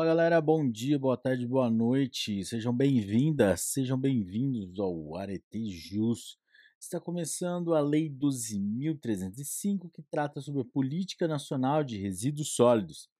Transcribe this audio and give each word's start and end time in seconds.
Fala 0.00 0.14
galera, 0.14 0.40
bom 0.40 0.66
dia, 0.66 0.98
boa 0.98 1.14
tarde, 1.14 1.46
boa 1.46 1.68
noite, 1.68 2.42
sejam 2.42 2.74
bem-vindas, 2.74 3.60
sejam 3.60 4.00
bem-vindos 4.00 4.80
ao 4.80 5.14
Arete 5.14 5.70
Jus. 5.70 6.38
Está 6.80 6.98
começando 6.98 7.74
a 7.74 7.82
Lei 7.82 8.08
12.305, 8.08 9.90
que 9.92 10.02
trata 10.04 10.40
sobre 10.40 10.62
a 10.62 10.64
Política 10.64 11.28
Nacional 11.28 11.84
de 11.84 11.98
Resíduos 11.98 12.54
Sólidos. 12.54 13.10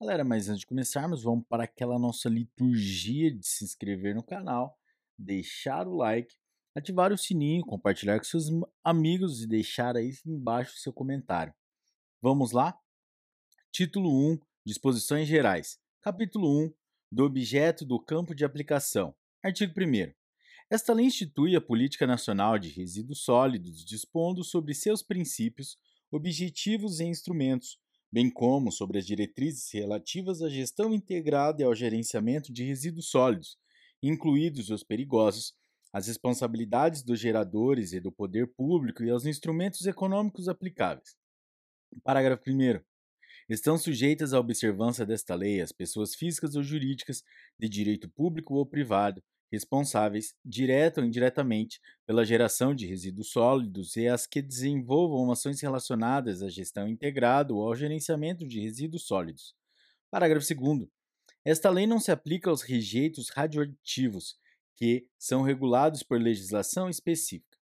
Galera, 0.00 0.22
mas 0.22 0.48
antes 0.48 0.60
de 0.60 0.66
começarmos, 0.68 1.24
vamos 1.24 1.44
para 1.48 1.64
aquela 1.64 1.98
nossa 1.98 2.28
liturgia 2.28 3.34
de 3.34 3.44
se 3.44 3.64
inscrever 3.64 4.14
no 4.14 4.22
canal, 4.22 4.78
deixar 5.18 5.88
o 5.88 5.96
like, 5.96 6.36
ativar 6.72 7.12
o 7.12 7.18
sininho, 7.18 7.66
compartilhar 7.66 8.18
com 8.18 8.24
seus 8.24 8.44
amigos 8.84 9.42
e 9.42 9.48
deixar 9.48 9.96
aí 9.96 10.14
embaixo 10.24 10.78
seu 10.78 10.92
comentário. 10.92 11.52
Vamos 12.22 12.52
lá? 12.52 12.78
Título 13.72 14.08
1 14.08 14.38
Disposições 14.64 15.26
Gerais. 15.26 15.81
Capítulo 16.02 16.48
1 16.64 16.74
Do 17.12 17.22
objeto 17.22 17.86
do 17.86 17.96
campo 17.96 18.34
de 18.34 18.44
aplicação. 18.44 19.14
Artigo 19.40 19.72
1. 19.78 20.12
Esta 20.68 20.92
lei 20.92 21.06
institui 21.06 21.54
a 21.54 21.60
Política 21.60 22.08
Nacional 22.08 22.58
de 22.58 22.70
Resíduos 22.70 23.22
Sólidos, 23.22 23.84
dispondo 23.84 24.42
sobre 24.42 24.74
seus 24.74 25.00
princípios, 25.00 25.78
objetivos 26.10 26.98
e 26.98 27.04
instrumentos, 27.04 27.78
bem 28.10 28.28
como 28.28 28.72
sobre 28.72 28.98
as 28.98 29.06
diretrizes 29.06 29.70
relativas 29.72 30.42
à 30.42 30.48
gestão 30.48 30.92
integrada 30.92 31.62
e 31.62 31.64
ao 31.64 31.72
gerenciamento 31.72 32.52
de 32.52 32.64
resíduos 32.64 33.08
sólidos, 33.08 33.56
incluídos 34.02 34.70
os 34.70 34.82
perigosos, 34.82 35.54
as 35.92 36.08
responsabilidades 36.08 37.04
dos 37.04 37.20
geradores 37.20 37.92
e 37.92 38.00
do 38.00 38.10
poder 38.10 38.52
público 38.56 39.04
e 39.04 39.10
aos 39.10 39.24
instrumentos 39.24 39.86
econômicos 39.86 40.48
aplicáveis. 40.48 41.16
Parágrafo 42.02 42.50
1. 42.50 42.91
Estão 43.52 43.76
sujeitas 43.76 44.32
à 44.32 44.40
observância 44.40 45.04
desta 45.04 45.34
lei 45.34 45.60
as 45.60 45.72
pessoas 45.72 46.14
físicas 46.14 46.56
ou 46.56 46.62
jurídicas 46.62 47.22
de 47.58 47.68
direito 47.68 48.08
público 48.08 48.54
ou 48.54 48.64
privado, 48.64 49.22
responsáveis, 49.52 50.34
direta 50.42 51.02
ou 51.02 51.06
indiretamente, 51.06 51.78
pela 52.06 52.24
geração 52.24 52.74
de 52.74 52.86
resíduos 52.86 53.28
sólidos 53.28 53.94
e 53.94 54.08
as 54.08 54.26
que 54.26 54.40
desenvolvam 54.40 55.30
ações 55.30 55.60
relacionadas 55.60 56.42
à 56.42 56.48
gestão 56.48 56.88
integrada 56.88 57.52
ou 57.52 57.68
ao 57.68 57.76
gerenciamento 57.76 58.48
de 58.48 58.58
resíduos 58.58 59.02
sólidos. 59.02 59.54
Parágrafo 60.10 60.46
2. 60.54 60.88
Esta 61.44 61.68
lei 61.68 61.86
não 61.86 62.00
se 62.00 62.10
aplica 62.10 62.48
aos 62.48 62.62
rejeitos 62.62 63.28
radioativos, 63.28 64.38
que 64.76 65.06
são 65.18 65.42
regulados 65.42 66.02
por 66.02 66.18
legislação 66.18 66.88
específica. 66.88 67.58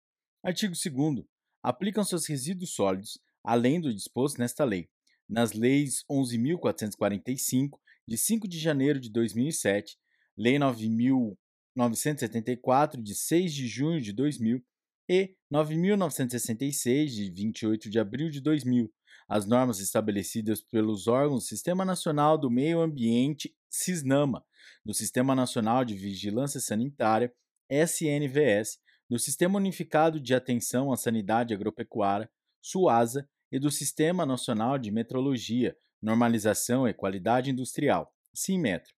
Artigo 0.44 0.73
2. 0.73 1.25
Aplicam-se 1.63 2.13
aos 2.13 2.27
resíduos 2.27 2.72
sólidos, 2.72 3.17
além 3.41 3.79
do 3.79 3.94
disposto 3.94 4.39
nesta 4.39 4.66
lei, 4.66 4.89
nas 5.28 5.53
leis 5.53 6.03
11.445, 6.09 7.80
de 8.08 8.17
5 8.17 8.47
de 8.47 8.59
janeiro 8.59 9.00
de 9.00 9.09
2007, 9.09 9.97
Lei 10.38 10.58
9.974, 10.58 13.02
de 13.02 13.16
6 13.16 13.53
de 13.53 13.67
junho 13.67 14.00
de 14.00 14.14
2000 14.14 14.64
e 15.09 15.36
9.966, 15.52 17.08
de 17.08 17.31
28 17.31 17.89
de 17.89 18.00
abril 18.00 18.30
de 18.30 18.39
2000, 18.39 18.92
as 19.28 19.45
normas 19.45 19.80
estabelecidas 19.80 20.61
pelos 20.61 21.08
órgãos 21.08 21.47
Sistema 21.47 21.84
Nacional 21.84 22.38
do 22.38 22.50
Meio 22.50 22.81
Ambiente, 22.81 23.53
SISNAMA, 23.69 24.45
do 24.86 24.94
Sistema 24.94 25.36
Nacional 25.36 25.84
de 25.84 25.95
Vigilância 25.95 26.59
Sanitária, 26.59 27.34
SNVS, 27.69 28.80
do 29.09 29.17
Sistema 29.17 29.58
Unificado 29.58 30.19
de 30.19 30.34
Atenção 30.34 30.91
à 30.91 30.97
Sanidade 30.97 31.53
Agropecuária, 31.53 32.30
SUASA, 32.62 33.28
e 33.52 33.59
do 33.59 33.72
Sistema 33.72 34.26
Nacional 34.26 34.78
de 34.78 34.92
Metrologia, 34.92 35.78
Normalização 36.02 36.88
e 36.88 36.94
Qualidade 36.94 37.50
Industrial, 37.50 38.14
SINMETRO. 38.34 38.94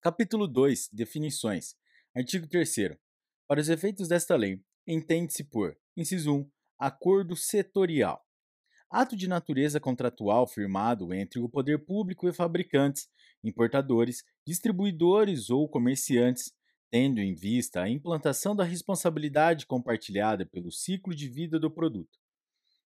Capítulo 0.00 0.48
2 0.48 0.88
Definições. 0.92 1.76
Artigo 2.16 2.46
3 2.46 2.96
Para 3.46 3.60
os 3.60 3.68
efeitos 3.68 4.08
desta 4.08 4.36
lei, 4.36 4.62
entende-se 4.86 5.44
por, 5.44 5.76
inciso 5.96 6.34
1, 6.34 6.50
acordo 6.78 7.36
setorial. 7.36 8.24
Ato 8.90 9.14
de 9.14 9.28
natureza 9.28 9.78
contratual 9.78 10.46
firmado 10.46 11.12
entre 11.12 11.38
o 11.38 11.48
poder 11.48 11.84
público 11.84 12.26
e 12.26 12.32
fabricantes, 12.32 13.06
importadores, 13.44 14.24
distribuidores 14.46 15.50
ou 15.50 15.68
comerciantes, 15.68 16.54
tendo 16.90 17.20
em 17.20 17.34
vista 17.34 17.82
a 17.82 17.88
implantação 17.88 18.56
da 18.56 18.64
responsabilidade 18.64 19.66
compartilhada 19.66 20.46
pelo 20.46 20.72
ciclo 20.72 21.14
de 21.14 21.28
vida 21.28 21.60
do 21.60 21.70
produto. 21.70 22.18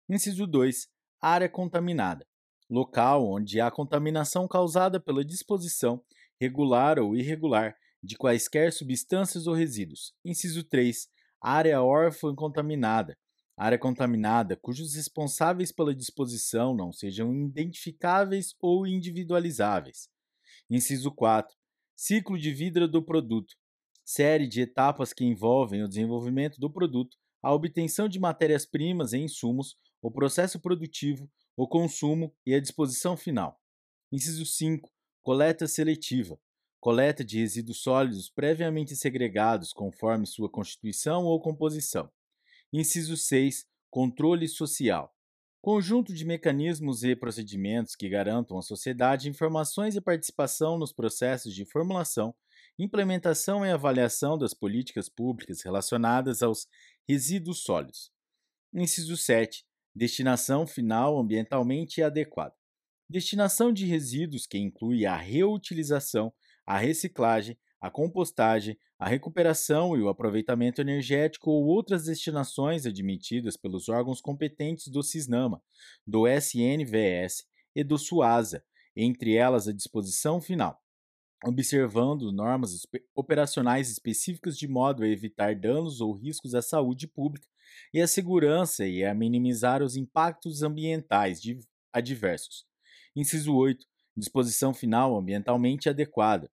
Inciso 0.08 0.46
2. 0.46 0.88
Área 1.20 1.48
contaminada. 1.48 2.26
Local 2.68 3.24
onde 3.24 3.60
há 3.60 3.70
contaminação 3.70 4.48
causada 4.48 4.98
pela 4.98 5.24
disposição, 5.24 6.02
regular 6.40 6.98
ou 6.98 7.16
irregular, 7.16 7.76
de 8.02 8.16
quaisquer 8.16 8.72
substâncias 8.72 9.46
ou 9.46 9.54
resíduos. 9.54 10.12
Inciso 10.24 10.64
3. 10.64 11.08
Área 11.40 11.80
órfã 11.82 12.34
contaminada. 12.34 13.16
Área 13.56 13.78
contaminada 13.78 14.56
cujos 14.56 14.94
responsáveis 14.96 15.70
pela 15.70 15.94
disposição 15.94 16.74
não 16.74 16.92
sejam 16.92 17.32
identificáveis 17.32 18.56
ou 18.60 18.86
individualizáveis. 18.86 20.08
Inciso 20.68 21.12
4. 21.12 21.54
Ciclo 21.94 22.36
de 22.36 22.52
vida 22.52 22.88
do 22.88 23.02
produto. 23.02 23.54
Série 24.04 24.48
de 24.48 24.62
etapas 24.62 25.12
que 25.12 25.24
envolvem 25.24 25.84
o 25.84 25.88
desenvolvimento 25.88 26.58
do 26.58 26.68
produto, 26.68 27.16
a 27.40 27.54
obtenção 27.54 28.08
de 28.08 28.18
matérias-primas 28.18 29.12
e 29.12 29.18
insumos, 29.18 29.76
o 30.02 30.10
processo 30.10 30.58
produtivo, 30.58 31.30
o 31.56 31.68
consumo 31.68 32.34
e 32.44 32.54
a 32.54 32.60
disposição 32.60 33.16
final. 33.16 33.58
Inciso 34.10 34.44
5. 34.44 34.90
Coleta 35.22 35.68
seletiva. 35.68 36.38
Coleta 36.80 37.24
de 37.24 37.38
resíduos 37.38 37.80
sólidos 37.80 38.28
previamente 38.28 38.96
segregados 38.96 39.72
conforme 39.72 40.26
sua 40.26 40.50
constituição 40.50 41.24
ou 41.24 41.40
composição. 41.40 42.10
Inciso 42.72 43.16
6. 43.16 43.64
Controle 43.88 44.48
social. 44.48 45.14
Conjunto 45.60 46.12
de 46.12 46.24
mecanismos 46.24 47.04
e 47.04 47.14
procedimentos 47.14 47.94
que 47.94 48.08
garantam 48.08 48.58
à 48.58 48.62
sociedade 48.62 49.28
informações 49.28 49.94
e 49.94 50.00
participação 50.00 50.76
nos 50.76 50.92
processos 50.92 51.54
de 51.54 51.64
formulação, 51.64 52.34
implementação 52.76 53.64
e 53.64 53.70
avaliação 53.70 54.36
das 54.36 54.52
políticas 54.52 55.08
públicas 55.08 55.62
relacionadas 55.62 56.42
aos 56.42 56.66
resíduos 57.08 57.62
sólidos. 57.62 58.10
Inciso 58.74 59.16
7 59.16 59.64
Destinação 59.94 60.66
final 60.66 61.18
ambientalmente 61.18 62.02
adequada. 62.02 62.54
Destinação 63.08 63.72
de 63.72 63.84
resíduos 63.84 64.46
que 64.46 64.56
inclui 64.56 65.04
a 65.04 65.16
reutilização, 65.16 66.32
a 66.66 66.78
reciclagem, 66.78 67.58
a 67.78 67.90
compostagem, 67.90 68.78
a 68.98 69.08
recuperação 69.08 69.96
e 69.96 70.00
o 70.00 70.08
aproveitamento 70.08 70.80
energético 70.80 71.50
ou 71.50 71.66
outras 71.66 72.04
destinações 72.04 72.86
admitidas 72.86 73.56
pelos 73.56 73.88
órgãos 73.88 74.20
competentes 74.20 74.88
do 74.88 75.02
CISNAMA, 75.02 75.60
do 76.06 76.26
SNVS 76.26 77.44
e 77.74 77.84
do 77.84 77.98
SUASA, 77.98 78.64
entre 78.96 79.34
elas 79.34 79.66
a 79.66 79.72
disposição 79.72 80.40
final, 80.40 80.80
observando 81.44 82.30
normas 82.32 82.86
operacionais 83.14 83.90
específicas 83.90 84.56
de 84.56 84.68
modo 84.68 85.02
a 85.02 85.08
evitar 85.08 85.54
danos 85.54 86.00
ou 86.00 86.12
riscos 86.12 86.54
à 86.54 86.62
saúde 86.62 87.08
pública 87.08 87.48
e 87.92 88.00
a 88.00 88.06
segurança 88.06 88.86
e 88.86 89.04
a 89.04 89.14
minimizar 89.14 89.82
os 89.82 89.96
impactos 89.96 90.62
ambientais 90.62 91.40
adversos. 91.92 92.64
Inciso 93.14 93.54
8. 93.54 93.84
Disposição 94.16 94.72
final 94.72 95.16
ambientalmente 95.16 95.88
adequada. 95.88 96.50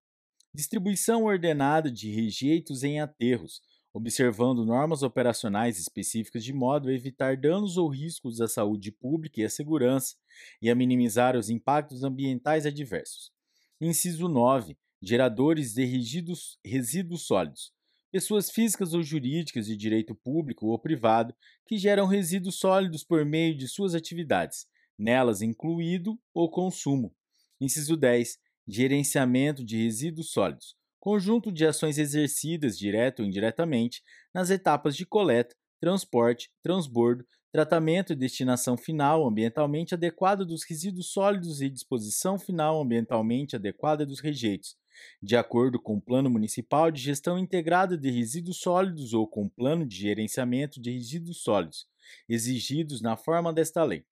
Distribuição 0.54 1.26
ordenada 1.26 1.92
de 1.92 2.10
rejeitos 2.10 2.84
em 2.84 3.00
aterros, 3.00 3.62
observando 3.94 4.66
normas 4.66 5.04
operacionais 5.04 5.80
específicas 5.80 6.44
de 6.44 6.54
modo 6.54 6.90
a 6.90 6.94
evitar 6.94 7.38
danos 7.38 7.78
ou 7.78 7.88
riscos 7.88 8.42
à 8.42 8.48
saúde 8.48 8.92
pública 8.92 9.42
e 9.42 9.46
à 9.46 9.50
segurança 9.50 10.16
e 10.62 10.70
a 10.70 10.76
minimizar 10.76 11.36
os 11.36 11.50
impactos 11.50 12.04
ambientais 12.04 12.66
adversos. 12.66 13.32
Inciso 13.80 14.28
9. 14.28 14.78
Geradores 15.02 15.74
de 15.74 15.86
resíduos, 15.86 16.60
resíduos 16.66 17.26
sólidos 17.26 17.74
pessoas 18.12 18.50
físicas 18.50 18.94
ou 18.94 19.04
jurídicas 19.04 19.66
de 19.66 19.76
direito 19.76 20.16
público 20.16 20.68
ou 20.68 20.80
privado 20.80 21.34
que 21.66 21.78
geram 21.78 22.06
resíduos 22.06 22.60
sólidos 22.60 23.04
por 23.04 23.24
meio 23.26 23.56
de 23.56 23.68
suas 23.68 23.94
atividades, 23.94 24.66
nelas 24.98 25.42
incluído 25.42 26.20
o 26.34 26.50
consumo. 26.50 27.14
Inciso 27.62 27.96
10. 27.96 28.38
Gerenciamento 28.68 29.64
de 29.64 29.78
resíduos 29.84 30.32
sólidos. 30.32 30.76
Conjunto 31.00 31.52
de 31.52 31.66
ações 31.66 31.98
exercidas, 31.98 32.78
direto 32.78 33.22
ou 33.22 33.26
indiretamente, 33.26 34.02
nas 34.34 34.50
etapas 34.50 34.96
de 34.96 35.06
coleta, 35.06 35.56
transporte, 35.80 36.52
transbordo, 36.62 37.26
tratamento 37.52 38.14
e 38.14 38.16
destinação 38.16 38.78
final 38.78 39.28
ambientalmente 39.28 39.96
adequada 39.96 40.46
dos 40.46 40.64
resíduos 40.64 41.12
sólidos 41.12 41.62
e 41.62 41.70
disposição 41.70 42.38
final 42.38 42.82
ambientalmente 42.82 43.56
adequada 43.56 44.06
dos 44.06 44.20
rejeitos, 44.20 44.76
de 45.22 45.36
acordo 45.36 45.80
com 45.80 45.96
o 45.96 46.02
Plano 46.02 46.30
Municipal 46.30 46.92
de 46.92 47.02
Gestão 47.02 47.38
Integrada 47.38 47.98
de 47.98 48.10
Resíduos 48.10 48.58
Sólidos 48.58 49.14
ou 49.14 49.28
com 49.28 49.46
o 49.46 49.50
Plano 49.50 49.86
de 49.86 49.96
Gerenciamento 49.96 50.82
de 50.82 50.92
Resíduos 50.92 51.42
Sólidos, 51.42 51.88
exigidos 52.28 53.02
na 53.02 53.16
forma 53.16 53.52
desta 53.52 53.84
lei. 53.84 54.06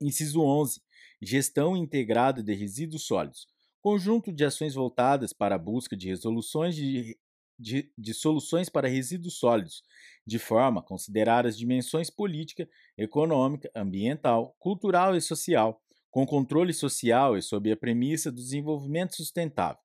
Inciso 0.00 0.40
11. 0.40 0.80
Gestão 1.20 1.76
Integrada 1.76 2.42
de 2.42 2.54
Resíduos 2.54 3.04
Sólidos. 3.04 3.46
conjunto 3.82 4.32
de 4.32 4.44
ações 4.44 4.74
voltadas 4.74 5.32
para 5.32 5.54
a 5.54 5.58
busca 5.58 5.96
de 5.96 6.08
resoluções 6.08 6.74
de, 6.74 7.18
de, 7.58 7.92
de, 7.96 8.14
soluções 8.14 8.68
para 8.68 8.88
resíduos 8.88 9.38
sólidos, 9.38 9.82
de 10.26 10.38
forma 10.38 10.80
a 10.80 10.84
considerar 10.84 11.46
as 11.46 11.56
dimensões 11.56 12.10
política, 12.10 12.68
econômica, 12.96 13.70
ambiental, 13.74 14.54
cultural 14.58 15.16
e 15.16 15.20
social, 15.20 15.82
com 16.10 16.26
controle 16.26 16.72
social 16.72 17.36
e 17.36 17.42
sob 17.42 17.70
a 17.70 17.76
premissa 17.76 18.30
do 18.30 18.36
desenvolvimento 18.36 19.16
sustentável. 19.16 19.80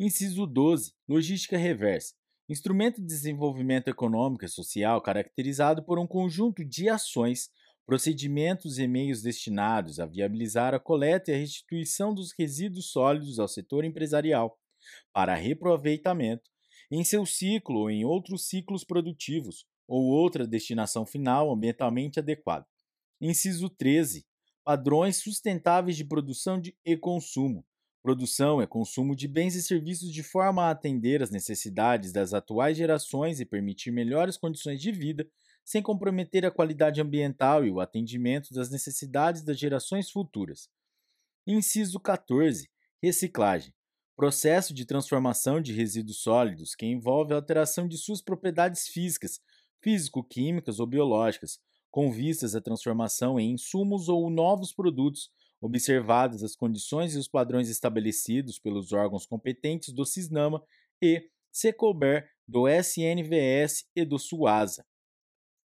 Inciso 0.00 0.46
12. 0.46 0.92
Logística 1.08 1.58
reversa. 1.58 2.14
Instrumento 2.48 3.00
de 3.00 3.06
desenvolvimento 3.08 3.88
econômico 3.88 4.44
e 4.44 4.48
social 4.48 5.02
caracterizado 5.02 5.82
por 5.82 5.98
um 5.98 6.06
conjunto 6.06 6.64
de 6.64 6.88
ações, 6.88 7.50
procedimentos 7.84 8.78
e 8.78 8.86
meios 8.86 9.22
destinados 9.22 9.98
a 9.98 10.06
viabilizar 10.06 10.72
a 10.72 10.78
coleta 10.78 11.32
e 11.32 11.34
a 11.34 11.38
restituição 11.38 12.14
dos 12.14 12.32
resíduos 12.38 12.92
sólidos 12.92 13.40
ao 13.40 13.48
setor 13.48 13.84
empresarial, 13.84 14.56
para 15.12 15.34
reaproveitamento, 15.34 16.48
em 16.92 17.02
seu 17.02 17.26
ciclo 17.26 17.80
ou 17.80 17.90
em 17.90 18.04
outros 18.04 18.46
ciclos 18.46 18.84
produtivos, 18.84 19.66
ou 19.88 20.04
outra 20.04 20.46
destinação 20.46 21.04
final 21.04 21.52
ambientalmente 21.52 22.20
adequada. 22.20 22.64
Inciso 23.20 23.68
13. 23.68 24.24
Padrões 24.62 25.16
sustentáveis 25.16 25.96
de 25.96 26.04
produção 26.04 26.60
de 26.60 26.78
e 26.84 26.96
consumo, 26.96 27.66
Produção 28.02 28.62
é 28.62 28.66
consumo 28.66 29.14
de 29.14 29.26
bens 29.26 29.54
e 29.54 29.62
serviços 29.62 30.12
de 30.12 30.22
forma 30.22 30.64
a 30.64 30.70
atender 30.70 31.22
às 31.22 31.30
necessidades 31.30 32.12
das 32.12 32.32
atuais 32.32 32.76
gerações 32.76 33.40
e 33.40 33.44
permitir 33.44 33.90
melhores 33.90 34.36
condições 34.36 34.80
de 34.80 34.92
vida, 34.92 35.28
sem 35.64 35.82
comprometer 35.82 36.46
a 36.46 36.50
qualidade 36.50 37.00
ambiental 37.00 37.66
e 37.66 37.70
o 37.70 37.80
atendimento 37.80 38.54
das 38.54 38.70
necessidades 38.70 39.42
das 39.42 39.58
gerações 39.58 40.10
futuras. 40.10 40.70
Inciso 41.46 41.98
14. 41.98 42.70
Reciclagem. 43.02 43.74
Processo 44.16 44.72
de 44.72 44.84
transformação 44.84 45.60
de 45.60 45.72
resíduos 45.72 46.22
sólidos 46.22 46.74
que 46.74 46.86
envolve 46.86 47.32
a 47.32 47.36
alteração 47.36 47.86
de 47.86 47.96
suas 47.98 48.22
propriedades 48.22 48.88
físicas, 48.88 49.40
físico-químicas 49.82 50.80
ou 50.80 50.86
biológicas, 50.86 51.58
com 51.90 52.10
vistas 52.10 52.54
à 52.54 52.60
transformação 52.60 53.38
em 53.38 53.52
insumos 53.52 54.08
ou 54.08 54.30
novos 54.30 54.72
produtos 54.72 55.30
observadas 55.60 56.42
as 56.42 56.54
condições 56.54 57.14
e 57.14 57.18
os 57.18 57.28
padrões 57.28 57.68
estabelecidos 57.68 58.58
pelos 58.58 58.92
órgãos 58.92 59.26
competentes 59.26 59.92
do 59.92 60.04
CISNAMA 60.04 60.62
e, 61.02 61.28
se 61.50 61.72
couber, 61.72 62.30
do 62.46 62.68
SNVS 62.68 63.86
e 63.94 64.04
do 64.04 64.18
SUASA. 64.18 64.84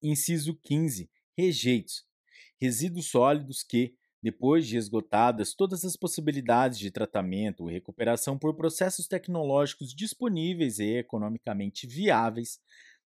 Inciso 0.02 0.56
15. 0.56 1.10
Rejeitos. 1.38 2.06
Resíduos 2.60 3.10
sólidos 3.10 3.64
que, 3.64 3.96
depois 4.22 4.68
de 4.68 4.78
esgotadas 4.78 5.54
todas 5.54 5.86
as 5.86 5.96
possibilidades 5.96 6.80
de 6.80 6.92
tratamento 6.92 7.62
ou 7.64 7.70
recuperação 7.70 8.38
por 8.38 8.56
processos 8.56 9.08
tecnológicos 9.08 9.94
disponíveis 9.94 10.80
e 10.80 10.98
economicamente 10.98 11.88
viáveis, 11.88 12.60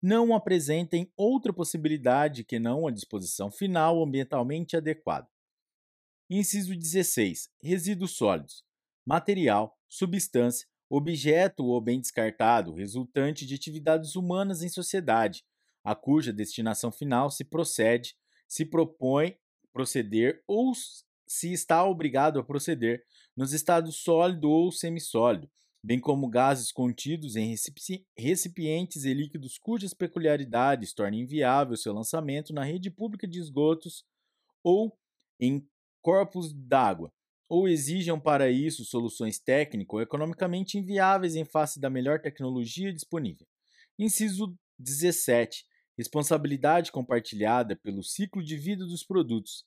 não 0.02 0.34
apresentem 0.34 1.10
outra 1.16 1.52
possibilidade 1.52 2.44
que 2.44 2.58
não 2.58 2.86
a 2.86 2.90
disposição 2.90 3.50
final 3.50 4.02
ambientalmente 4.02 4.76
adequada. 4.76 5.26
Inciso 6.28 6.74
16. 6.74 7.50
Resíduos 7.62 8.16
sólidos. 8.16 8.64
Material, 9.06 9.78
substância, 9.86 10.66
objeto 10.88 11.64
ou 11.64 11.80
bem 11.80 12.00
descartado 12.00 12.72
resultante 12.72 13.46
de 13.46 13.54
atividades 13.54 14.16
humanas 14.16 14.62
em 14.62 14.68
sociedade, 14.68 15.44
a 15.84 15.94
cuja 15.94 16.32
destinação 16.32 16.90
final 16.90 17.30
se 17.30 17.44
procede, 17.44 18.16
se 18.48 18.64
propõe 18.64 19.36
proceder 19.70 20.42
ou 20.46 20.72
se 21.26 21.52
está 21.52 21.84
obrigado 21.84 22.38
a 22.38 22.44
proceder 22.44 23.04
nos 23.36 23.52
estados 23.52 23.96
sólido 23.96 24.48
ou 24.48 24.72
semissólido, 24.72 25.50
bem 25.84 26.00
como 26.00 26.28
gases 26.28 26.72
contidos 26.72 27.36
em 27.36 27.54
recipientes 28.16 29.04
e 29.04 29.12
líquidos 29.12 29.58
cujas 29.58 29.92
peculiaridades 29.92 30.94
tornem 30.94 31.22
inviável 31.22 31.76
seu 31.76 31.92
lançamento 31.92 32.54
na 32.54 32.64
rede 32.64 32.90
pública 32.90 33.26
de 33.26 33.40
esgotos 33.40 34.06
ou 34.62 34.96
em 35.38 35.68
corpos 36.04 36.52
d'água, 36.52 37.10
ou 37.48 37.66
exijam 37.66 38.20
para 38.20 38.50
isso 38.50 38.84
soluções 38.84 39.38
técnico 39.38 40.02
economicamente 40.02 40.76
inviáveis 40.76 41.34
em 41.34 41.46
face 41.46 41.80
da 41.80 41.88
melhor 41.88 42.20
tecnologia 42.20 42.92
disponível. 42.92 43.46
Inciso 43.98 44.54
17. 44.78 45.64
Responsabilidade 45.96 46.92
compartilhada 46.92 47.74
pelo 47.74 48.02
ciclo 48.02 48.44
de 48.44 48.54
vida 48.54 48.84
dos 48.84 49.02
produtos. 49.02 49.64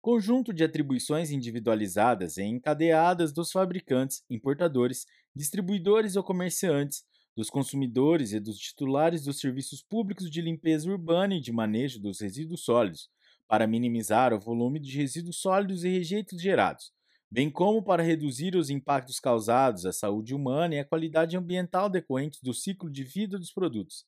Conjunto 0.00 0.52
de 0.52 0.62
atribuições 0.62 1.32
individualizadas 1.32 2.36
e 2.36 2.44
encadeadas 2.44 3.32
dos 3.32 3.50
fabricantes, 3.50 4.22
importadores, 4.30 5.06
distribuidores 5.34 6.14
ou 6.14 6.22
comerciantes, 6.22 7.02
dos 7.36 7.50
consumidores 7.50 8.32
e 8.32 8.38
dos 8.38 8.58
titulares 8.58 9.24
dos 9.24 9.40
serviços 9.40 9.82
públicos 9.82 10.30
de 10.30 10.40
limpeza 10.40 10.88
urbana 10.88 11.34
e 11.34 11.40
de 11.40 11.50
manejo 11.50 11.98
dos 11.98 12.20
resíduos 12.20 12.62
sólidos, 12.62 13.10
para 13.46 13.66
minimizar 13.66 14.32
o 14.32 14.40
volume 14.40 14.80
de 14.80 14.96
resíduos 14.96 15.38
sólidos 15.38 15.84
e 15.84 15.88
rejeitos 15.88 16.40
gerados, 16.40 16.92
bem 17.30 17.50
como 17.50 17.82
para 17.82 18.02
reduzir 18.02 18.56
os 18.56 18.70
impactos 18.70 19.18
causados 19.18 19.84
à 19.86 19.92
saúde 19.92 20.34
humana 20.34 20.76
e 20.76 20.78
à 20.78 20.84
qualidade 20.84 21.36
ambiental 21.36 21.90
decorrentes 21.90 22.40
do 22.42 22.54
ciclo 22.54 22.90
de 22.90 23.02
vida 23.02 23.38
dos 23.38 23.52
produtos, 23.52 24.06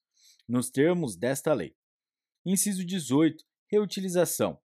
nos 0.49 0.71
termos 0.71 1.17
desta 1.17 1.53
lei. 1.53 1.75
Inciso 2.44 2.85
18. 2.85 3.44
Reutilização. 3.69 4.59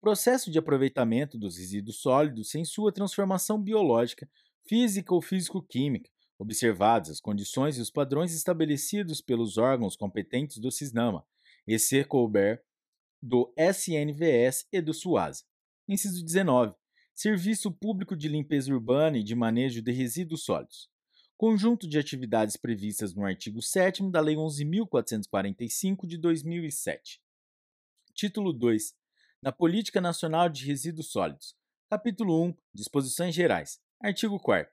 Processo 0.00 0.50
de 0.50 0.58
aproveitamento 0.58 1.38
dos 1.38 1.56
resíduos 1.56 2.00
sólidos 2.00 2.50
sem 2.50 2.64
sua 2.64 2.92
transformação 2.92 3.60
biológica, 3.60 4.28
física 4.66 5.14
ou 5.14 5.22
físico-química, 5.22 6.10
observadas 6.38 7.10
as 7.10 7.20
condições 7.20 7.78
e 7.78 7.80
os 7.80 7.90
padrões 7.90 8.32
estabelecidos 8.34 9.20
pelos 9.20 9.58
órgãos 9.58 9.96
competentes 9.96 10.58
do 10.58 10.70
CISNAMA, 10.70 11.24
e 11.66 11.78
se 11.78 12.04
couber, 12.04 12.62
do 13.22 13.52
SNVS 13.56 14.66
e 14.72 14.80
do 14.80 14.94
SUASA. 14.94 15.44
Inciso 15.88 16.24
19. 16.24 16.74
Serviço 17.14 17.72
Público 17.72 18.16
de 18.16 18.28
Limpeza 18.28 18.72
Urbana 18.72 19.18
e 19.18 19.24
de 19.24 19.34
Manejo 19.34 19.82
de 19.82 19.90
Resíduos 19.90 20.44
Sólidos. 20.44 20.88
Conjunto 21.36 21.88
de 21.88 21.98
atividades 21.98 22.56
previstas 22.56 23.14
no 23.14 23.24
artigo 23.24 23.62
7 23.62 24.10
da 24.10 24.20
Lei 24.20 24.36
11.445 24.36 26.06
de 26.06 26.18
2007. 26.18 27.20
Título 28.14 28.52
2. 28.52 28.94
Da 29.42 29.52
Política 29.52 30.00
Nacional 30.00 30.48
de 30.48 30.64
Resíduos 30.66 31.10
Sólidos. 31.10 31.56
Capítulo 31.88 32.44
1. 32.44 32.54
Disposições 32.74 33.34
Gerais. 33.34 33.80
Artigo 34.00 34.38
4. 34.38 34.70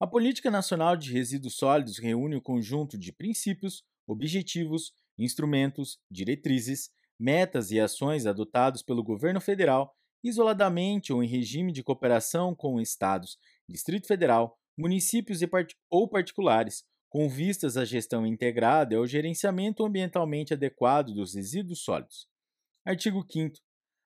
A 0.00 0.06
Política 0.06 0.50
Nacional 0.50 0.96
de 0.96 1.12
Resíduos 1.12 1.56
Sólidos 1.56 1.98
reúne 1.98 2.36
o 2.36 2.42
conjunto 2.42 2.96
de 2.96 3.12
princípios, 3.12 3.84
objetivos, 4.06 4.94
instrumentos, 5.18 6.00
diretrizes, 6.08 6.90
metas 7.18 7.70
e 7.70 7.80
ações 7.80 8.26
adotados 8.26 8.82
pelo 8.82 9.02
governo 9.02 9.40
federal, 9.40 9.94
isoladamente 10.22 11.12
ou 11.12 11.22
em 11.22 11.28
regime 11.28 11.72
de 11.72 11.82
cooperação 11.82 12.54
com 12.54 12.80
estados, 12.80 13.38
Distrito 13.68 14.06
Federal, 14.06 14.56
municípios 14.76 15.44
part 15.46 15.74
ou 15.90 16.08
particulares, 16.08 16.84
com 17.08 17.28
vistas 17.28 17.76
à 17.76 17.84
gestão 17.84 18.26
integrada 18.26 18.94
e 18.94 18.96
ao 18.96 19.06
gerenciamento 19.06 19.84
ambientalmente 19.84 20.52
adequado 20.52 21.12
dos 21.14 21.34
resíduos 21.34 21.80
sólidos. 21.80 22.28
Artigo 22.86 23.26
5 23.28 23.56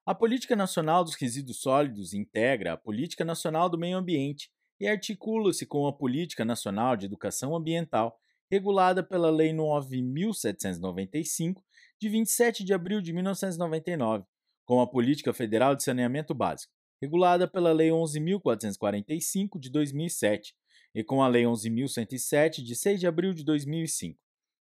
A 0.06 0.14
Política 0.14 0.56
Nacional 0.56 1.04
dos 1.04 1.14
Resíduos 1.14 1.60
Sólidos 1.60 2.14
integra 2.14 2.72
a 2.72 2.76
Política 2.76 3.24
Nacional 3.24 3.68
do 3.68 3.78
Meio 3.78 3.98
Ambiente 3.98 4.50
e 4.80 4.88
articula-se 4.88 5.66
com 5.66 5.86
a 5.86 5.92
Política 5.92 6.44
Nacional 6.44 6.96
de 6.96 7.06
Educação 7.06 7.54
Ambiental, 7.54 8.18
regulada 8.52 9.02
pela 9.02 9.30
Lei 9.30 9.50
9.795 9.50 11.62
de 11.98 12.08
27 12.10 12.62
de 12.62 12.74
abril 12.74 13.00
de 13.00 13.10
1999, 13.10 14.26
com 14.66 14.82
a 14.82 14.86
Política 14.86 15.32
Federal 15.32 15.74
de 15.74 15.82
Saneamento 15.82 16.34
Básico, 16.34 16.70
regulada 17.00 17.48
pela 17.48 17.72
Lei 17.72 17.88
11.445 17.88 19.58
de 19.58 19.70
2007 19.70 20.54
e 20.94 21.02
com 21.02 21.22
a 21.22 21.28
Lei 21.28 21.44
11.107 21.44 22.62
de 22.62 22.76
6 22.76 23.00
de 23.00 23.06
abril 23.06 23.32
de 23.32 23.42
2005. 23.42 24.20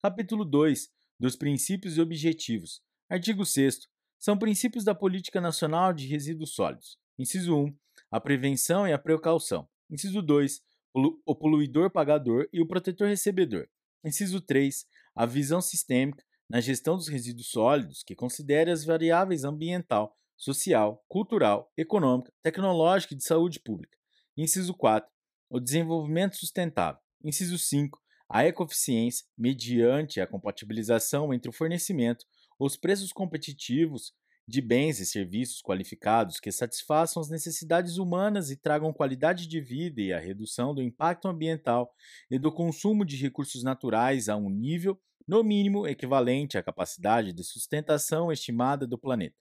Capítulo 0.02 0.44
2 0.44 0.90
dos 1.18 1.34
Princípios 1.34 1.96
e 1.96 2.02
Objetivos. 2.02 2.82
Artigo 3.08 3.46
6 3.46 3.88
são 4.18 4.36
princípios 4.36 4.84
da 4.84 4.94
Política 4.94 5.40
Nacional 5.40 5.94
de 5.94 6.06
Resíduos 6.06 6.54
Sólidos. 6.54 6.98
Inciso 7.18 7.56
1. 7.56 7.74
A 8.10 8.20
prevenção 8.20 8.86
e 8.86 8.92
a 8.92 8.98
precaução. 8.98 9.66
Inciso 9.90 10.20
2. 10.20 10.60
O 10.92 11.34
poluidor 11.34 11.90
pagador 11.90 12.48
e 12.52 12.60
o 12.60 12.66
protetor 12.66 13.08
recebedor. 13.08 13.68
Inciso 14.04 14.40
3. 14.40 14.84
A 15.14 15.24
visão 15.24 15.60
sistêmica 15.60 16.24
na 16.48 16.60
gestão 16.60 16.96
dos 16.96 17.06
resíduos 17.06 17.48
sólidos 17.48 18.02
que 18.02 18.16
considere 18.16 18.72
as 18.72 18.84
variáveis 18.84 19.44
ambiental, 19.44 20.16
social, 20.36 21.04
cultural, 21.06 21.72
econômica, 21.76 22.32
tecnológica 22.42 23.14
e 23.14 23.16
de 23.16 23.22
saúde 23.22 23.60
pública. 23.60 23.96
Inciso 24.36 24.74
4. 24.74 25.08
O 25.48 25.60
desenvolvimento 25.60 26.36
sustentável. 26.36 27.00
Inciso 27.22 27.56
5. 27.56 28.00
A 28.28 28.44
ecoeficiência, 28.44 29.26
mediante 29.36 30.20
a 30.20 30.26
compatibilização 30.26 31.32
entre 31.32 31.50
o 31.50 31.52
fornecimento, 31.52 32.24
os 32.58 32.76
preços 32.76 33.12
competitivos 33.12 34.12
de 34.50 34.60
bens 34.60 34.98
e 34.98 35.06
serviços 35.06 35.62
qualificados 35.62 36.40
que 36.40 36.50
satisfaçam 36.50 37.22
as 37.22 37.30
necessidades 37.30 37.98
humanas 37.98 38.50
e 38.50 38.56
tragam 38.56 38.92
qualidade 38.92 39.46
de 39.46 39.60
vida 39.60 40.00
e 40.00 40.12
a 40.12 40.18
redução 40.18 40.74
do 40.74 40.82
impacto 40.82 41.28
ambiental 41.28 41.94
e 42.28 42.36
do 42.36 42.52
consumo 42.52 43.04
de 43.04 43.16
recursos 43.16 43.62
naturais 43.62 44.28
a 44.28 44.36
um 44.36 44.50
nível, 44.50 45.00
no 45.26 45.44
mínimo, 45.44 45.86
equivalente 45.86 46.58
à 46.58 46.62
capacidade 46.62 47.32
de 47.32 47.44
sustentação 47.44 48.32
estimada 48.32 48.88
do 48.88 48.98
planeta. 48.98 49.36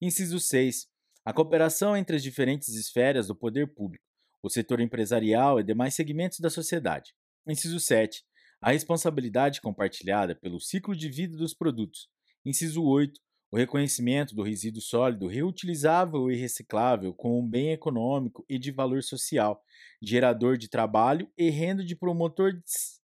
Inciso 0.00 0.38
6. 0.38 0.86
A 1.24 1.32
cooperação 1.32 1.96
entre 1.96 2.14
as 2.14 2.22
diferentes 2.22 2.68
esferas 2.68 3.26
do 3.26 3.34
poder 3.34 3.66
público, 3.74 4.04
o 4.40 4.48
setor 4.48 4.80
empresarial 4.80 5.58
e 5.58 5.64
demais 5.64 5.94
segmentos 5.94 6.38
da 6.38 6.48
sociedade. 6.48 7.12
Inciso 7.44 7.80
7. 7.80 8.22
A 8.60 8.70
responsabilidade 8.70 9.60
compartilhada 9.60 10.36
pelo 10.36 10.60
ciclo 10.60 10.94
de 10.94 11.08
vida 11.10 11.36
dos 11.36 11.52
produtos. 11.52 12.08
Inciso 12.44 12.84
8 12.84 13.20
o 13.50 13.56
reconhecimento 13.56 14.34
do 14.34 14.42
resíduo 14.42 14.82
sólido 14.82 15.26
reutilizável 15.26 16.30
e 16.30 16.36
reciclável 16.36 17.14
como 17.14 17.38
um 17.38 17.48
bem 17.48 17.72
econômico 17.72 18.44
e 18.48 18.58
de 18.58 18.70
valor 18.70 19.02
social, 19.02 19.62
gerador 20.02 20.58
de 20.58 20.68
trabalho 20.68 21.30
e 21.36 21.48
renda 21.48 21.84
de 21.84 21.96
promotor 21.96 22.52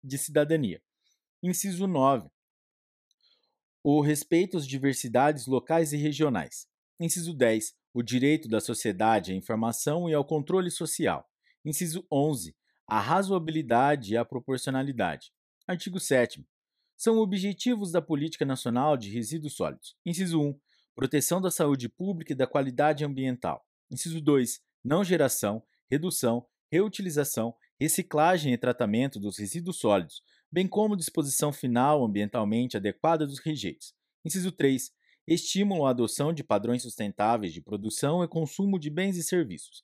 de 0.02 0.18
cidadania. 0.18 0.80
Inciso 1.42 1.86
9. 1.86 2.28
O 3.82 4.00
respeito 4.00 4.56
às 4.56 4.66
diversidades 4.66 5.46
locais 5.46 5.92
e 5.92 5.96
regionais. 5.96 6.68
Inciso 6.98 7.34
10. 7.34 7.74
O 7.92 8.02
direito 8.02 8.48
da 8.48 8.60
sociedade 8.60 9.32
à 9.32 9.34
informação 9.34 10.08
e 10.08 10.14
ao 10.14 10.24
controle 10.24 10.70
social. 10.70 11.28
Inciso 11.64 12.06
11. 12.10 12.54
A 12.86 13.00
razoabilidade 13.00 14.12
e 14.12 14.16
a 14.16 14.24
proporcionalidade. 14.24 15.32
Artigo 15.66 15.98
7 15.98 16.44
são 17.00 17.16
objetivos 17.16 17.90
da 17.90 18.02
Política 18.02 18.44
Nacional 18.44 18.94
de 18.94 19.08
Resíduos 19.08 19.54
Sólidos. 19.54 19.96
Inciso 20.04 20.38
1. 20.38 20.60
Proteção 20.94 21.40
da 21.40 21.50
saúde 21.50 21.88
pública 21.88 22.34
e 22.34 22.36
da 22.36 22.46
qualidade 22.46 23.06
ambiental. 23.06 23.66
Inciso 23.90 24.20
2. 24.20 24.60
Não 24.84 25.02
geração, 25.02 25.62
redução, 25.90 26.46
reutilização, 26.70 27.54
reciclagem 27.80 28.52
e 28.52 28.58
tratamento 28.58 29.18
dos 29.18 29.38
resíduos 29.38 29.78
sólidos, 29.78 30.22
bem 30.52 30.68
como 30.68 30.94
disposição 30.94 31.54
final 31.54 32.04
ambientalmente 32.04 32.76
adequada 32.76 33.26
dos 33.26 33.38
rejeitos. 33.38 33.94
Inciso 34.22 34.52
3. 34.52 34.92
Estímulo 35.26 35.86
à 35.86 35.90
adoção 35.92 36.34
de 36.34 36.44
padrões 36.44 36.82
sustentáveis 36.82 37.54
de 37.54 37.62
produção 37.62 38.22
e 38.22 38.28
consumo 38.28 38.78
de 38.78 38.90
bens 38.90 39.16
e 39.16 39.22
serviços. 39.22 39.82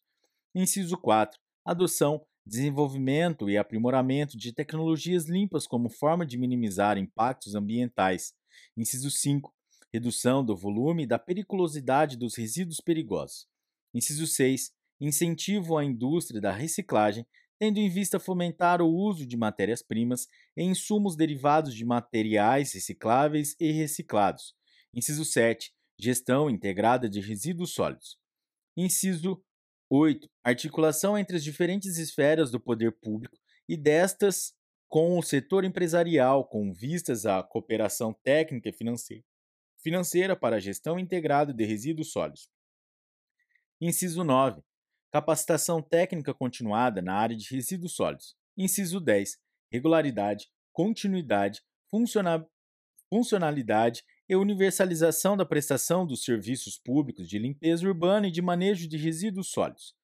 Inciso 0.55 0.99
4. 0.99 1.41
Adoção, 1.65 2.27
desenvolvimento 2.47 3.51
e 3.51 3.59
aprimoramento 3.59 4.39
de 4.39 4.53
tecnologias 4.53 5.25
limpas 5.25 5.67
como 5.67 5.91
forma 5.91 6.25
de 6.25 6.39
minimizar 6.39 6.97
impactos 6.97 7.57
ambientais. 7.57 8.33
Inciso 8.77 9.11
5. 9.11 9.53
Redução 9.93 10.45
do 10.45 10.57
volume 10.57 11.03
e 11.03 11.07
da 11.07 11.19
periculosidade 11.19 12.17
dos 12.17 12.37
resíduos 12.37 12.81
perigosos. 12.81 13.49
Inciso 13.93 14.27
6. 14.27 14.73
Incentivo 15.01 15.77
à 15.77 15.85
indústria 15.85 16.41
da 16.41 16.53
reciclagem, 16.53 17.27
tendo 17.59 17.79
em 17.79 17.89
vista 17.89 18.21
fomentar 18.21 18.81
o 18.81 18.89
uso 18.89 19.27
de 19.27 19.37
matérias-primas 19.37 20.29
e 20.57 20.63
insumos 20.63 21.17
derivados 21.17 21.75
de 21.75 21.85
materiais 21.85 22.73
recicláveis 22.75 23.57
e 23.59 23.73
reciclados. 23.73 24.55
Inciso 24.95 25.25
7. 25.25 25.73
Gestão 25.99 26.49
integrada 26.49 27.09
de 27.09 27.21
resíduos 27.21 27.73
sólidos. 27.73 28.19
Inciso 28.77 29.43
8. 29.89 30.29
Articulação 30.43 31.17
entre 31.17 31.37
as 31.37 31.45
diferentes 31.45 31.97
esferas 31.97 32.51
do 32.51 32.61
poder 32.61 32.93
público 32.93 33.37
e 33.69 33.77
destas 33.77 34.55
com 34.89 35.19
o 35.19 35.23
setor 35.23 35.65
empresarial, 35.65 36.47
com 36.47 36.73
vistas 36.73 37.27
à 37.27 37.43
cooperação 37.43 38.13
técnica 38.13 38.69
e 38.69 38.73
financeira, 38.73 39.25
financeira 39.83 40.37
para 40.37 40.57
a 40.57 40.61
gestão 40.61 40.99
integrada 40.99 41.53
de 41.53 41.65
resíduos 41.65 42.13
sólidos. 42.13 42.51
Inciso 43.81 44.25
9. 44.25 44.63
Capacitação 45.13 45.83
técnica 45.83 46.33
continuada 46.35 47.03
na 47.03 47.15
área 47.15 47.37
de 47.37 47.55
resíduos 47.55 47.95
sólidos. 47.95 48.37
Inciso 48.57 49.01
10. 49.01 49.39
Regularidade, 49.71 50.49
continuidade, 50.73 51.63
funcionalidade 53.11 54.05
e 54.29 54.35
universalização 54.35 55.37
da 55.37 55.47
prestação 55.47 56.07
dos 56.07 56.25
serviços 56.25 56.79
públicos 56.79 57.29
de 57.29 57.39
limpeza 57.39 57.87
urbana 57.87 58.27
e 58.29 58.31
de 58.31 58.43
manejo 58.43 58.89
de 58.89 58.97
resíduos 58.97 59.49
sólidos, 59.49 59.95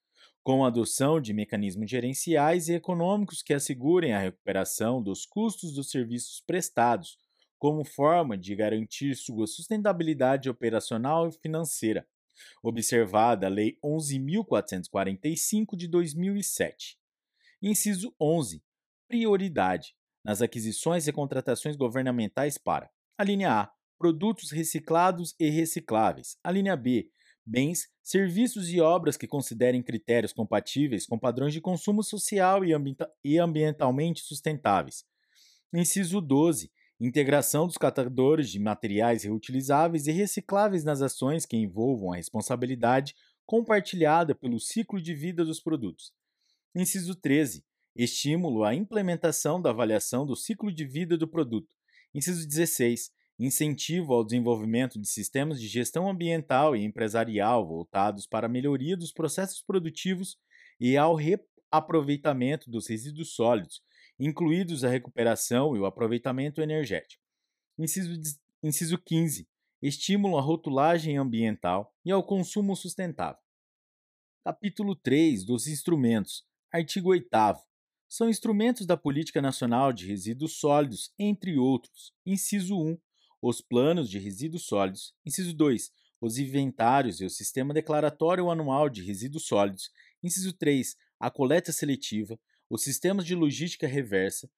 com 0.42 0.64
a 0.64 0.68
adoção 0.68 1.20
de 1.20 1.32
mecanismos 1.32 1.90
gerenciais 1.90 2.68
e 2.68 2.74
econômicos 2.74 3.42
que 3.42 3.52
assegurem 3.52 4.12
a 4.12 4.18
recuperação 4.18 5.02
dos 5.02 5.26
custos 5.26 5.72
dos 5.72 5.90
serviços 5.90 6.40
prestados, 6.46 7.18
como 7.58 7.84
forma 7.84 8.36
de 8.36 8.54
garantir 8.54 9.14
sua 9.14 9.46
sustentabilidade 9.46 10.48
operacional 10.50 11.28
e 11.28 11.32
financeira, 11.32 12.06
observada 12.62 13.46
a 13.46 13.50
Lei 13.50 13.78
11.445 13.84 15.76
de 15.76 15.86
2007. 15.86 16.98
Inciso 17.60 18.14
11. 18.20 18.62
Prioridade 19.06 19.94
nas 20.24 20.42
aquisições 20.42 21.06
e 21.06 21.12
contratações 21.12 21.76
governamentais 21.76 22.58
para: 22.58 22.90
a 23.16 23.24
linha 23.24 23.52
A 23.52 23.72
produtos 24.02 24.50
reciclados 24.50 25.32
e 25.38 25.48
recicláveis. 25.48 26.36
A 26.42 26.50
linha 26.50 26.76
B, 26.76 27.08
bens, 27.46 27.86
serviços 28.02 28.68
e 28.68 28.80
obras 28.80 29.16
que 29.16 29.28
considerem 29.28 29.80
critérios 29.80 30.32
compatíveis 30.32 31.06
com 31.06 31.16
padrões 31.16 31.52
de 31.52 31.60
consumo 31.60 32.02
social 32.02 32.64
e, 32.64 32.72
ambienta 32.72 33.08
e 33.22 33.38
ambientalmente 33.38 34.20
sustentáveis. 34.22 35.04
Inciso 35.72 36.20
12. 36.20 36.68
Integração 36.98 37.64
dos 37.68 37.78
catadores 37.78 38.50
de 38.50 38.58
materiais 38.58 39.22
reutilizáveis 39.22 40.08
e 40.08 40.10
recicláveis 40.10 40.82
nas 40.82 41.00
ações 41.00 41.46
que 41.46 41.56
envolvam 41.56 42.12
a 42.12 42.16
responsabilidade 42.16 43.14
compartilhada 43.46 44.34
pelo 44.34 44.58
ciclo 44.58 45.00
de 45.00 45.14
vida 45.14 45.44
dos 45.44 45.60
produtos. 45.60 46.12
Inciso 46.74 47.14
13. 47.14 47.64
Estímulo 47.94 48.64
à 48.64 48.74
implementação 48.74 49.62
da 49.62 49.70
avaliação 49.70 50.26
do 50.26 50.34
ciclo 50.34 50.72
de 50.72 50.84
vida 50.84 51.16
do 51.16 51.28
produto. 51.28 51.76
Inciso 52.12 52.48
16 52.48 53.12
incentivo 53.44 54.14
ao 54.14 54.24
desenvolvimento 54.24 55.00
de 55.00 55.08
sistemas 55.08 55.60
de 55.60 55.66
gestão 55.66 56.08
ambiental 56.08 56.76
e 56.76 56.84
empresarial 56.84 57.66
voltados 57.66 58.26
para 58.26 58.46
a 58.46 58.50
melhoria 58.50 58.96
dos 58.96 59.12
processos 59.12 59.62
produtivos 59.62 60.38
e 60.78 60.96
ao 60.96 61.14
reaproveitamento 61.14 62.70
dos 62.70 62.86
resíduos 62.86 63.34
sólidos, 63.34 63.82
incluídos 64.18 64.84
a 64.84 64.88
recuperação 64.88 65.76
e 65.76 65.80
o 65.80 65.86
aproveitamento 65.86 66.60
energético. 66.60 67.22
Inciso, 67.78 68.12
inciso 68.62 68.98
15. 68.98 69.48
Estímulo 69.82 70.38
à 70.38 70.40
rotulagem 70.40 71.18
ambiental 71.18 71.92
e 72.04 72.12
ao 72.12 72.22
consumo 72.22 72.76
sustentável. 72.76 73.40
Capítulo 74.44 74.94
3 74.94 75.44
dos 75.44 75.66
instrumentos. 75.66 76.44
Artigo 76.72 77.10
8 77.10 77.28
são 78.08 78.28
instrumentos 78.28 78.84
da 78.86 78.94
Política 78.94 79.40
Nacional 79.40 79.90
de 79.90 80.06
Resíduos 80.06 80.58
Sólidos, 80.60 81.14
entre 81.18 81.56
outros. 81.56 82.12
Inciso 82.26 82.78
1 82.78 82.98
os 83.42 83.60
planos 83.60 84.08
de 84.08 84.20
resíduos 84.20 84.64
sólidos. 84.66 85.12
Inciso 85.26 85.52
2. 85.52 85.90
Os 86.20 86.38
inventários 86.38 87.20
e 87.20 87.24
o 87.24 87.30
sistema 87.30 87.74
declaratório 87.74 88.48
anual 88.48 88.88
de 88.88 89.02
resíduos 89.02 89.44
sólidos. 89.46 89.90
Inciso 90.22 90.52
3. 90.52 90.96
A 91.18 91.28
coleta 91.28 91.72
seletiva, 91.72 92.38
os 92.70 92.84
sistemas 92.84 93.26
de 93.26 93.34
logística 93.34 93.88
reversa 93.88 94.48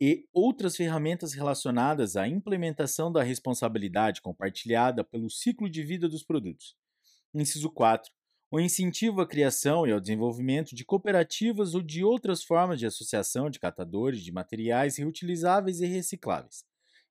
e 0.00 0.26
outras 0.32 0.74
ferramentas 0.74 1.34
relacionadas 1.34 2.16
à 2.16 2.26
implementação 2.26 3.12
da 3.12 3.22
responsabilidade 3.22 4.22
compartilhada 4.22 5.04
pelo 5.04 5.28
ciclo 5.28 5.68
de 5.68 5.82
vida 5.82 6.08
dos 6.08 6.24
produtos. 6.24 6.74
Inciso 7.34 7.70
4. 7.70 8.10
O 8.50 8.58
incentivo 8.58 9.20
à 9.20 9.26
criação 9.26 9.86
e 9.86 9.92
ao 9.92 10.00
desenvolvimento 10.00 10.74
de 10.74 10.84
cooperativas 10.84 11.74
ou 11.74 11.82
de 11.82 12.02
outras 12.02 12.42
formas 12.42 12.78
de 12.78 12.86
associação 12.86 13.50
de 13.50 13.58
catadores 13.58 14.22
de 14.22 14.32
materiais 14.32 14.96
reutilizáveis 14.96 15.80
e 15.80 15.86
recicláveis. 15.86 16.64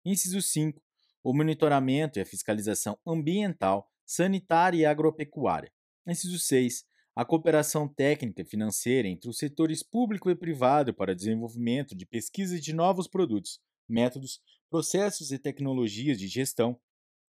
Inciso 0.06 0.42
5 0.42 0.82
o 1.24 1.34
monitoramento 1.34 2.20
e 2.20 2.22
a 2.22 2.26
fiscalização 2.26 3.00
ambiental, 3.08 3.90
sanitária 4.06 4.78
e 4.78 4.86
agropecuária. 4.86 5.72
Inciso 6.06 6.38
6. 6.38 6.84
A 7.16 7.24
cooperação 7.24 7.88
técnica 7.88 8.42
e 8.42 8.46
financeira 8.46 9.08
entre 9.08 9.30
os 9.30 9.38
setores 9.38 9.82
público 9.82 10.30
e 10.30 10.36
privado 10.36 10.94
para 10.94 11.16
desenvolvimento 11.16 11.96
de 11.96 12.06
pesquisas 12.06 12.60
de 12.60 12.74
novos 12.74 13.08
produtos, 13.08 13.62
métodos, 13.88 14.42
processos 14.70 15.32
e 15.32 15.40
tecnologias 15.40 16.18
de 16.18 16.28
gestão, 16.28 16.78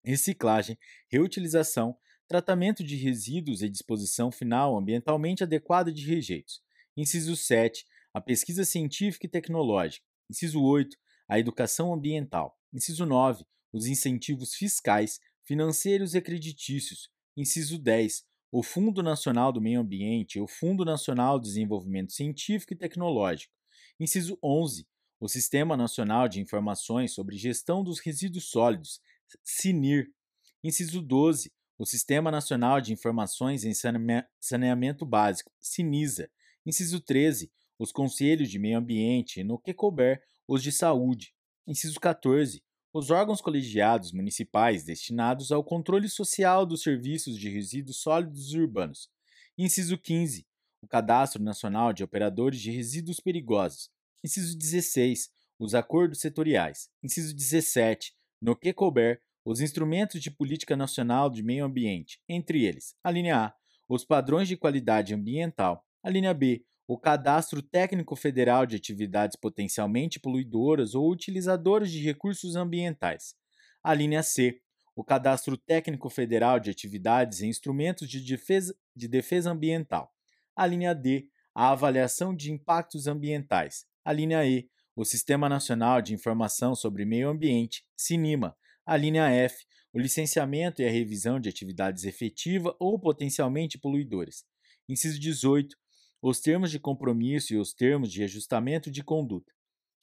reciclagem, 0.03 0.77
reutilização, 1.09 1.95
tratamento 2.27 2.83
de 2.83 2.95
resíduos 2.95 3.61
e 3.61 3.69
disposição 3.69 4.31
final 4.31 4.77
ambientalmente 4.77 5.43
adequada 5.43 5.91
de 5.91 6.07
rejeitos. 6.07 6.63
Inciso 6.97 7.35
7. 7.35 7.85
A 8.13 8.21
pesquisa 8.21 8.63
científica 8.63 9.27
e 9.27 9.29
tecnológica. 9.29 10.05
Inciso 10.29 10.63
8. 10.63 10.97
A 11.27 11.37
educação 11.37 11.93
ambiental. 11.93 12.57
Inciso 12.73 13.05
9 13.05 13.45
os 13.73 13.87
incentivos 13.87 14.53
fiscais, 14.53 15.19
financeiros 15.43 16.15
e 16.15 16.21
creditícios. 16.21 17.09
Inciso 17.35 17.77
10. 17.77 18.23
O 18.51 18.63
Fundo 18.63 19.03
Nacional 19.03 19.51
do 19.51 19.59
Meio 19.59 19.81
Ambiente 19.81 20.37
e 20.37 20.41
o 20.41 20.47
Fundo 20.47 20.85
Nacional 20.85 21.39
de 21.39 21.47
Desenvolvimento 21.47 22.13
Científico 22.13 22.73
e 22.73 22.77
Tecnológico. 22.77 23.53
Inciso 23.99 24.37
11. 24.41 24.87
O 25.19 25.27
Sistema 25.27 25.75
Nacional 25.75 26.27
de 26.27 26.39
Informações 26.39 27.13
sobre 27.13 27.37
Gestão 27.37 27.83
dos 27.83 27.99
Resíduos 27.99 28.49
Sólidos, 28.49 29.01
SINIR. 29.43 30.11
Inciso 30.63 31.01
12. 31.01 31.51
o 31.77 31.85
Sistema 31.85 32.31
Nacional 32.31 32.79
de 32.79 32.93
Informações 32.93 33.65
em 33.65 33.73
Saneamento 34.39 35.05
Básico, 35.05 35.51
SINISA. 35.59 36.29
Inciso 36.65 36.99
13, 37.01 37.51
os 37.77 37.91
Conselhos 37.91 38.49
de 38.49 38.57
Meio 38.57 38.77
Ambiente, 38.77 39.43
no 39.43 39.59
que 39.59 39.73
couber, 39.73 40.23
os 40.47 40.63
de 40.63 40.71
Saúde. 40.71 41.33
Inciso 41.67 41.99
14, 41.99 42.63
os 42.97 43.09
órgãos 43.09 43.41
colegiados 43.41 44.13
municipais 44.13 44.85
destinados 44.85 45.51
ao 45.51 45.61
controle 45.61 46.07
social 46.07 46.65
dos 46.65 46.81
serviços 46.81 47.37
de 47.37 47.49
resíduos 47.49 47.97
sólidos 47.97 48.53
urbanos. 48.53 49.09
Inciso 49.57 49.97
15, 49.97 50.47
o 50.81 50.87
Cadastro 50.87 51.43
Nacional 51.43 51.91
de 51.91 52.05
Operadores 52.05 52.61
de 52.61 52.71
Resíduos 52.71 53.19
Perigosos. 53.19 53.89
Inciso 54.23 54.57
16, 54.57 55.29
os 55.59 55.75
acordos 55.75 56.21
setoriais. 56.21 56.89
Inciso 57.03 57.35
17, 57.35 58.13
no 58.41 58.55
que 58.55 58.71
couber, 58.71 59.21
os 59.43 59.59
instrumentos 59.59 60.21
de 60.21 60.31
política 60.31 60.77
nacional 60.77 61.29
de 61.29 61.43
meio 61.43 61.65
ambiente, 61.65 62.21
entre 62.29 62.63
eles, 62.63 62.95
a 63.03 63.11
linha 63.11 63.47
A, 63.47 63.53
os 63.89 64.05
padrões 64.05 64.47
de 64.47 64.55
qualidade 64.55 65.13
ambiental, 65.13 65.85
a 66.01 66.09
linha 66.09 66.33
B, 66.33 66.65
o 66.87 66.97
Cadastro 66.97 67.61
Técnico 67.61 68.15
Federal 68.15 68.65
de 68.65 68.75
Atividades 68.75 69.35
Potencialmente 69.35 70.19
Poluidoras 70.19 70.93
ou 70.93 71.11
Utilizadoras 71.11 71.89
de 71.91 71.99
Recursos 72.03 72.55
Ambientais, 72.55 73.35
a 73.83 73.93
linha 73.93 74.21
C, 74.21 74.61
o 74.95 75.03
Cadastro 75.03 75.57
Técnico 75.57 76.09
Federal 76.09 76.59
de 76.59 76.69
Atividades 76.69 77.41
e 77.41 77.47
Instrumentos 77.47 78.07
de 78.07 78.21
Defesa, 78.21 78.75
de 78.95 79.07
defesa 79.07 79.51
Ambiental, 79.51 80.11
a 80.55 80.65
linha 80.65 80.93
D, 80.93 81.27
a 81.53 81.71
Avaliação 81.71 82.35
de 82.35 82.51
Impactos 82.51 83.07
Ambientais, 83.07 83.85
a 84.03 84.13
linha 84.13 84.45
E, 84.45 84.69
o 84.95 85.03
Sistema 85.03 85.49
Nacional 85.49 86.01
de 86.01 86.13
Informação 86.13 86.73
sobre 86.75 87.03
Meio 87.03 87.29
Ambiente, 87.29 87.83
CINIMA, 87.97 88.55
a 88.85 88.95
linha 88.95 89.27
F, 89.29 89.65
o 89.91 89.99
licenciamento 89.99 90.81
e 90.81 90.87
a 90.87 90.91
revisão 90.91 91.39
de 91.39 91.49
atividades 91.49 92.03
efetiva 92.05 92.75
ou 92.79 92.99
potencialmente 92.99 93.77
poluidoras. 93.77 94.45
Inciso 94.87 95.19
18, 95.19 95.75
os 96.21 96.39
termos 96.39 96.71
de 96.71 96.79
compromisso 96.79 97.53
e 97.53 97.57
os 97.57 97.73
termos 97.73 98.11
de 98.11 98.23
ajustamento 98.23 98.89
de 98.89 99.03
conduta. 99.03 99.51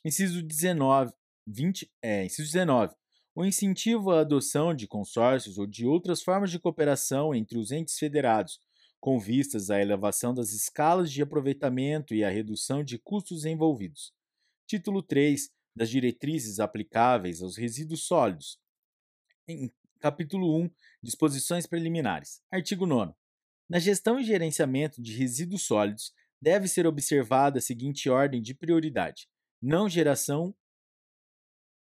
Inciso 0.05 0.43
19, 0.43 1.13
20, 1.47 1.91
é, 2.03 2.25
inciso 2.25 2.49
19 2.49 2.95
o 3.35 3.45
incentivo 3.45 4.11
à 4.11 4.21
adoção 4.21 4.75
de 4.75 4.87
consórcios 4.87 5.57
ou 5.59 5.67
de 5.67 5.87
outras 5.87 6.23
formas 6.23 6.51
de 6.51 6.59
cooperação 6.59 7.35
entre 7.35 7.59
os 7.59 7.71
entes 7.71 7.99
federados, 7.99 8.61
com 9.01 9.19
vistas 9.19 9.71
à 9.71 9.81
elevação 9.81 10.35
das 10.35 10.53
escalas 10.53 11.11
de 11.11 11.23
aproveitamento 11.23 12.15
e 12.15 12.23
à 12.23 12.29
redução 12.29 12.85
de 12.85 12.99
custos 12.99 13.45
envolvidos. 13.45 14.13
Título 14.67 15.03
3 15.03 15.51
das 15.75 15.89
diretrizes 15.89 16.61
aplicáveis 16.61 17.43
aos 17.43 17.57
resíduos 17.57 18.05
sólidos, 18.05 18.59
em 19.49 19.71
capítulo 19.99 20.63
1, 20.65 20.71
disposições 21.03 21.67
preliminares. 21.67 22.43
Artigo 22.51 22.85
9. 22.85 23.15
Na 23.73 23.79
gestão 23.79 24.21
e 24.21 24.23
gerenciamento 24.23 25.01
de 25.01 25.17
resíduos 25.17 25.63
sólidos, 25.63 26.13
deve 26.39 26.69
ser 26.69 26.87
observada 26.87 27.59
a 27.59 27.63
seguinte 27.63 28.11
ordem 28.11 28.43
de 28.43 28.53
prioridade: 28.53 29.31
não 29.63 29.89
geração, 29.89 30.55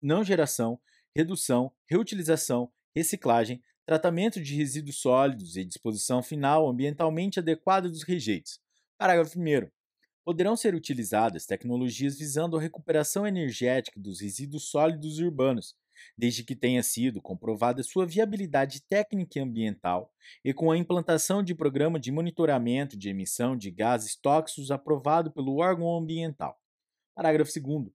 não 0.03 0.25
geração, 0.25 0.81
redução, 1.15 1.73
reutilização, 1.89 2.73
reciclagem, 2.93 3.63
tratamento 3.85 4.43
de 4.43 4.57
resíduos 4.57 4.99
sólidos 4.99 5.57
e 5.57 5.65
disposição 5.65 6.25
final 6.25 6.69
ambientalmente 6.69 7.39
adequada 7.39 7.89
dos 7.89 8.03
rejeitos. 8.03 8.59
Parágrafo 8.99 9.39
1 9.39 9.71
poderão 10.25 10.57
ser 10.57 10.75
utilizadas 10.75 11.47
tecnologias 11.47 12.19
visando 12.19 12.57
a 12.57 12.61
recuperação 12.61 13.25
energética 13.25 14.01
dos 14.01 14.21
resíduos 14.21 14.65
sólidos 14.71 15.21
urbanos, 15.21 15.77
desde 16.17 16.45
que 16.45 16.57
tenha 16.57 16.83
sido 16.83 17.21
comprovada 17.21 17.83
sua 17.83 18.07
viabilidade 18.07 18.83
técnica 18.83 19.39
e 19.39 19.43
ambiental 19.43 20.13
e 20.45 20.53
com 20.53 20.71
a 20.71 20.79
implantação 20.79 21.43
de 21.43 21.55
programa 21.55 22.01
de 22.01 22.11
monitoramento 22.11 22.97
de 22.97 23.09
emissão 23.09 23.57
de 23.57 23.71
gases 23.71 24.17
tóxicos 24.17 24.71
aprovado 24.71 25.31
pelo 25.31 25.57
órgão 25.57 25.97
ambiental. 25.97 26.61
Parágrafo 27.15 27.53
2 27.61 27.91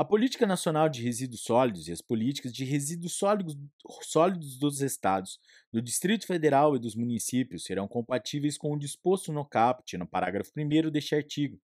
a 0.00 0.04
Política 0.04 0.46
Nacional 0.46 0.88
de 0.88 1.02
Resíduos 1.02 1.42
Sólidos 1.42 1.86
e 1.86 1.92
as 1.92 2.00
políticas 2.00 2.54
de 2.54 2.64
resíduos 2.64 3.12
sólidos, 3.12 4.58
dos 4.58 4.80
estados, 4.80 5.38
do 5.70 5.82
Distrito 5.82 6.26
Federal 6.26 6.74
e 6.74 6.78
dos 6.78 6.96
municípios 6.96 7.64
serão 7.64 7.86
compatíveis 7.86 8.56
com 8.56 8.72
o 8.72 8.78
disposto 8.78 9.30
no 9.30 9.44
caput, 9.44 9.98
no 9.98 10.06
parágrafo 10.06 10.52
1 10.56 10.90
deste 10.90 11.14
artigo, 11.14 11.60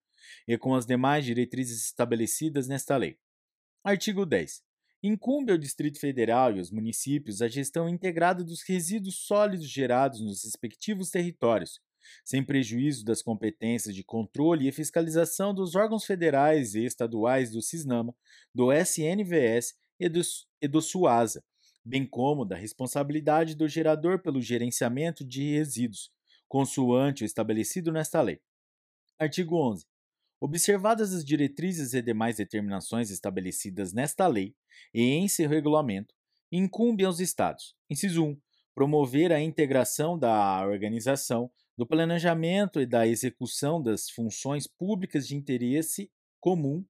e 0.47 0.59
com 0.59 0.75
as 0.75 0.85
demais 0.85 1.25
diretrizes 1.25 1.87
estabelecidas 1.87 2.69
nesta 2.69 2.95
lei. 2.99 3.19
Artigo 3.83 4.27
10. 4.27 4.63
Incumbe 5.03 5.53
ao 5.53 5.59
Distrito 5.59 6.01
Federal 6.01 6.55
e 6.55 6.59
aos 6.59 6.71
municípios 6.71 7.43
a 7.43 7.49
gestão 7.49 7.89
integrada 7.89 8.43
dos 8.43 8.63
resíduos 8.63 9.17
sólidos 9.17 9.69
gerados 9.69 10.21
nos 10.21 10.45
respectivos 10.45 11.11
territórios, 11.11 11.81
sem 12.25 12.43
prejuízo 12.43 13.05
das 13.05 13.23
competências 13.23 13.95
de 13.95 14.03
controle 14.03 14.67
e 14.67 14.73
fiscalização 14.73 15.55
dos 15.55 15.75
órgãos 15.75 16.05
federais 16.05 16.75
e 16.75 16.85
estaduais 16.85 17.51
do 17.51 17.61
CISNAMA, 17.61 18.15
do 18.55 18.73
SNVS 18.73 19.75
e 20.01 20.09
do, 20.09 20.21
e 20.61 20.69
do 20.69 20.81
SUASA, 20.81 21.45
bem 21.85 22.07
como 22.07 22.45
da 22.45 22.57
responsabilidade 22.57 23.55
do 23.55 23.69
gerador 23.69 24.21
pelo 24.21 24.41
gerenciamento 24.41 25.25
de 25.25 25.53
resíduos, 25.53 26.11
consoante 26.49 27.23
o 27.23 27.27
estabelecido 27.27 27.93
nesta 27.93 28.21
lei. 28.21 28.41
Artigo 29.19 29.57
11. 29.57 29.87
Observadas 30.41 31.15
as 31.15 31.25
diretrizes 31.25 31.95
e 31.95 32.03
demais 32.03 32.37
determinações 32.37 33.11
estabelecidas 33.11 33.93
nesta 33.93 34.27
lei 34.27 34.55
e 34.93 35.03
em 35.03 35.27
seu 35.29 35.49
regulamento, 35.49 36.15
incumbe 36.53 37.05
aos 37.05 37.21
Estados, 37.21 37.75
inciso 37.89 38.23
1, 38.23 38.41
promover 38.75 39.33
a 39.33 39.41
integração 39.41 40.19
da 40.19 40.67
organização, 40.67 41.51
do 41.77 41.87
planejamento 41.87 42.81
e 42.81 42.87
da 42.87 43.07
execução 43.07 43.83
das 43.83 44.11
funções 44.11 44.67
públicas 44.67 45.27
de 45.27 45.35
interesse 45.35 46.11
comum 46.39 46.85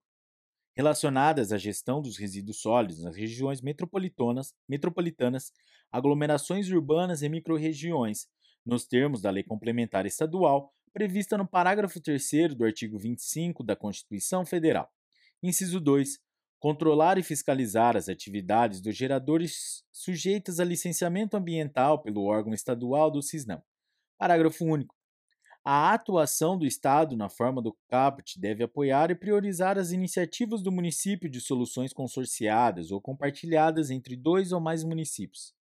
relacionadas 0.77 1.53
à 1.53 1.59
gestão 1.59 2.03
dos 2.03 2.19
resíduos 2.19 2.61
sólidos 2.61 3.03
nas 3.03 3.17
regiões 3.17 3.63
metropolitanas, 3.63 4.55
metropolitanas 4.69 5.53
aglomerações 5.91 6.69
urbanas 6.69 7.23
e 7.23 7.29
microrregiões, 7.29 8.27
nos 8.65 8.85
termos 8.85 9.23
da 9.23 9.31
Lei 9.31 9.45
Complementar 9.45 10.05
Estadual 10.05 10.75
prevista 10.97 11.37
no 11.37 11.47
parágrafo 11.47 12.01
3 12.01 12.55
do 12.55 12.65
artigo 12.65 12.99
25 12.99 13.63
da 13.63 13.77
Constituição 13.77 14.47
Federal. 14.47 14.91
Inciso 15.43 15.79
2. 15.79 16.19
Controlar 16.59 17.19
e 17.19 17.23
fiscalizar 17.23 17.99
as 17.99 18.09
atividades 18.09 18.81
dos 18.81 18.97
geradores 18.97 19.85
sujeitas 19.93 20.59
a 20.59 20.65
licenciamento 20.65 21.37
ambiental 21.37 22.03
pelo 22.03 22.25
órgão 22.25 22.55
estadual 22.55 23.11
do 23.11 23.21
CISNAM. 23.21 23.63
Parágrafo 24.17 24.65
único. 24.65 24.97
A 25.63 25.93
atuação 25.93 26.57
do 26.57 26.65
Estado 26.65 27.15
na 27.15 27.29
forma 27.29 27.61
do 27.61 27.77
CAPT 27.91 28.41
deve 28.41 28.65
apoiar 28.65 29.11
e 29.11 29.15
priorizar 29.15 29.77
as 29.77 29.93
iniciativas 29.93 30.63
do 30.63 30.73
município 30.73 31.29
de 31.29 31.43
soluções 31.43 31.93
consorciadas 31.93 32.91
ou 32.91 33.03
compartilhadas 33.03 33.91
entre 33.91 34.17
dois 34.17 34.51
ou 34.51 34.61
mais 34.63 34.83
municípios. 34.83 35.53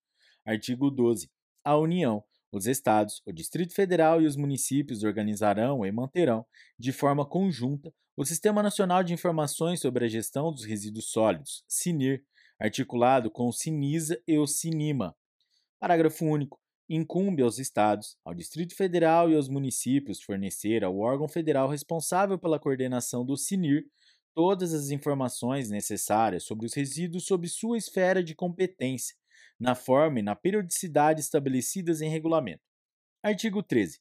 Artigo 0.46 0.90
12. 0.90 1.30
A 1.62 1.76
União, 1.76 2.24
os 2.52 2.68
estados, 2.68 3.22
o 3.26 3.32
Distrito 3.32 3.74
Federal 3.74 4.22
e 4.22 4.26
os 4.26 4.36
municípios 4.36 5.04
organizarão 5.04 5.86
e 5.86 5.92
manterão, 5.92 6.46
de 6.80 6.92
forma 6.92 7.26
conjunta, 7.26 7.94
o 8.16 8.26
Sistema 8.26 8.64
Nacional 8.64 9.04
de 9.04 9.14
Informações 9.14 9.82
sobre 9.82 10.06
a 10.06 10.08
Gestão 10.08 10.52
dos 10.52 10.64
Resíduos 10.64 11.12
Sólidos, 11.12 11.64
SINIR, 11.68 12.24
articulado 12.60 13.30
com 13.30 13.48
o 13.48 13.52
SINISA 13.52 14.22
e 14.26 14.38
o 14.38 14.48
SINIMA. 14.48 15.16
Parágrafo 15.80 16.26
único. 16.26 16.60
Incumbe 16.88 17.42
aos 17.42 17.58
estados, 17.58 18.16
ao 18.24 18.34
Distrito 18.34 18.76
Federal 18.76 19.30
e 19.30 19.36
aos 19.36 19.50
municípios 19.50 20.22
fornecer 20.22 20.84
ao 20.84 20.98
órgão 21.00 21.28
federal 21.28 21.68
responsável 21.68 22.38
pela 22.38 22.60
coordenação 22.60 23.26
do 23.26 23.36
SINIR 23.36 23.86
todas 24.36 24.74
as 24.74 24.90
informações 24.90 25.70
necessárias 25.70 26.44
sobre 26.44 26.66
os 26.66 26.74
resíduos 26.74 27.26
sob 27.26 27.48
sua 27.48 27.78
esfera 27.78 28.22
de 28.22 28.36
competência, 28.36 29.16
na 29.60 29.76
forma 29.76 30.20
e 30.20 30.24
na 30.24 30.36
periodicidade 30.36 31.22
estabelecidas 31.22 32.02
em 32.02 32.10
regulamento. 32.10 32.64
Artigo 33.24 33.64
13. 33.64 34.00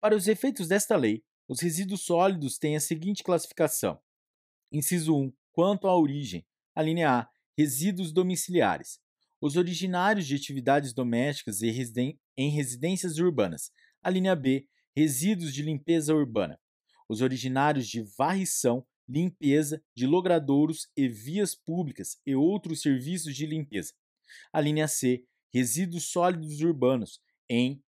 Para 0.00 0.16
os 0.16 0.26
efeitos 0.26 0.68
desta 0.68 0.96
lei, 0.96 1.22
os 1.48 1.60
resíduos 1.60 2.02
sólidos 2.02 2.58
têm 2.58 2.76
a 2.76 2.80
seguinte 2.80 3.22
classificação: 3.22 4.00
Inciso 4.72 5.14
1. 5.14 5.32
Quanto 5.52 5.86
à 5.86 5.96
origem, 5.96 6.46
a 6.74 6.82
linha 6.82 7.10
A, 7.10 7.28
resíduos 7.56 8.12
domiciliares. 8.12 8.98
Os 9.40 9.56
originários 9.56 10.26
de 10.26 10.36
atividades 10.36 10.92
domésticas 10.92 11.60
e 11.62 11.70
residen 11.70 12.18
em 12.36 12.50
residências 12.50 13.18
urbanas. 13.18 13.70
A 14.02 14.08
linha 14.08 14.34
B, 14.34 14.66
resíduos 14.96 15.52
de 15.52 15.62
limpeza 15.62 16.14
urbana. 16.14 16.58
Os 17.08 17.20
originários 17.20 17.86
de 17.88 18.02
varrição, 18.16 18.86
limpeza 19.08 19.82
de 19.94 20.06
logradouros 20.06 20.88
e 20.96 21.08
vias 21.08 21.54
públicas 21.54 22.18
e 22.24 22.34
outros 22.34 22.80
serviços 22.80 23.34
de 23.34 23.44
limpeza. 23.44 23.92
A 24.52 24.60
linha 24.60 24.88
C, 24.88 25.24
resíduos 25.52 26.04
sólidos 26.10 26.60
urbanos, 26.60 27.20
em 27.48 27.82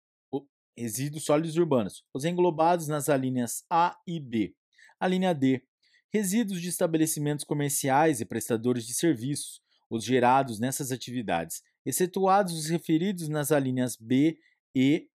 resíduos 0.77 1.25
sólidos 1.25 1.57
urbanos, 1.57 2.05
os 2.15 2.25
englobados 2.25 2.89
nas 2.89 3.09
alíneas 3.09 3.65
A 3.69 3.97
e 4.07 4.19
B. 4.19 4.55
A 4.99 5.07
linha 5.07 5.35
D, 5.35 5.63
resíduos 6.13 6.61
de 6.61 6.69
estabelecimentos 6.69 7.45
comerciais 7.45 8.21
e 8.21 8.25
prestadores 8.25 8.87
de 8.87 8.95
serviços, 8.95 9.61
os 9.89 10.05
gerados 10.05 10.59
nessas 10.59 10.91
atividades, 10.93 11.63
excetuados 11.85 12.55
os 12.55 12.67
referidos 12.67 13.29
nas 13.29 13.53
alíneas 13.53 13.97
B 13.97 14.39
E, 14.75 15.09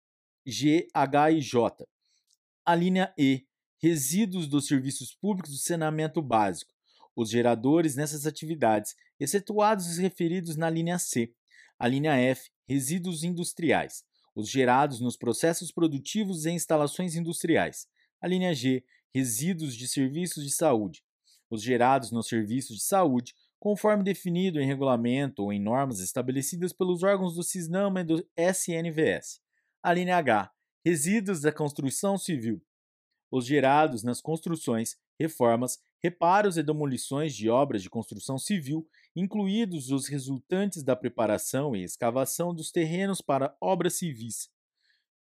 G, 0.45 0.87
H 0.93 1.31
e 1.31 1.41
J. 1.41 1.87
A 2.65 2.75
linha 2.75 3.13
E, 3.17 3.45
resíduos 3.81 4.47
dos 4.47 4.67
serviços 4.67 5.15
públicos 5.15 5.51
do 5.51 5.57
saneamento 5.57 6.21
básico, 6.21 6.73
os 7.15 7.29
geradores 7.29 7.95
nessas 7.95 8.25
atividades, 8.25 8.95
excetuados 9.19 9.87
os 9.87 9.97
referidos 9.97 10.55
na 10.55 10.69
linha 10.69 10.97
C. 10.99 11.33
A 11.77 11.87
linha 11.87 12.13
F, 12.13 12.49
resíduos 12.67 13.23
industriais, 13.23 14.03
os 14.35 14.49
gerados 14.49 14.99
nos 14.99 15.15
processos 15.15 15.71
produtivos 15.71 16.45
e 16.45 16.51
instalações 16.51 17.15
industriais. 17.15 17.87
A 18.21 18.27
linha 18.27 18.53
G, 18.53 18.83
resíduos 19.13 19.75
de 19.75 19.87
serviços 19.87 20.43
de 20.43 20.51
saúde, 20.51 21.03
os 21.49 21.61
gerados 21.61 22.11
nos 22.11 22.27
serviços 22.27 22.77
de 22.77 22.83
saúde, 22.83 23.33
conforme 23.59 24.03
definido 24.03 24.59
em 24.59 24.67
regulamento 24.67 25.43
ou 25.43 25.53
em 25.53 25.59
normas 25.59 25.99
estabelecidas 25.99 26.73
pelos 26.73 27.03
órgãos 27.03 27.35
do 27.35 27.43
CISNAMA 27.43 28.01
e 28.01 28.03
do 28.03 28.27
SNVS. 28.37 29.39
A 29.81 29.93
linha 29.93 30.17
H, 30.17 30.51
resíduos 30.83 31.41
da 31.41 31.51
construção 31.51 32.17
civil, 32.17 32.61
os 33.31 33.45
gerados 33.45 34.03
nas 34.03 34.21
construções, 34.21 34.97
reformas, 35.19 35.79
reparos 36.05 36.55
e 36.55 36.61
demolições 36.61 37.35
de 37.35 37.49
obras 37.49 37.81
de 37.81 37.89
construção 37.89 38.37
civil, 38.37 38.87
incluídos 39.15 39.89
os 39.89 40.07
resultantes 40.07 40.83
da 40.83 40.95
preparação 40.95 41.75
e 41.75 41.83
escavação 41.83 42.53
dos 42.53 42.69
terrenos 42.69 43.21
para 43.21 43.57
obras 43.59 43.97
civis. 43.97 44.47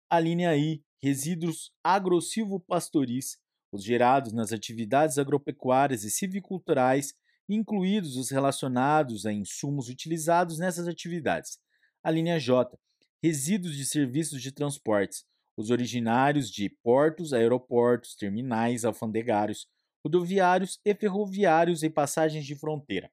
A 0.09 0.19
linha 0.19 0.53
I, 0.57 0.83
resíduos 1.01 1.71
agro-silvopastoris, 1.81 3.37
os 3.71 3.81
gerados 3.81 4.33
nas 4.33 4.51
atividades 4.51 5.17
agropecuárias 5.17 6.03
e 6.03 6.11
civiculturais, 6.11 7.13
incluídos 7.47 8.17
os 8.17 8.29
relacionados 8.29 9.25
a 9.25 9.31
insumos 9.31 9.87
utilizados 9.87 10.59
nessas 10.59 10.85
atividades. 10.85 11.59
A 12.03 12.11
linha 12.11 12.37
J, 12.37 12.77
resíduos 13.23 13.77
de 13.77 13.85
serviços 13.85 14.41
de 14.41 14.51
transportes, 14.51 15.23
os 15.55 15.69
originários 15.69 16.51
de 16.51 16.69
portos, 16.83 17.31
aeroportos, 17.31 18.15
terminais, 18.15 18.83
alfandegários, 18.83 19.65
rodoviários 20.03 20.79
e 20.83 20.93
ferroviários 20.93 21.83
e 21.83 21.89
passagens 21.89 22.45
de 22.45 22.55
fronteira. 22.55 23.11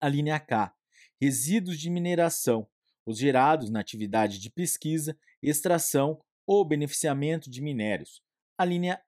A 0.00 0.08
linha 0.08 0.38
K, 0.38 0.74
resíduos 1.20 1.78
de 1.78 1.90
mineração, 1.90 2.68
os 3.06 3.18
gerados 3.18 3.70
na 3.70 3.80
atividade 3.80 4.38
de 4.38 4.50
pesquisa, 4.50 5.18
extração 5.42 6.20
ou 6.46 6.64
beneficiamento 6.64 7.50
de 7.50 7.60
minérios. 7.60 8.22
A 8.56 8.64
linha 8.64 9.00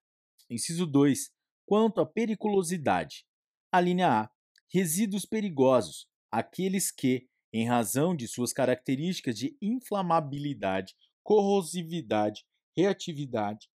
Inciso 0.50 0.84
2. 0.84 1.30
Quanto 1.64 2.00
à 2.00 2.06
periculosidade. 2.06 3.24
A 3.70 3.80
linha 3.80 4.22
A. 4.22 4.30
Resíduos 4.68 5.24
perigosos, 5.24 6.08
aqueles 6.30 6.90
que, 6.90 7.28
em 7.52 7.66
razão 7.66 8.16
de 8.16 8.26
suas 8.26 8.52
características 8.52 9.36
de 9.36 9.56
inflamabilidade, 9.62 10.96
corrosividade, 11.22 12.44
reatividade, 12.76 13.68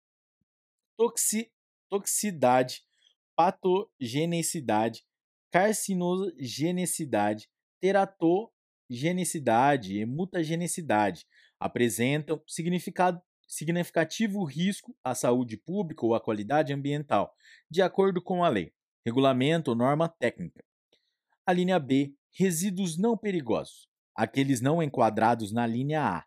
toxi, 0.98 1.52
toxicidade, 1.90 2.84
patogenicidade, 3.36 5.04
carcinogenicidade, 5.52 7.50
teratogenicidade 7.82 10.00
e 10.00 10.06
mutagenicidade 10.06 11.26
apresentam 11.60 12.42
significativo 13.48 14.44
risco 14.44 14.96
à 15.04 15.16
saúde 15.16 15.58
pública 15.58 16.06
ou 16.06 16.16
à 16.16 16.22
qualidade 16.22 16.74
ambiental, 16.74 17.34
de 17.70 17.82
acordo 17.82 18.22
com 18.22 18.44
a 18.44 18.50
lei, 18.50 18.74
regulamento 19.06 19.72
ou 19.72 19.78
norma 19.78 20.10
técnica. 20.10 20.64
A 21.46 21.54
linha 21.54 21.80
B, 21.80 22.14
resíduos 22.34 22.98
não 22.98 23.18
perigosos, 23.18 23.88
aqueles 24.16 24.62
não 24.62 24.82
enquadrados 24.82 25.52
na 25.52 25.68
linha 25.68 26.02
A. 26.02 26.26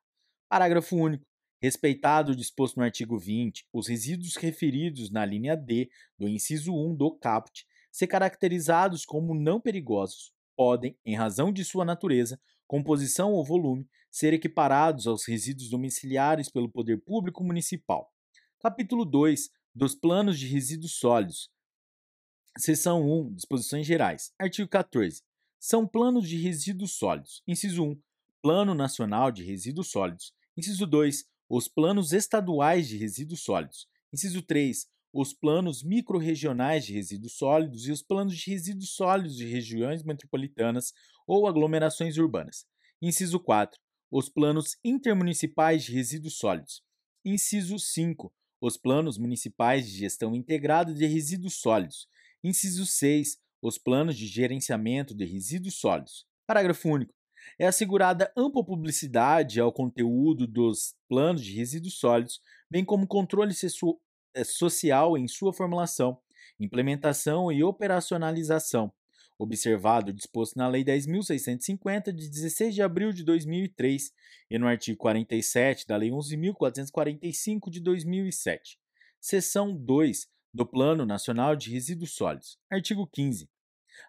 Parágrafo 0.49 0.97
único. 0.97 1.27
Respeitado 1.61 2.33
o 2.33 2.37
disposto 2.37 2.77
no 2.77 2.85
artigo 2.85 3.19
20, 3.19 3.67
os 3.73 3.89
resíduos 3.89 4.37
referidos 4.37 5.11
na 5.11 5.25
linha 5.25 5.57
D 5.57 5.91
do 6.17 6.29
inciso 6.29 6.73
1 6.73 6.95
do 6.95 7.11
caput, 7.11 7.67
se 7.91 8.07
caracterizados 8.07 9.05
como 9.05 9.35
não 9.35 9.61
perigosos, 9.61 10.33
podem, 10.57 10.97
em 11.05 11.17
razão 11.17 11.53
de 11.53 11.65
sua 11.65 11.85
natureza, 11.85 12.41
composição 12.67 13.33
ou 13.33 13.45
volume, 13.45 13.89
ser 14.11 14.33
equiparados 14.33 15.07
aos 15.07 15.27
resíduos 15.27 15.69
domiciliares 15.69 16.49
pelo 16.49 16.69
poder 16.69 16.99
público 16.99 17.43
municipal. 17.43 18.13
Capítulo 18.61 19.05
2 19.05 19.51
dos 19.75 19.95
Planos 19.95 20.39
de 20.39 20.47
Resíduos 20.47 20.95
Sólidos. 20.95 21.51
Seção 22.57 23.03
1, 23.03 23.35
Disposições 23.35 23.87
Gerais. 23.87 24.33
Artigo 24.39 24.69
14. 24.69 25.23
São 25.59 25.87
planos 25.87 26.29
de 26.29 26.37
resíduos 26.37 26.93
sólidos. 26.93 27.43
Inciso 27.47 27.85
1, 27.85 28.01
Plano 28.41 28.75
Nacional 28.75 29.31
de 29.33 29.45
Resíduos 29.45 29.91
Sólidos. 29.91 30.33
Inciso 30.57 30.87
2, 30.87 31.25
os 31.49 31.67
planos 31.67 32.13
estaduais 32.13 32.89
de 32.89 32.97
resíduos 32.97 33.41
sólidos. 33.41 33.89
Inciso 34.13 34.43
3, 34.43 34.87
os 35.13 35.33
planos 35.33 35.83
microrregionais 35.83 36.85
de 36.85 36.93
resíduos 36.93 37.37
sólidos 37.37 37.87
e 37.87 37.93
os 37.93 38.03
planos 38.03 38.37
de 38.37 38.51
resíduos 38.51 38.91
sólidos 38.91 39.37
de 39.37 39.47
regiões 39.47 40.03
metropolitanas 40.03 40.93
ou 41.27 41.47
aglomerações 41.47 42.19
urbanas. 42.19 42.67
Inciso 43.01 43.41
4, 43.41 43.81
os 44.11 44.29
planos 44.29 44.77
intermunicipais 44.85 45.85
de 45.85 45.93
resíduos 45.93 46.37
sólidos. 46.37 46.83
Inciso 47.25 47.79
5, 47.79 48.33
os 48.61 48.77
planos 48.77 49.17
municipais 49.17 49.87
de 49.87 49.99
gestão 49.99 50.35
integrada 50.35 50.93
de 50.93 51.07
resíduos 51.07 51.55
sólidos. 51.55 52.07
Inciso 52.45 52.85
6, 52.85 53.39
os 53.63 53.79
planos 53.79 54.17
de 54.17 54.27
gerenciamento 54.27 55.15
de 55.15 55.25
resíduos 55.25 55.77
sólidos. 55.77 56.27
Parágrafo 56.47 56.89
único 56.89 57.18
é 57.59 57.67
assegurada 57.67 58.33
ampla 58.37 58.65
publicidade 58.65 59.61
ao 59.61 59.73
conteúdo 59.73 60.47
dos 60.47 60.95
planos 61.09 61.45
de 61.45 61.55
resíduos 61.55 61.99
sólidos, 61.99 62.41
bem 62.71 62.85
como 62.85 63.07
controle 63.07 63.53
eh, 64.35 64.45
social 64.45 65.17
em 65.17 65.27
sua 65.27 65.53
formulação, 65.53 66.19
implementação 66.61 67.51
e 67.51 67.63
operacionalização, 67.63 68.93
observado 69.39 70.13
disposto 70.13 70.57
na 70.57 70.69
Lei 70.69 70.85
10.650, 70.85 72.13
de 72.13 72.29
16 72.29 72.75
de 72.75 72.83
abril 72.83 73.13
de 73.13 73.25
2003, 73.25 74.13
e 74.51 74.59
no 74.59 74.67
artigo 74.67 74.99
47 74.99 75.87
da 75.87 75.97
Lei 75.97 76.11
11.445, 76.11 77.71
de 77.71 77.81
2007. 77.81 78.79
Seção 79.21 79.75
2 79.75 80.29
do 80.53 80.67
Plano 80.67 81.05
Nacional 81.07 81.55
de 81.55 81.71
Resíduos 81.71 82.15
Sólidos. 82.15 82.59
Artigo 82.71 83.07
15. 83.07 83.49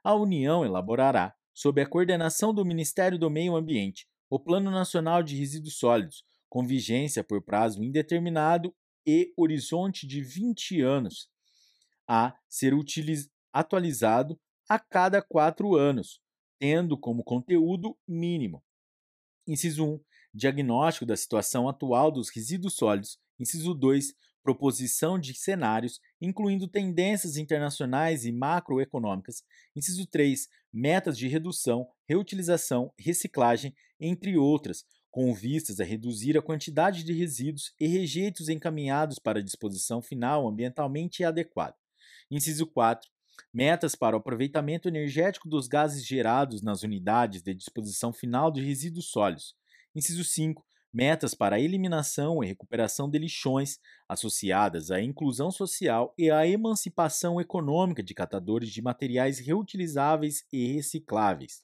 A 0.03 0.15
União 0.15 0.65
elaborará, 0.65 1.35
sob 1.59 1.81
a 1.81 1.85
coordenação 1.85 2.53
do 2.53 2.63
Ministério 2.63 3.19
do 3.19 3.29
Meio 3.29 3.53
Ambiente, 3.53 4.07
o 4.29 4.39
Plano 4.39 4.71
Nacional 4.71 5.21
de 5.21 5.35
Resíduos 5.35 5.77
Sólidos, 5.77 6.23
com 6.47 6.65
vigência 6.65 7.21
por 7.21 7.41
prazo 7.41 7.83
indeterminado 7.83 8.73
e 9.05 9.33
horizonte 9.35 10.07
de 10.07 10.21
20 10.21 10.79
anos, 10.79 11.29
a 12.07 12.33
ser 12.47 12.73
atualizado 13.51 14.39
a 14.69 14.79
cada 14.79 15.21
quatro 15.21 15.75
anos, 15.75 16.21
tendo 16.57 16.97
como 16.97 17.25
conteúdo 17.25 17.97
mínimo. 18.07 18.63
Inciso 19.45 19.83
1. 19.83 19.99
Diagnóstico 20.33 21.05
da 21.05 21.17
situação 21.17 21.67
atual 21.67 22.09
dos 22.09 22.29
resíduos 22.29 22.77
sólidos. 22.77 23.19
Inciso 23.37 23.73
2 23.73 24.13
proposição 24.43 25.19
de 25.19 25.33
cenários, 25.33 25.99
incluindo 26.21 26.67
tendências 26.67 27.37
internacionais 27.37 28.25
e 28.25 28.31
macroeconômicas. 28.31 29.43
Inciso 29.75 30.05
3, 30.07 30.47
metas 30.71 31.17
de 31.17 31.27
redução, 31.27 31.87
reutilização, 32.07 32.93
reciclagem, 32.97 33.75
entre 33.99 34.37
outras, 34.37 34.85
com 35.11 35.33
vistas 35.33 35.79
a 35.79 35.83
reduzir 35.83 36.37
a 36.37 36.41
quantidade 36.41 37.03
de 37.03 37.13
resíduos 37.13 37.73
e 37.79 37.87
rejeitos 37.87 38.47
encaminhados 38.47 39.19
para 39.19 39.39
a 39.39 39.43
disposição 39.43 40.01
final 40.01 40.47
ambientalmente 40.47 41.23
adequada. 41.23 41.75
Inciso 42.29 42.67
4, 42.67 43.09
metas 43.53 43.95
para 43.95 44.15
o 44.15 44.19
aproveitamento 44.19 44.87
energético 44.87 45.49
dos 45.49 45.67
gases 45.67 46.05
gerados 46.05 46.61
nas 46.61 46.83
unidades 46.83 47.41
de 47.41 47.53
disposição 47.53 48.13
final 48.13 48.51
de 48.51 48.61
resíduos 48.61 49.09
sólidos. 49.09 49.55
Inciso 49.95 50.23
5, 50.23 50.63
metas 50.91 51.33
para 51.33 51.55
a 51.55 51.59
eliminação 51.59 52.43
e 52.43 52.47
recuperação 52.47 53.09
de 53.09 53.19
lixões 53.19 53.79
associadas 54.07 54.91
à 54.91 55.01
inclusão 55.01 55.51
social 55.51 56.13
e 56.17 56.31
à 56.31 56.47
emancipação 56.47 57.39
econômica 57.39 58.01
de 58.01 58.13
catadores 58.13 58.69
de 58.69 58.81
materiais 58.81 59.39
reutilizáveis 59.39 60.43
e 60.51 60.73
recicláveis. 60.73 61.63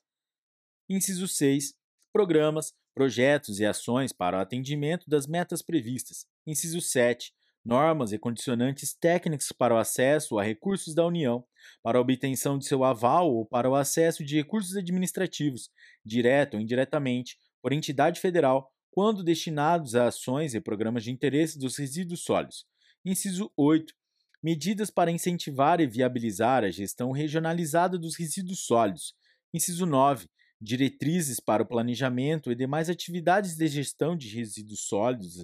Inciso 0.88 1.27
6. 1.27 1.73
Programas, 2.13 2.73
projetos 2.93 3.59
e 3.59 3.65
ações 3.65 4.13
para 4.13 4.38
o 4.38 4.41
atendimento 4.41 5.09
das 5.09 5.25
metas 5.25 5.61
previstas. 5.61 6.27
Inciso 6.45 6.79
7. 6.79 7.33
Normas 7.65 8.13
e 8.13 8.19
condicionantes 8.19 8.93
técnicos 8.93 9.51
para 9.51 9.73
o 9.73 9.77
acesso 9.79 10.38
a 10.38 10.43
recursos 10.43 10.93
da 10.93 11.03
União, 11.03 11.43
para 11.81 11.97
a 11.97 12.01
obtenção 12.01 12.59
de 12.59 12.67
seu 12.67 12.83
aval 12.83 13.33
ou 13.33 13.43
para 13.43 13.67
o 13.67 13.73
acesso 13.73 14.23
de 14.23 14.35
recursos 14.35 14.77
administrativos, 14.77 15.71
direto 16.05 16.53
ou 16.53 16.59
indiretamente, 16.61 17.39
por 17.63 17.73
entidade 17.73 18.21
federal 18.21 18.71
quando 18.95 19.25
destinados 19.25 19.93
a 19.93 20.08
ações 20.08 20.55
e 20.55 20.62
programas 20.62 21.03
de 21.03 21.12
interesse 21.12 21.60
dos 21.60 21.75
resíduos 21.75 22.23
sólidos. 22.23 22.65
Inciso 23.03 23.51
8. 23.58 23.93
Medidas 24.41 24.89
para 24.89 25.12
incentivar 25.12 25.81
e 25.81 25.86
viabilizar 25.86 26.63
a 26.63 26.71
gestão 26.71 27.12
regionalizada 27.12 27.99
dos 27.99 28.15
resíduos 28.15 28.62
sólidos. 28.62 29.13
Inciso 29.53 29.86
9. 29.86 30.29
diretrizes 30.62 31.41
para 31.41 31.62
o 31.62 31.65
planejamento 31.65 32.49
e 32.49 32.55
demais 32.55 32.89
atividades 32.89 33.58
de 33.58 33.67
gestão 33.67 34.15
de 34.15 34.29
resíduos 34.29 34.88
sólidos 34.88 35.36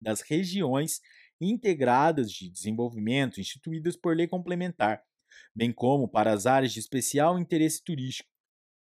das 0.00 0.20
regiões 0.20 1.00
integradas 1.40 2.32
de 2.32 2.50
desenvolvimento 2.50 3.40
instituídas 3.40 3.96
por 3.96 4.16
lei 4.16 4.26
complementar, 4.26 5.00
bem 5.54 5.72
como 5.72 6.08
para 6.08 6.32
as 6.32 6.46
áreas 6.46 6.72
de 6.72 6.80
especial 6.80 7.38
interesse 7.38 7.80
turístico. 7.84 8.28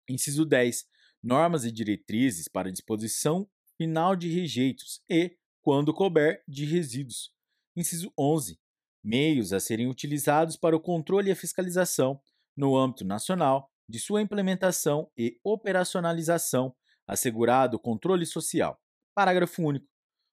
Inciso 0.09 0.43
10. 0.43 0.87
Normas 1.21 1.65
e 1.65 1.71
diretrizes 1.71 2.47
para 2.47 2.71
disposição 2.71 3.47
final 3.77 4.15
de 4.15 4.29
rejeitos 4.29 5.01
e, 5.09 5.37
quando 5.61 5.93
couber, 5.93 6.43
de 6.47 6.65
resíduos. 6.65 7.31
Inciso 7.75 8.11
11. 8.17 8.59
Meios 9.03 9.53
a 9.53 9.59
serem 9.59 9.87
utilizados 9.87 10.55
para 10.55 10.75
o 10.75 10.79
controle 10.79 11.29
e 11.29 11.31
a 11.31 11.35
fiscalização, 11.35 12.19
no 12.55 12.77
âmbito 12.77 13.03
nacional, 13.03 13.69
de 13.87 13.99
sua 13.99 14.21
implementação 14.21 15.11
e 15.17 15.39
operacionalização, 15.43 16.75
assegurado 17.07 17.77
o 17.77 17.79
controle 17.79 18.25
social. 18.25 18.79
Parágrafo 19.13 19.61
único. 19.61 19.87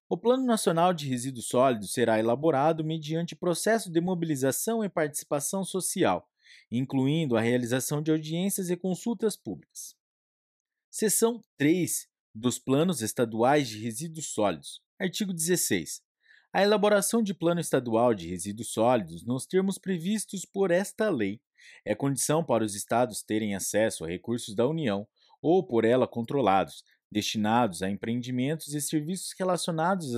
O 0.09 0.17
Plano 0.17 0.45
Nacional 0.45 0.93
de 0.93 1.09
Resíduos 1.09 1.49
Sólidos 1.49 1.93
será 1.93 2.19
elaborado 2.19 2.85
mediante 2.85 3.35
processo 3.35 3.91
de 3.91 4.01
mobilização 4.01 4.85
e 4.85 4.89
participação 4.89 5.65
social, 5.65 6.29
incluindo 6.71 7.37
a 7.37 7.41
realização 7.41 8.03
de 8.03 8.11
audiências 8.11 8.71
e 8.71 8.77
consultas 8.77 9.37
públicas. 9.37 9.97
Seção 10.91 11.43
3 11.57 12.12
dos 12.35 12.59
Planos 12.59 13.03
Estaduais 13.03 13.69
de 13.69 13.79
Resíduos 13.79 14.29
Sólidos. 14.33 14.81
Artigo 14.99 15.35
16. 15.35 16.01
A 16.51 16.63
elaboração 16.63 17.23
de 17.23 17.35
plano 17.35 17.61
estadual 17.61 18.15
de 18.15 18.29
resíduos 18.29 18.73
sólidos 18.73 19.25
nos 19.25 19.47
termos 19.47 19.79
previstos 19.79 20.45
por 20.45 20.71
esta 20.71 21.11
lei 21.11 21.41
é 21.85 21.95
condição 21.95 22.43
para 22.43 22.65
os 22.65 22.75
estados 22.75 23.23
terem 23.23 23.55
acesso 23.55 24.05
a 24.05 24.09
recursos 24.09 24.55
da 24.55 24.67
União 24.67 25.07
ou 25.43 25.67
por 25.67 25.85
ela 25.85 26.07
controlados, 26.07 26.85
destinados 27.11 27.83
a 27.83 27.91
empreendimentos 27.91 28.75
e 28.75 28.81
serviços 28.81 29.35
relacionados 29.39 30.15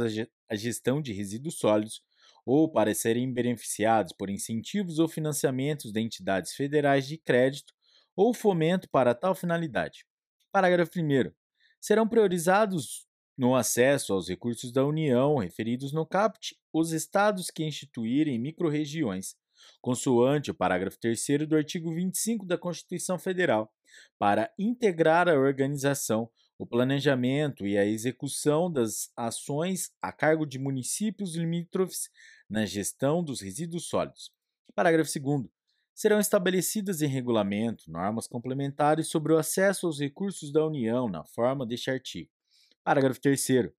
à 0.48 0.54
gestão 0.54 1.02
de 1.02 1.12
resíduos 1.12 1.58
sólidos, 1.58 2.02
ou 2.46 2.70
para 2.70 2.94
serem 2.94 3.32
beneficiados 3.32 4.12
por 4.12 4.30
incentivos 4.30 4.98
ou 4.98 5.08
financiamentos 5.08 5.90
de 5.90 6.00
entidades 6.00 6.52
federais 6.52 7.06
de 7.06 7.16
crédito 7.16 7.72
ou 8.14 8.34
fomento 8.34 8.88
para 8.88 9.14
tal 9.14 9.34
finalidade. 9.34 10.04
Parágrafo 10.52 10.92
1. 11.00 11.43
Serão 11.84 12.08
priorizados 12.08 13.06
no 13.36 13.54
acesso 13.54 14.14
aos 14.14 14.26
recursos 14.26 14.72
da 14.72 14.86
União 14.86 15.36
referidos 15.36 15.92
no 15.92 16.06
CAPT 16.06 16.56
os 16.72 16.92
estados 16.92 17.50
que 17.50 17.62
instituírem 17.62 18.38
microrregiões, 18.38 19.36
consoante 19.82 20.50
o 20.50 20.54
parágrafo 20.54 20.98
3 20.98 21.46
do 21.46 21.54
artigo 21.54 21.94
25 21.94 22.46
da 22.46 22.56
Constituição 22.56 23.18
Federal, 23.18 23.70
para 24.18 24.50
integrar 24.58 25.28
a 25.28 25.34
organização, 25.34 26.30
o 26.56 26.64
planejamento 26.64 27.66
e 27.66 27.76
a 27.76 27.84
execução 27.84 28.72
das 28.72 29.12
ações 29.14 29.92
a 30.00 30.10
cargo 30.10 30.46
de 30.46 30.58
municípios 30.58 31.36
limítrofes 31.36 32.08
na 32.48 32.64
gestão 32.64 33.22
dos 33.22 33.42
resíduos 33.42 33.84
sólidos. 33.84 34.32
Parágrafo 34.74 35.20
2. 35.20 35.53
Serão 35.94 36.18
estabelecidas 36.18 37.02
em 37.02 37.06
regulamento 37.06 37.88
normas 37.88 38.26
complementares 38.26 39.06
sobre 39.06 39.32
o 39.32 39.38
acesso 39.38 39.86
aos 39.86 40.00
recursos 40.00 40.52
da 40.52 40.66
União 40.66 41.08
na 41.08 41.24
forma 41.24 41.64
deste 41.64 41.88
artigo. 41.88 42.28
Parágrafo 42.82 43.20
3. 43.20 43.70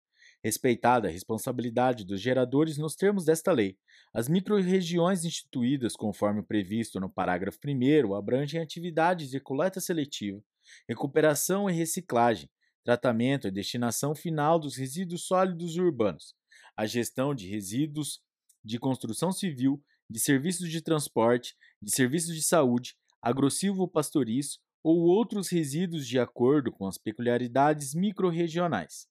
Respeitada 0.41 1.09
a 1.09 1.11
responsabilidade 1.11 2.05
dos 2.05 2.21
geradores 2.21 2.77
nos 2.77 2.95
termos 2.95 3.25
desta 3.25 3.51
lei, 3.51 3.77
as 4.13 4.29
microrregiões 4.29 5.25
instituídas 5.25 5.95
conforme 5.95 6.41
previsto 6.41 6.99
no 7.01 7.09
parágrafo 7.09 7.59
1 7.65 8.13
abrangem 8.13 8.61
atividades 8.61 9.29
de 9.29 9.39
coleta 9.39 9.81
seletiva, 9.81 10.41
recuperação 10.87 11.69
e 11.69 11.73
reciclagem, 11.73 12.49
tratamento 12.83 13.47
e 13.47 13.51
destinação 13.51 14.15
final 14.15 14.57
dos 14.57 14.77
resíduos 14.77 15.25
sólidos 15.25 15.75
urbanos, 15.75 16.33
a 16.77 16.85
gestão 16.85 17.35
de 17.35 17.49
resíduos 17.49 18.21
de 18.63 18.79
construção 18.79 19.31
civil, 19.31 19.83
de 20.09 20.19
serviços 20.19 20.69
de 20.69 20.81
transporte, 20.81 21.55
de 21.81 21.91
serviços 21.91 22.35
de 22.35 22.41
saúde, 22.41 22.95
agrossilvo 23.21 23.87
pastoriço 23.87 24.59
ou 24.83 24.99
outros 25.01 25.49
resíduos 25.49 26.07
de 26.07 26.19
acordo 26.19 26.71
com 26.71 26.85
as 26.85 26.97
peculiaridades 26.97 27.95
microrregionais. 27.95 29.07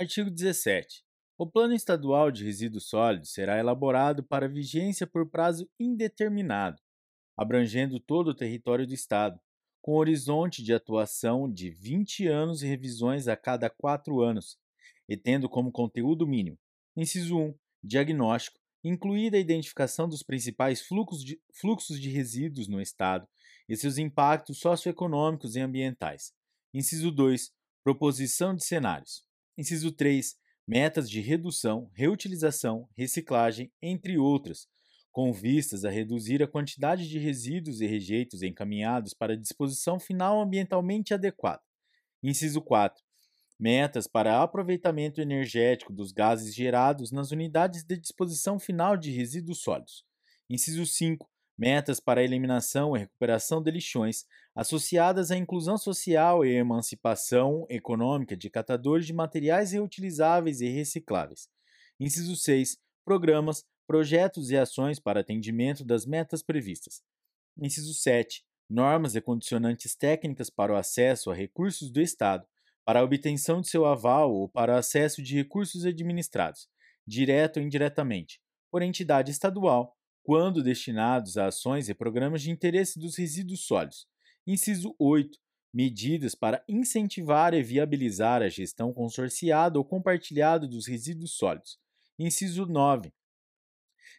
Artigo 0.00 0.28
17. 0.28 1.04
O 1.38 1.46
Plano 1.46 1.74
Estadual 1.74 2.30
de 2.30 2.44
Resíduos 2.44 2.88
Sólidos 2.88 3.32
será 3.32 3.58
elaborado 3.58 4.24
para 4.24 4.48
vigência 4.48 5.06
por 5.06 5.30
prazo 5.30 5.70
indeterminado, 5.78 6.80
abrangendo 7.36 8.00
todo 8.00 8.28
o 8.28 8.34
território 8.34 8.86
do 8.86 8.94
Estado, 8.94 9.40
com 9.80 9.96
horizonte 9.96 10.62
de 10.62 10.72
atuação 10.72 11.48
de 11.48 11.70
20 11.70 12.26
anos 12.26 12.62
e 12.62 12.66
revisões 12.66 13.28
a 13.28 13.36
cada 13.36 13.70
quatro 13.70 14.22
anos, 14.22 14.58
e 15.08 15.16
tendo 15.16 15.48
como 15.48 15.70
conteúdo 15.70 16.26
mínimo: 16.26 16.58
inciso 16.96 17.36
1, 17.36 17.54
diagnóstico, 17.84 18.58
incluída 18.82 19.36
a 19.36 19.40
identificação 19.40 20.08
dos 20.08 20.22
principais 20.22 20.80
fluxos 20.80 21.24
de, 21.24 21.40
fluxos 21.60 22.00
de 22.00 22.10
resíduos 22.10 22.68
no 22.68 22.80
Estado 22.80 23.26
e 23.68 23.76
seus 23.76 23.98
impactos 23.98 24.58
socioeconômicos 24.58 25.56
e 25.56 25.60
ambientais. 25.60 26.32
Inciso 26.72 27.10
2, 27.10 27.50
proposição 27.82 28.54
de 28.54 28.64
cenários. 28.64 29.22
Inciso 29.56 29.92
3. 29.92 30.36
Metas 30.66 31.08
de 31.08 31.20
redução, 31.20 31.90
reutilização, 31.94 32.88
reciclagem, 32.96 33.70
entre 33.82 34.16
outras, 34.18 34.66
com 35.12 35.32
vistas 35.32 35.84
a 35.84 35.90
reduzir 35.90 36.42
a 36.42 36.48
quantidade 36.48 37.08
de 37.08 37.18
resíduos 37.18 37.80
e 37.80 37.86
rejeitos 37.86 38.42
encaminhados 38.42 39.14
para 39.14 39.36
disposição 39.36 40.00
final 40.00 40.40
ambientalmente 40.40 41.14
adequada. 41.14 41.62
Inciso 42.22 42.60
4. 42.62 43.02
Metas 43.58 44.06
para 44.06 44.42
aproveitamento 44.42 45.20
energético 45.20 45.92
dos 45.92 46.12
gases 46.12 46.54
gerados 46.54 47.12
nas 47.12 47.30
unidades 47.30 47.84
de 47.84 47.96
disposição 47.96 48.58
final 48.58 48.96
de 48.96 49.10
resíduos 49.10 49.60
sólidos. 49.60 50.04
Inciso 50.50 50.84
5 50.84 51.28
metas 51.56 52.00
para 52.00 52.20
a 52.20 52.24
eliminação 52.24 52.96
e 52.96 53.00
recuperação 53.00 53.62
de 53.62 53.70
lixões, 53.70 54.26
associadas 54.54 55.30
à 55.30 55.36
inclusão 55.36 55.78
social 55.78 56.44
e 56.44 56.52
emancipação 56.52 57.66
econômica 57.68 58.36
de 58.36 58.50
catadores 58.50 59.06
de 59.06 59.12
materiais 59.12 59.72
reutilizáveis 59.72 60.60
e 60.60 60.68
recicláveis. 60.68 61.48
Inciso 61.98 62.36
6. 62.36 62.78
Programas, 63.04 63.64
projetos 63.86 64.50
e 64.50 64.56
ações 64.56 64.98
para 64.98 65.20
atendimento 65.20 65.84
das 65.84 66.04
metas 66.04 66.42
previstas. 66.42 67.02
Inciso 67.56 67.94
7. 67.94 68.44
Normas 68.68 69.14
e 69.14 69.20
condicionantes 69.20 69.94
técnicas 69.94 70.50
para 70.50 70.72
o 70.72 70.76
acesso 70.76 71.30
a 71.30 71.34
recursos 71.34 71.90
do 71.90 72.00
Estado, 72.00 72.46
para 72.84 73.00
a 73.00 73.02
obtenção 73.02 73.60
de 73.60 73.68
seu 73.68 73.86
aval 73.86 74.32
ou 74.32 74.48
para 74.48 74.78
acesso 74.78 75.22
de 75.22 75.34
recursos 75.34 75.84
administrados, 75.84 76.68
direto 77.06 77.58
ou 77.58 77.62
indiretamente, 77.62 78.40
por 78.70 78.82
entidade 78.82 79.30
estadual, 79.30 79.96
quando 80.22 80.62
destinados 80.62 81.36
a 81.36 81.46
ações 81.46 81.88
e 81.88 81.94
programas 81.94 82.42
de 82.42 82.50
interesse 82.50 82.98
dos 82.98 83.16
resíduos 83.16 83.66
sólidos. 83.66 84.06
Inciso 84.46 84.94
8. 84.98 85.38
Medidas 85.72 86.34
para 86.34 86.64
incentivar 86.68 87.52
e 87.52 87.62
viabilizar 87.62 88.42
a 88.42 88.48
gestão 88.48 88.92
consorciada 88.92 89.78
ou 89.78 89.84
compartilhada 89.84 90.66
dos 90.68 90.86
resíduos 90.86 91.32
sólidos. 91.32 91.78
Inciso 92.18 92.64
9. 92.64 93.12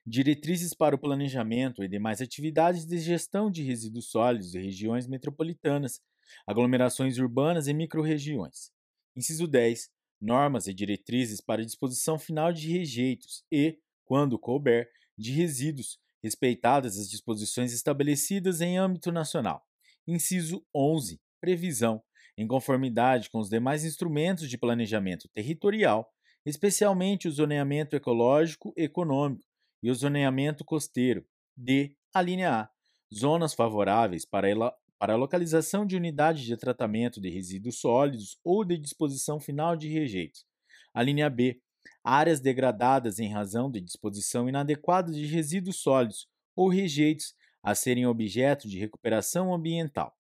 Diretrizes 0.05 0.73
para 0.73 0.95
o 0.95 0.99
planejamento 0.99 1.83
e 1.83 1.87
demais 1.87 2.21
atividades 2.21 2.85
de 2.85 2.99
gestão 2.99 3.49
de 3.49 3.63
resíduos 3.63 4.09
sólidos 4.11 4.53
em 4.53 4.63
regiões 4.63 5.07
metropolitanas, 5.07 5.99
aglomerações 6.47 7.17
urbanas 7.17 7.67
e 7.67 7.73
microrregiões. 7.73 8.71
Inciso 9.15 9.47
10. 9.47 9.89
Normas 10.19 10.67
e 10.67 10.73
diretrizes 10.73 11.41
para 11.41 11.61
a 11.61 11.65
disposição 11.65 12.17
final 12.17 12.51
de 12.51 12.71
rejeitos 12.71 13.43
e, 13.51 13.77
quando 14.05 14.39
couber, 14.39 14.89
de 15.17 15.31
resíduos, 15.31 15.99
respeitadas 16.23 16.97
as 16.97 17.09
disposições 17.09 17.73
estabelecidas 17.73 18.61
em 18.61 18.77
âmbito 18.77 19.11
nacional. 19.11 19.65
Inciso 20.07 20.65
11. 20.73 21.21
Previsão, 21.39 22.01
em 22.37 22.47
conformidade 22.47 23.29
com 23.29 23.39
os 23.39 23.49
demais 23.49 23.83
instrumentos 23.85 24.49
de 24.49 24.57
planejamento 24.57 25.27
territorial, 25.29 26.11
especialmente 26.45 27.27
o 27.27 27.31
zoneamento 27.31 27.95
ecológico 27.95 28.73
econômico 28.75 29.45
e 29.81 29.89
o 29.89 29.95
zoneamento 29.95 30.63
costeiro. 30.63 31.25
D. 31.55 31.95
A 32.13 32.21
linha 32.21 32.61
A. 32.61 32.69
Zonas 33.13 33.53
favoráveis 33.53 34.25
para, 34.25 34.47
para 34.97 35.13
a 35.13 35.17
localização 35.17 35.85
de 35.85 35.95
unidades 35.95 36.43
de 36.43 36.55
tratamento 36.57 37.19
de 37.19 37.29
resíduos 37.29 37.79
sólidos 37.79 38.39
ou 38.43 38.63
de 38.63 38.77
disposição 38.77 39.39
final 39.39 39.75
de 39.75 39.87
rejeitos. 39.89 40.45
A 40.93 41.01
linha 41.03 41.29
B 41.29 41.61
áreas 42.03 42.39
degradadas 42.39 43.19
em 43.19 43.31
razão 43.31 43.69
de 43.69 43.81
disposição 43.81 44.47
inadequada 44.47 45.11
de 45.11 45.25
resíduos 45.25 45.77
sólidos 45.77 46.27
ou 46.55 46.69
rejeitos 46.69 47.33
a 47.63 47.73
serem 47.73 48.05
objeto 48.05 48.67
de 48.67 48.79
recuperação 48.79 49.53
ambiental. 49.53 50.15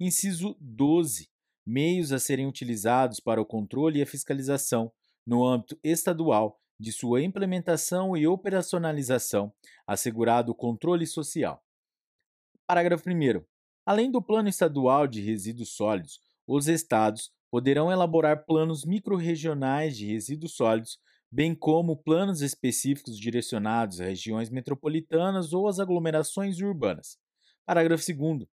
Inciso 0.00 0.56
12. 0.60 1.28
Meios 1.64 2.12
a 2.12 2.18
serem 2.18 2.46
utilizados 2.46 3.20
para 3.20 3.40
o 3.40 3.44
controle 3.44 3.98
e 3.98 4.02
a 4.02 4.06
fiscalização, 4.06 4.90
no 5.26 5.44
âmbito 5.44 5.78
estadual, 5.82 6.60
de 6.78 6.92
sua 6.92 7.22
implementação 7.22 8.16
e 8.16 8.26
operacionalização, 8.26 9.52
assegurado 9.86 10.52
o 10.52 10.54
controle 10.54 11.06
social. 11.06 11.62
Parágrafo 12.66 13.08
1. 13.08 13.55
Além 13.86 14.10
do 14.10 14.20
Plano 14.20 14.48
Estadual 14.48 15.06
de 15.06 15.20
Resíduos 15.20 15.76
Sólidos, 15.76 16.18
os 16.44 16.66
estados 16.66 17.30
poderão 17.48 17.90
elaborar 17.90 18.44
planos 18.44 18.84
microrregionais 18.84 19.96
de 19.96 20.06
resíduos 20.06 20.56
sólidos, 20.56 20.98
bem 21.30 21.54
como 21.54 21.96
planos 21.96 22.40
específicos 22.42 23.16
direcionados 23.16 24.00
a 24.00 24.04
regiões 24.04 24.50
metropolitanas 24.50 25.52
ou 25.52 25.68
às 25.68 25.78
aglomerações 25.78 26.60
urbanas. 26.60 27.16
Parágrafo 27.64 28.04
2 28.04 28.48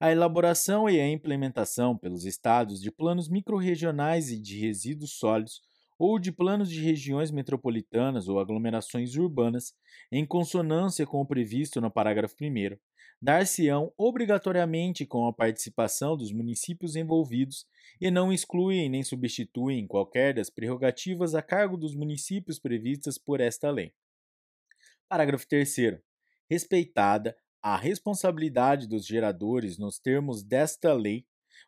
a 0.00 0.10
elaboração 0.10 0.90
e 0.90 0.98
a 0.98 1.08
implementação 1.08 1.96
pelos 1.96 2.24
estados 2.24 2.80
de 2.80 2.90
planos 2.90 3.28
microrregionais 3.28 4.30
e 4.30 4.40
de 4.40 4.58
resíduos 4.58 5.12
sólidos 5.12 5.60
ou 5.96 6.18
de 6.18 6.32
planos 6.32 6.68
de 6.68 6.80
regiões 6.82 7.30
metropolitanas 7.30 8.26
ou 8.26 8.40
aglomerações 8.40 9.14
urbanas, 9.14 9.72
em 10.10 10.26
consonância 10.26 11.06
com 11.06 11.20
o 11.20 11.26
previsto 11.26 11.80
no 11.80 11.88
parágrafo 11.88 12.34
1, 12.42 12.76
dar-se-ão 13.22 13.92
obrigatoriamente 13.96 15.06
com 15.06 15.28
a 15.28 15.32
participação 15.32 16.16
dos 16.16 16.32
municípios 16.32 16.96
envolvidos 16.96 17.64
e 18.00 18.10
não 18.10 18.32
excluem 18.32 18.90
nem 18.90 19.04
substituem 19.04 19.86
qualquer 19.86 20.34
das 20.34 20.50
prerrogativas 20.50 21.32
a 21.32 21.40
cargo 21.40 21.76
dos 21.76 21.94
municípios 21.94 22.58
previstas 22.58 23.18
por 23.18 23.40
esta 23.40 23.70
lei. 23.70 23.94
Parágrafo 25.08 25.46
3. 25.46 26.00
Respeitada 26.50 27.36
a 27.62 27.76
responsabilidade 27.76 28.88
dos 28.88 29.06
geradores 29.06 29.78
nos 29.78 30.00
termos 30.00 30.42
desta 30.42 30.92
lei, 30.92 31.24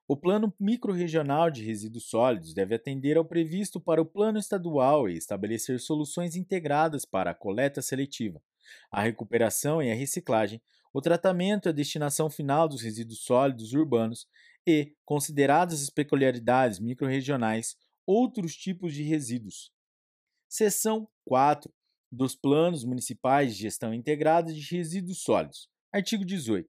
o 0.08 0.16
Plano 0.16 0.52
Microrregional 0.58 1.52
de 1.52 1.64
Resíduos 1.64 2.10
Sólidos 2.10 2.52
deve 2.52 2.74
atender 2.74 3.16
ao 3.16 3.24
previsto 3.24 3.80
para 3.80 4.02
o 4.02 4.04
Plano 4.04 4.40
Estadual 4.40 5.08
e 5.08 5.16
estabelecer 5.16 5.78
soluções 5.78 6.34
integradas 6.34 7.04
para 7.04 7.30
a 7.30 7.34
coleta 7.34 7.80
seletiva, 7.80 8.42
a 8.90 9.02
recuperação 9.02 9.80
e 9.80 9.90
a 9.90 9.94
reciclagem, 9.94 10.60
o 10.94 11.00
tratamento 11.00 11.68
e 11.68 11.70
a 11.70 11.72
destinação 11.72 12.30
final 12.30 12.68
dos 12.68 12.80
resíduos 12.80 13.24
sólidos 13.24 13.72
urbanos 13.72 14.28
e, 14.64 14.94
consideradas 15.04 15.82
as 15.82 15.90
peculiaridades 15.90 16.78
microrregionais, 16.78 17.76
outros 18.06 18.54
tipos 18.54 18.94
de 18.94 19.02
resíduos. 19.02 19.72
Seção 20.48 21.08
4 21.24 21.74
dos 22.12 22.36
Planos 22.36 22.84
Municipais 22.84 23.56
de 23.56 23.62
Gestão 23.62 23.92
Integrada 23.92 24.52
de 24.52 24.60
Resíduos 24.60 25.20
Sólidos. 25.20 25.68
Artigo 25.92 26.24
18. 26.24 26.68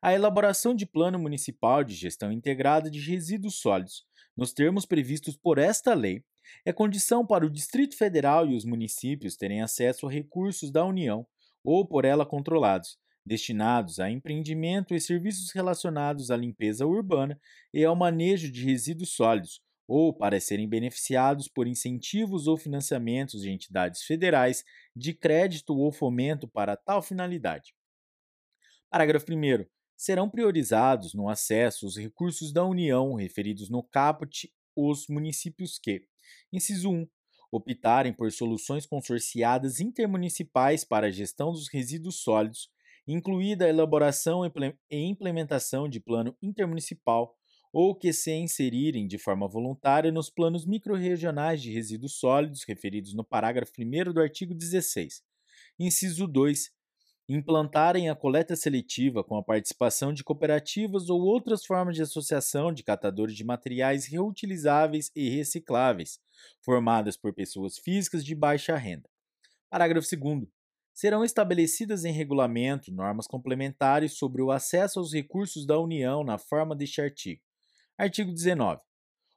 A 0.00 0.14
elaboração 0.14 0.72
de 0.72 0.86
Plano 0.86 1.18
Municipal 1.18 1.82
de 1.82 1.94
Gestão 1.94 2.30
Integrada 2.30 2.88
de 2.88 3.00
Resíduos 3.00 3.56
Sólidos, 3.56 4.06
nos 4.36 4.52
termos 4.52 4.86
previstos 4.86 5.36
por 5.36 5.58
esta 5.58 5.92
lei, 5.92 6.24
é 6.64 6.72
condição 6.72 7.26
para 7.26 7.44
o 7.44 7.50
Distrito 7.50 7.96
Federal 7.96 8.46
e 8.46 8.54
os 8.54 8.64
municípios 8.64 9.34
terem 9.34 9.60
acesso 9.60 10.06
a 10.06 10.10
recursos 10.10 10.70
da 10.70 10.84
União 10.84 11.26
ou 11.64 11.84
por 11.84 12.04
ela 12.04 12.24
controlados, 12.24 12.96
destinados 13.26 13.98
a 13.98 14.08
empreendimento 14.08 14.94
e 14.94 15.00
serviços 15.00 15.50
relacionados 15.50 16.30
à 16.30 16.36
limpeza 16.36 16.86
urbana 16.86 17.38
e 17.74 17.84
ao 17.84 17.96
manejo 17.96 18.50
de 18.50 18.64
resíduos 18.64 19.10
sólidos, 19.10 19.60
ou 19.88 20.12
para 20.12 20.38
serem 20.40 20.68
beneficiados 20.68 21.48
por 21.48 21.66
incentivos 21.66 22.46
ou 22.46 22.56
financiamentos 22.56 23.42
de 23.42 23.50
entidades 23.50 24.02
federais 24.02 24.64
de 24.94 25.12
crédito 25.12 25.76
ou 25.76 25.90
fomento 25.90 26.46
para 26.46 26.76
tal 26.76 27.02
finalidade. 27.02 27.74
Parágrafo 28.88 29.26
1. 29.30 29.66
Serão 29.96 30.30
priorizados 30.30 31.12
no 31.12 31.28
acesso 31.28 31.86
os 31.86 31.96
recursos 31.96 32.52
da 32.52 32.64
União 32.64 33.14
referidos 33.14 33.68
no 33.68 33.82
caput 33.82 34.52
os 34.76 35.08
municípios 35.08 35.78
que, 35.78 36.06
inciso 36.52 36.90
1, 36.90 37.08
optarem 37.50 38.12
por 38.12 38.30
soluções 38.30 38.84
consorciadas 38.84 39.80
intermunicipais 39.80 40.84
para 40.84 41.06
a 41.06 41.10
gestão 41.10 41.50
dos 41.50 41.68
resíduos 41.68 42.16
sólidos, 42.16 42.70
incluída 43.06 43.64
a 43.64 43.68
elaboração 43.68 44.42
e 44.44 44.96
implementação 44.96 45.88
de 45.88 46.00
plano 46.00 46.36
intermunicipal, 46.42 47.34
ou 47.72 47.94
que 47.94 48.12
se 48.12 48.32
inserirem 48.32 49.06
de 49.06 49.18
forma 49.18 49.46
voluntária 49.46 50.10
nos 50.10 50.30
planos 50.30 50.64
microrregionais 50.64 51.60
de 51.60 51.72
resíduos 51.72 52.18
sólidos 52.18 52.64
referidos 52.66 53.12
no 53.14 53.22
parágrafo 53.22 53.72
1 53.78 54.12
do 54.12 54.20
artigo 54.20 54.54
16. 54.54 55.22
Inciso 55.78 56.26
2 56.26 56.74
implantarem 57.28 58.08
a 58.08 58.14
coleta 58.14 58.54
seletiva 58.54 59.24
com 59.24 59.36
a 59.36 59.42
participação 59.42 60.12
de 60.12 60.22
cooperativas 60.22 61.08
ou 61.10 61.20
outras 61.22 61.64
formas 61.64 61.96
de 61.96 62.02
associação 62.02 62.72
de 62.72 62.84
catadores 62.84 63.34
de 63.34 63.44
materiais 63.44 64.06
reutilizáveis 64.06 65.10
e 65.14 65.28
recicláveis, 65.28 66.20
formadas 66.60 67.16
por 67.16 67.32
pessoas 67.34 67.78
físicas 67.78 68.24
de 68.24 68.34
baixa 68.34 68.76
renda. 68.76 69.08
Parágrafo 69.68 70.08
2. 70.16 70.55
Serão 70.96 71.22
estabelecidas 71.22 72.06
em 72.06 72.10
regulamento 72.10 72.90
normas 72.90 73.26
complementares 73.26 74.14
sobre 74.14 74.40
o 74.40 74.50
acesso 74.50 74.98
aos 74.98 75.12
recursos 75.12 75.66
da 75.66 75.78
União 75.78 76.24
na 76.24 76.38
forma 76.38 76.74
deste 76.74 77.02
artigo. 77.02 77.42
Artigo 77.98 78.32
19. 78.32 78.80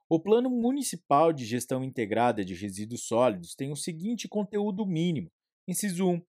O 0.08 0.18
Plano 0.18 0.48
Municipal 0.48 1.34
de 1.34 1.44
Gestão 1.44 1.84
Integrada 1.84 2.42
de 2.42 2.54
Resíduos 2.54 3.02
Sólidos 3.02 3.54
tem 3.54 3.70
o 3.70 3.76
seguinte 3.76 4.26
conteúdo 4.26 4.86
mínimo: 4.86 5.30
inciso 5.68 6.08
1 6.08 6.22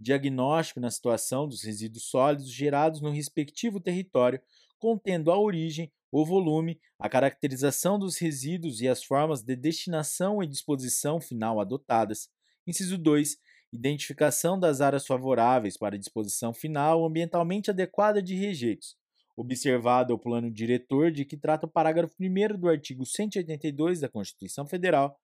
diagnóstico 0.00 0.80
na 0.80 0.90
situação 0.90 1.46
dos 1.46 1.62
resíduos 1.62 2.04
sólidos 2.04 2.50
gerados 2.50 3.02
no 3.02 3.10
respectivo 3.10 3.78
território, 3.78 4.40
contendo 4.78 5.30
a 5.30 5.38
origem, 5.38 5.92
o 6.10 6.24
volume, 6.24 6.80
a 6.98 7.06
caracterização 7.06 7.98
dos 7.98 8.16
resíduos 8.16 8.80
e 8.80 8.88
as 8.88 9.04
formas 9.04 9.42
de 9.42 9.54
destinação 9.54 10.42
e 10.42 10.46
disposição 10.46 11.20
final 11.20 11.60
adotadas. 11.60 12.30
Inciso 12.66 12.96
2. 12.96 13.36
Identificação 13.72 14.58
das 14.58 14.80
áreas 14.80 15.06
favoráveis 15.06 15.76
para 15.76 15.98
disposição 15.98 16.52
final 16.52 17.04
ambientalmente 17.04 17.70
adequada 17.70 18.22
de 18.22 18.34
rejeitos. 18.34 18.96
Observado 19.36 20.12
o 20.12 20.18
plano 20.18 20.50
diretor 20.50 21.10
de 21.10 21.24
que 21.24 21.36
trata 21.36 21.66
o 21.66 21.70
parágrafo 21.70 22.14
1 22.20 22.58
do 22.58 22.68
artigo 22.68 23.06
182 23.06 24.00
da 24.00 24.08
Constituição 24.08 24.66
Federal 24.66 25.18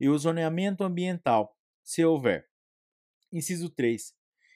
e 0.00 0.08
o 0.08 0.18
zoneamento 0.18 0.82
ambiental, 0.82 1.56
se 1.82 2.04
houver. 2.04 2.48
Inciso 3.32 3.70
3 3.70 4.12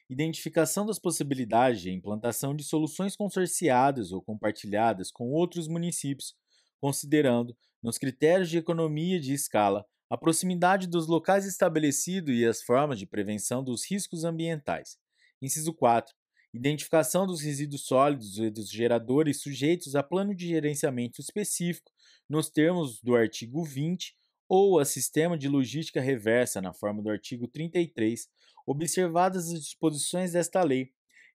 identificação 0.09 0.85
das 0.85 0.99
possibilidades 0.99 1.81
de 1.81 1.91
implantação 1.91 2.55
de 2.55 2.63
soluções 2.63 3.15
consorciadas 3.15 4.11
ou 4.11 4.21
compartilhadas 4.21 5.11
com 5.11 5.31
outros 5.31 5.67
municípios, 5.67 6.33
considerando, 6.79 7.55
nos 7.83 7.97
critérios 7.97 8.49
de 8.49 8.57
economia 8.57 9.19
de 9.19 9.33
escala, 9.33 9.85
a 10.09 10.17
proximidade 10.17 10.87
dos 10.87 11.07
locais 11.07 11.45
estabelecidos 11.45 12.33
e 12.33 12.45
as 12.45 12.61
formas 12.61 12.97
de 12.97 13.05
prevenção 13.05 13.63
dos 13.63 13.89
riscos 13.89 14.23
ambientais. 14.23 14.97
Inciso 15.41 15.73
4. 15.73 16.13
Identificação 16.53 17.27
dos 17.27 17.41
resíduos 17.41 17.85
sólidos 17.85 18.37
e 18.37 18.49
dos 18.49 18.69
geradores 18.69 19.41
sujeitos 19.41 19.95
a 19.95 20.01
plano 20.01 20.33
de 20.33 20.47
gerenciamento 20.47 21.19
específico, 21.19 21.91
nos 22.29 22.49
termos 22.49 23.01
do 23.01 23.15
artigo 23.15 23.63
20, 23.63 24.15
ou 24.49 24.79
a 24.79 24.85
sistema 24.85 25.37
de 25.37 25.49
logística 25.49 25.99
reversa, 25.99 26.61
na 26.61 26.73
forma 26.73 27.03
do 27.03 27.09
artigo 27.09 27.47
33, 27.47 28.29
observadas 28.65 29.51
as 29.51 29.61
disposições 29.61 30.31
desta 30.31 30.63
lei 30.63 30.91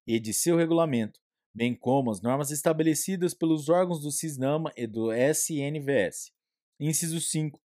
e 0.07 0.19
de 0.19 0.33
seu 0.33 0.57
regulamento, 0.57 1.21
bem 1.55 1.75
como 1.75 2.11
as 2.11 2.23
normas 2.23 2.51
estabelecidas 2.51 3.35
pelos 3.35 3.69
órgãos 3.69 4.01
do 4.01 4.11
CISNAMA 4.11 4.73
e 4.77 4.87
do 4.87 5.13
SNVS. 5.13 6.33
Inciso 6.81 7.21
5. 7.21 7.62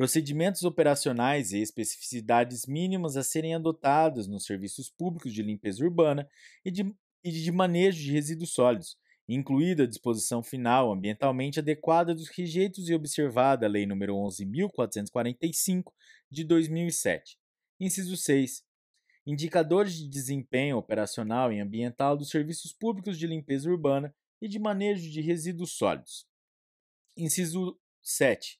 Procedimentos 0.00 0.64
operacionais 0.64 1.52
e 1.52 1.58
especificidades 1.58 2.64
mínimas 2.64 3.18
a 3.18 3.22
serem 3.22 3.54
adotados 3.54 4.26
nos 4.26 4.46
serviços 4.46 4.88
públicos 4.88 5.30
de 5.30 5.42
limpeza 5.42 5.84
urbana 5.84 6.26
e 6.64 6.70
de, 6.70 6.90
e 7.22 7.30
de 7.30 7.52
manejo 7.52 7.98
de 7.98 8.10
resíduos 8.10 8.54
sólidos, 8.54 8.96
incluída 9.28 9.82
a 9.82 9.86
disposição 9.86 10.42
final 10.42 10.90
ambientalmente 10.90 11.58
adequada 11.58 12.14
dos 12.14 12.30
rejeitos 12.30 12.88
e 12.88 12.94
observada 12.94 13.66
a 13.66 13.68
Lei 13.68 13.84
nº 13.84 14.06
11.445 14.72 15.92
de 16.30 16.44
2007. 16.44 17.38
Inciso 17.78 18.16
6 18.16 18.64
indicadores 19.26 19.92
de 19.92 20.08
desempenho 20.08 20.78
operacional 20.78 21.52
e 21.52 21.60
ambiental 21.60 22.16
dos 22.16 22.30
serviços 22.30 22.72
públicos 22.72 23.18
de 23.18 23.26
limpeza 23.26 23.68
urbana 23.68 24.14
e 24.40 24.48
de 24.48 24.58
manejo 24.58 25.10
de 25.10 25.20
resíduos 25.20 25.72
sólidos. 25.72 26.26
Inciso 27.14 27.78
7. 28.00 28.58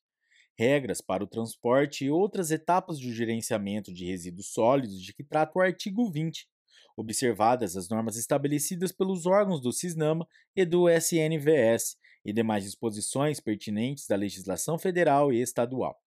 Regras 0.61 1.01
para 1.01 1.25
o 1.25 1.27
transporte 1.27 2.05
e 2.05 2.11
outras 2.11 2.51
etapas 2.51 3.01
do 3.01 3.11
gerenciamento 3.11 3.95
de 3.95 4.05
resíduos 4.05 4.53
sólidos 4.53 5.01
de 5.01 5.15
que 5.15 5.25
trata 5.25 5.59
o 5.59 5.63
artigo 5.63 6.13
20, 6.13 6.47
observadas 6.95 7.79
as 7.79 7.89
normas 7.89 8.15
estabelecidas 8.17 8.93
pelos 8.93 9.25
órgãos 9.25 9.59
do 9.63 9.73
CISNAMA 9.73 10.29
e 10.55 10.67
do 10.67 10.87
SNVS 10.87 11.97
e 12.27 12.31
demais 12.31 12.63
disposições 12.63 13.41
pertinentes 13.41 14.07
da 14.07 14.17
legislação 14.17 14.79
federal 14.79 15.33
e 15.33 15.41
estadual. 15.41 15.99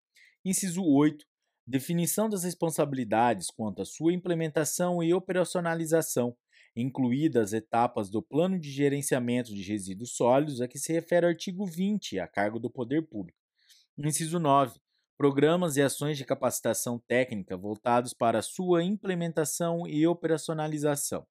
Inciso 0.44 0.84
8 0.84 1.26
definição 1.66 2.28
das 2.28 2.44
responsabilidades 2.44 3.50
quanto 3.50 3.82
à 3.82 3.84
sua 3.84 4.12
implementação 4.12 5.02
e 5.02 5.12
operacionalização, 5.12 6.36
incluídas 6.76 7.48
as 7.48 7.52
etapas 7.54 8.08
do 8.08 8.22
Plano 8.22 8.56
de 8.56 8.70
Gerenciamento 8.70 9.52
de 9.52 9.64
Resíduos 9.64 10.14
Sólidos 10.14 10.60
a 10.60 10.68
que 10.68 10.78
se 10.78 10.92
refere 10.92 11.26
o 11.26 11.30
artigo 11.30 11.66
20, 11.66 12.20
a 12.20 12.28
cargo 12.28 12.60
do 12.60 12.70
Poder 12.70 13.02
Público. 13.02 13.43
Inciso 13.96 14.40
9. 14.40 14.80
Programas 15.16 15.76
e 15.76 15.82
ações 15.82 16.18
de 16.18 16.24
capacitação 16.24 16.98
técnica 16.98 17.56
voltados 17.56 18.12
para 18.12 18.42
sua 18.42 18.82
implementação 18.82 19.86
e 19.86 20.04
operacionalização. 20.04 21.24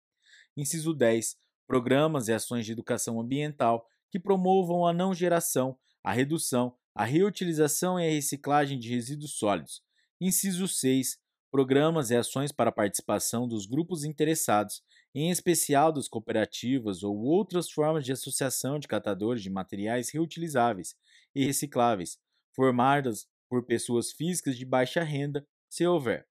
Inciso 0.55 0.93
10. 0.93 1.35
Programas 1.67 2.29
e 2.29 2.33
ações 2.33 2.65
de 2.65 2.71
educação 2.71 3.19
ambiental 3.19 3.85
que 4.09 4.17
promovam 4.17 4.87
a 4.87 4.93
não 4.93 5.13
geração, 5.13 5.77
a 6.01 6.13
redução, 6.13 6.73
a 6.95 7.03
reutilização 7.03 7.99
e 7.99 8.07
a 8.07 8.11
reciclagem 8.11 8.79
de 8.79 8.89
resíduos 8.89 9.33
sólidos. 9.33 9.83
Inciso 10.21 10.65
6. 10.65 11.17
Programas 11.51 12.11
e 12.11 12.15
ações 12.15 12.53
para 12.53 12.69
a 12.69 12.73
participação 12.73 13.45
dos 13.45 13.65
grupos 13.65 14.05
interessados, 14.05 14.81
em 15.13 15.29
especial 15.29 15.91
das 15.91 16.07
cooperativas 16.07 17.03
ou 17.03 17.15
outras 17.25 17.69
formas 17.69 18.05
de 18.05 18.13
associação 18.13 18.79
de 18.79 18.87
catadores 18.87 19.43
de 19.43 19.49
materiais 19.49 20.09
reutilizáveis 20.11 20.95
e 21.35 21.45
recicláveis, 21.45 22.17
formadas 22.55 23.27
por 23.49 23.65
pessoas 23.65 24.11
físicas 24.11 24.57
de 24.57 24.65
baixa 24.65 25.03
renda, 25.03 25.45
se 25.69 25.85
houver. 25.85 26.27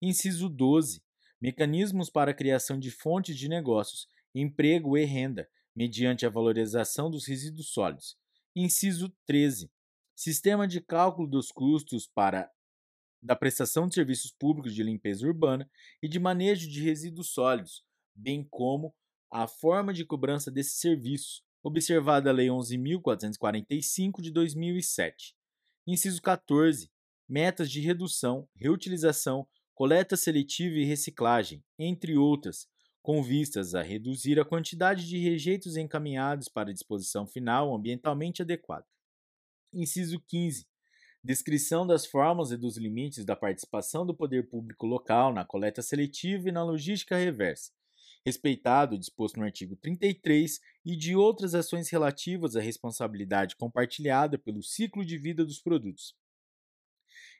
Inciso 0.00 0.48
12. 0.48 1.02
Mecanismos 1.40 2.10
para 2.10 2.30
a 2.30 2.34
criação 2.34 2.78
de 2.78 2.90
fontes 2.90 3.36
de 3.36 3.48
negócios, 3.48 4.08
emprego 4.34 4.96
e 4.96 5.04
renda, 5.04 5.48
mediante 5.74 6.24
a 6.24 6.30
valorização 6.30 7.10
dos 7.10 7.26
resíduos 7.26 7.68
sólidos. 7.68 8.16
Inciso 8.54 9.14
13. 9.26 9.70
Sistema 10.14 10.66
de 10.66 10.80
cálculo 10.80 11.28
dos 11.28 11.52
custos 11.52 12.06
para 12.06 12.50
da 13.22 13.34
prestação 13.34 13.88
de 13.88 13.94
serviços 13.94 14.30
públicos 14.30 14.74
de 14.74 14.82
limpeza 14.82 15.26
urbana 15.26 15.68
e 16.02 16.08
de 16.08 16.18
manejo 16.18 16.70
de 16.70 16.82
resíduos 16.82 17.30
sólidos, 17.30 17.84
bem 18.14 18.46
como 18.48 18.94
a 19.30 19.46
forma 19.46 19.92
de 19.92 20.04
cobrança 20.04 20.50
desses 20.50 20.78
serviços, 20.78 21.42
observada 21.62 22.30
a 22.30 22.32
Lei 22.32 22.46
11.445 22.46 24.22
de 24.22 24.30
2007. 24.30 25.36
Inciso 25.88 26.20
14. 26.20 26.90
Metas 27.28 27.70
de 27.70 27.80
redução, 27.80 28.48
reutilização, 28.56 29.46
coleta 29.72 30.16
seletiva 30.16 30.74
e 30.78 30.84
reciclagem, 30.84 31.64
entre 31.78 32.16
outras, 32.16 32.66
com 33.00 33.22
vistas 33.22 33.72
a 33.72 33.82
reduzir 33.82 34.40
a 34.40 34.44
quantidade 34.44 35.06
de 35.06 35.16
rejeitos 35.16 35.76
encaminhados 35.76 36.48
para 36.48 36.72
disposição 36.72 37.24
final 37.24 37.72
ambientalmente 37.72 38.42
adequada. 38.42 38.84
Inciso 39.72 40.20
15. 40.26 40.66
Descrição 41.22 41.86
das 41.86 42.04
formas 42.04 42.50
e 42.50 42.56
dos 42.56 42.76
limites 42.76 43.24
da 43.24 43.36
participação 43.36 44.04
do 44.04 44.14
poder 44.14 44.48
público 44.48 44.86
local 44.86 45.32
na 45.32 45.44
coleta 45.44 45.82
seletiva 45.82 46.48
e 46.48 46.52
na 46.52 46.64
logística 46.64 47.16
reversa, 47.16 47.70
respeitado 48.26 48.96
o 48.96 48.98
disposto 48.98 49.38
no 49.38 49.44
artigo 49.44 49.76
33 49.76 50.60
e 50.84 50.96
de 50.96 51.14
outras 51.14 51.54
ações 51.54 51.88
relativas 51.88 52.56
à 52.56 52.60
responsabilidade 52.60 53.54
compartilhada 53.54 54.36
pelo 54.36 54.64
ciclo 54.64 55.04
de 55.04 55.16
vida 55.16 55.44
dos 55.44 55.60
produtos. 55.60 56.12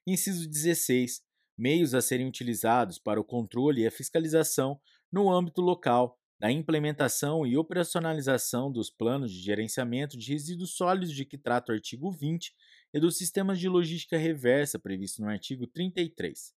Inciso 0.07 0.49
16. 0.49 1.25
Meios 1.59 1.93
a 1.93 2.01
serem 2.01 2.29
utilizados 2.29 3.01
para 3.01 3.21
o 3.21 3.25
controle 3.25 3.83
e 3.83 3.87
a 3.89 3.91
fiscalização 3.91 4.81
no 5.11 5.29
âmbito 5.29 5.61
local 5.61 6.21
da 6.39 6.53
implementação 6.53 7.45
e 7.45 7.57
operacionalização 7.57 8.71
dos 8.71 8.89
planos 8.89 9.33
de 9.33 9.41
gerenciamento 9.41 10.17
de 10.17 10.33
resíduos 10.33 10.77
sólidos 10.77 11.13
de 11.13 11.25
que 11.25 11.37
trata 11.37 11.73
o 11.73 11.75
artigo 11.75 12.13
20 12.13 12.55
e 12.95 13.01
dos 13.01 13.19
sistemas 13.19 13.59
de 13.59 13.69
logística 13.69 14.17
reversa 14.17 14.79
previsto 14.79 15.21
no 15.21 15.29
artigo 15.29 15.67
33. 15.67 16.55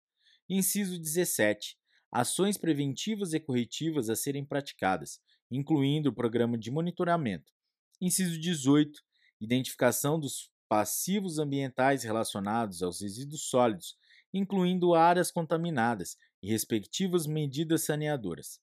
Inciso 0.51 0.99
17 0.99 1.79
ações 2.11 2.57
preventivas 2.57 3.33
e 3.33 3.41
corretivas 3.41 4.09
a 4.09 4.17
serem 4.17 4.45
praticadas, 4.45 5.21
incluindo 5.51 6.09
o 6.11 6.15
programa 6.15 6.57
de 6.57 6.71
monitoramento. 6.71 7.53
Inciso 8.01 8.39
18. 8.41 9.01
Identificação 9.41 10.19
dos 10.19 10.51
passivos 10.69 11.39
ambientais 11.39 12.03
relacionados 12.03 12.83
aos 12.83 13.01
resíduos 13.01 13.49
sólidos, 13.49 13.97
incluindo 14.33 14.95
áreas 14.95 15.31
contaminadas 15.31 16.17
e 16.43 16.51
respectivas 16.51 17.27
medidas 17.27 17.85
saneadoras. 17.85 18.61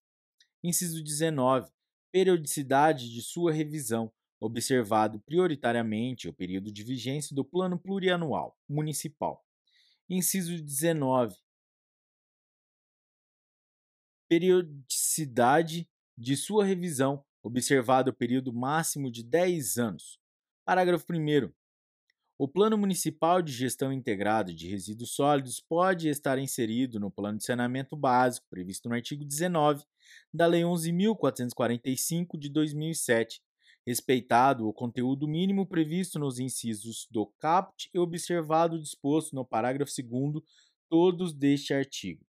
Inciso 0.64 1.04
19. 1.04 1.72
Periodicidade 2.12 3.12
de 3.12 3.22
sua 3.22 3.52
revisão, 3.52 4.12
observado 4.40 5.20
prioritariamente 5.22 6.28
o 6.28 6.34
período 6.34 6.72
de 6.72 6.84
vigência 6.84 7.36
do 7.36 7.44
Plano 7.44 7.78
Plurianual 7.80 8.58
Municipal. 8.70 9.44
Inciso 10.10 10.62
19 10.62 11.36
periodicidade 14.28 15.88
de 16.18 16.36
sua 16.36 16.66
revisão, 16.66 17.24
observado 17.44 18.12
o 18.12 18.14
período 18.14 18.54
máximo 18.54 19.12
de 19.12 19.24
10 19.24 19.78
anos. 19.78 20.20
Parágrafo 20.66 21.06
1. 21.12 21.52
O 22.38 22.50
Plano 22.50 22.78
Municipal 22.78 23.42
de 23.42 23.54
Gestão 23.54 23.94
Integrado 23.94 24.54
de 24.54 24.68
Resíduos 24.68 25.12
Sólidos 25.12 25.62
pode 25.62 26.10
estar 26.10 26.38
inserido 26.38 27.00
no 27.00 27.10
Plano 27.10 27.38
de 27.38 27.46
Saneamento 27.46 27.96
Básico, 27.96 28.46
previsto 28.50 28.90
no 28.90 28.96
artigo 28.96 29.24
19 29.24 29.86
da 30.34 30.46
Lei 30.46 30.64
11.445 30.64 32.38
de 32.38 32.50
2007, 32.50 33.42
respeitado 33.88 34.68
o 34.68 34.74
conteúdo 34.74 35.28
mínimo 35.28 35.66
previsto 35.66 36.20
nos 36.20 36.38
incisos 36.40 37.08
do 37.10 37.28
CAPT 37.40 37.90
e 37.94 38.00
observado 38.00 38.76
o 38.76 38.82
disposto 38.82 39.34
no 39.34 39.46
parágrafo 39.46 39.92
2 39.96 40.44
todos 40.90 41.34
deste 41.34 41.74
artigo. 41.74 42.26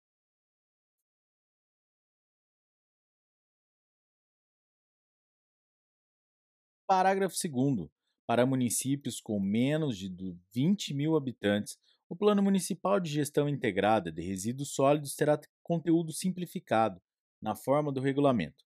Parágrafo 6.86 7.36
2. 7.36 7.88
Para 8.26 8.46
municípios 8.46 9.20
com 9.20 9.38
menos 9.40 9.96
de 9.96 10.36
20 10.52 10.94
mil 10.94 11.16
habitantes, 11.16 11.78
o 12.08 12.16
Plano 12.16 12.42
Municipal 12.42 13.00
de 13.00 13.10
Gestão 13.10 13.48
Integrada 13.48 14.12
de 14.12 14.22
Resíduos 14.22 14.74
Sólidos 14.74 15.14
terá 15.14 15.40
conteúdo 15.62 16.12
simplificado, 16.12 17.00
na 17.40 17.54
forma 17.54 17.90
do 17.90 18.00
regulamento. 18.00 18.64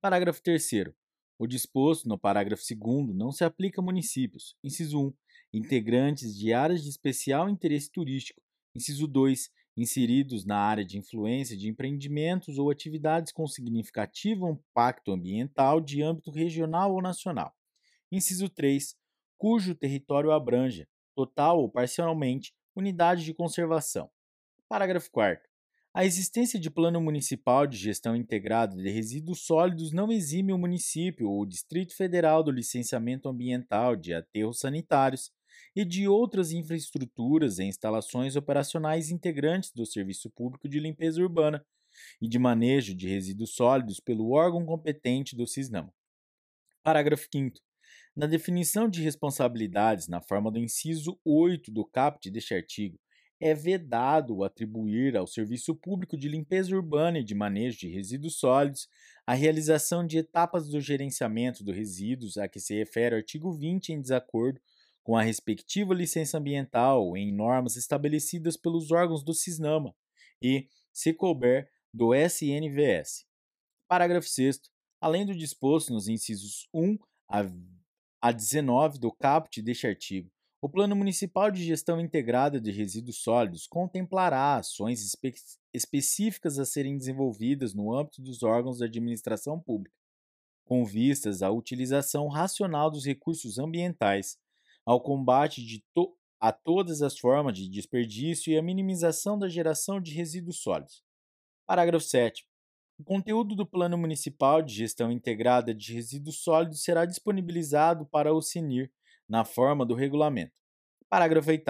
Parágrafo 0.00 0.42
3. 0.42 0.94
O 1.38 1.46
disposto 1.46 2.08
no 2.08 2.18
parágrafo 2.18 2.62
2 2.62 3.14
não 3.14 3.30
se 3.30 3.44
aplica 3.44 3.80
a 3.80 3.84
municípios. 3.84 4.56
Inciso 4.64 5.08
1. 5.08 5.14
Integrantes 5.52 6.36
de 6.36 6.52
áreas 6.52 6.82
de 6.82 6.88
especial 6.88 7.48
interesse 7.48 7.90
turístico. 7.90 8.40
Inciso 8.74 9.06
2. 9.06 9.50
Inseridos 9.76 10.46
na 10.46 10.56
área 10.56 10.84
de 10.84 10.96
influência 10.96 11.56
de 11.56 11.68
empreendimentos 11.68 12.58
ou 12.58 12.70
atividades 12.70 13.30
com 13.30 13.46
significativo 13.46 14.48
impacto 14.48 15.12
ambiental 15.12 15.80
de 15.80 16.02
âmbito 16.02 16.30
regional 16.30 16.94
ou 16.94 17.02
nacional. 17.02 17.54
Inciso 18.10 18.48
3. 18.48 18.96
Cujo 19.36 19.74
território 19.74 20.32
abranja, 20.32 20.88
total 21.14 21.58
ou 21.60 21.68
parcialmente, 21.68 22.54
unidade 22.74 23.24
de 23.24 23.34
conservação. 23.34 24.10
Parágrafo 24.66 25.10
4. 25.10 25.46
A 25.92 26.04
existência 26.04 26.58
de 26.58 26.70
plano 26.70 27.00
municipal 27.00 27.66
de 27.66 27.76
gestão 27.76 28.14
integrada 28.16 28.76
de 28.76 28.90
resíduos 28.90 29.46
sólidos 29.46 29.92
não 29.92 30.12
exime 30.12 30.52
o 30.52 30.58
município 30.58 31.28
ou 31.28 31.40
o 31.40 31.46
Distrito 31.46 31.94
Federal 31.94 32.42
do 32.42 32.50
licenciamento 32.50 33.28
ambiental 33.28 33.96
de 33.96 34.12
aterros 34.12 34.58
sanitários 34.58 35.30
e 35.76 35.84
de 35.84 36.08
outras 36.08 36.50
infraestruturas 36.50 37.58
e 37.58 37.64
instalações 37.64 38.34
operacionais 38.34 39.10
integrantes 39.10 39.70
do 39.72 39.84
Serviço 39.86 40.30
Público 40.30 40.68
de 40.68 40.80
Limpeza 40.80 41.22
Urbana 41.22 41.64
e 42.20 42.26
de 42.26 42.38
manejo 42.38 42.94
de 42.94 43.06
resíduos 43.06 43.54
sólidos 43.54 44.00
pelo 44.00 44.30
órgão 44.30 44.64
competente 44.64 45.36
do 45.36 45.46
CISNAM. 45.46 45.90
Parágrafo 46.82 47.28
5 47.30 47.60
na 48.16 48.26
definição 48.26 48.88
de 48.88 49.02
responsabilidades 49.02 50.08
na 50.08 50.22
forma 50.22 50.50
do 50.50 50.58
inciso 50.58 51.20
8 51.22 51.70
do 51.70 51.84
caput 51.84 52.30
deste 52.30 52.54
artigo, 52.54 52.98
é 53.38 53.52
vedado 53.52 54.42
atribuir 54.42 55.14
ao 55.18 55.26
Serviço 55.26 55.74
Público 55.74 56.16
de 56.16 56.26
Limpeza 56.26 56.74
Urbana 56.74 57.18
e 57.18 57.24
de 57.24 57.34
Manejo 57.34 57.80
de 57.80 57.88
Resíduos 57.88 58.38
Sólidos 58.38 58.88
a 59.26 59.34
realização 59.34 60.06
de 60.06 60.16
etapas 60.16 60.66
do 60.66 60.80
gerenciamento 60.80 61.62
dos 61.62 61.76
resíduos 61.76 62.38
a 62.38 62.48
que 62.48 62.58
se 62.58 62.74
refere 62.74 63.14
o 63.14 63.18
artigo 63.18 63.52
20 63.52 63.90
em 63.90 64.00
desacordo 64.00 64.58
com 65.06 65.16
a 65.16 65.22
respectiva 65.22 65.94
licença 65.94 66.36
ambiental 66.36 67.16
em 67.16 67.32
normas 67.32 67.76
estabelecidas 67.76 68.56
pelos 68.56 68.90
órgãos 68.90 69.22
do 69.22 69.32
CISNAMA 69.32 69.94
e, 70.42 70.66
se 70.92 71.14
couber, 71.14 71.70
do 71.94 72.12
SNVS. 72.12 73.24
Parágrafo 73.86 74.28
6 74.28 74.62
Além 75.00 75.24
do 75.24 75.32
disposto 75.32 75.92
nos 75.92 76.08
incisos 76.08 76.68
1 76.74 76.98
a 77.30 77.44
a 78.20 78.32
19 78.32 78.98
do 78.98 79.12
caput 79.12 79.62
deste 79.62 79.86
artigo, 79.86 80.28
o 80.60 80.68
Plano 80.68 80.96
Municipal 80.96 81.52
de 81.52 81.62
Gestão 81.62 82.00
Integrada 82.00 82.60
de 82.60 82.72
Resíduos 82.72 83.22
Sólidos 83.22 83.68
contemplará 83.68 84.56
ações 84.56 85.04
espe 85.04 85.32
específicas 85.72 86.58
a 86.58 86.64
serem 86.64 86.98
desenvolvidas 86.98 87.72
no 87.74 87.94
âmbito 87.94 88.20
dos 88.20 88.42
órgãos 88.42 88.78
da 88.80 88.86
administração 88.86 89.60
pública, 89.60 89.94
com 90.64 90.84
vistas 90.84 91.42
à 91.42 91.50
utilização 91.52 92.26
racional 92.26 92.90
dos 92.90 93.06
recursos 93.06 93.56
ambientais, 93.56 94.36
ao 94.86 95.00
combate 95.00 95.84
to 95.92 96.16
a 96.38 96.52
todas 96.52 97.02
as 97.02 97.18
formas 97.18 97.58
de 97.58 97.68
desperdício 97.68 98.52
e 98.52 98.58
à 98.58 98.62
minimização 98.62 99.38
da 99.38 99.48
geração 99.48 100.00
de 100.00 100.14
resíduos 100.14 100.60
sólidos. 100.60 101.02
Parágrafo 101.66 102.04
7. 102.04 102.46
O 102.98 103.04
conteúdo 103.04 103.56
do 103.56 103.66
Plano 103.66 103.98
Municipal 103.98 104.62
de 104.62 104.72
Gestão 104.72 105.10
Integrada 105.10 105.74
de 105.74 105.92
Resíduos 105.92 106.42
Sólidos 106.42 106.82
será 106.82 107.04
disponibilizado 107.04 108.06
para 108.06 108.32
o 108.32 108.40
CINIR 108.40 108.90
na 109.28 109.44
forma 109.44 109.84
do 109.84 109.94
regulamento. 109.94 110.54
Parágrafo 111.08 111.50
8. 111.50 111.64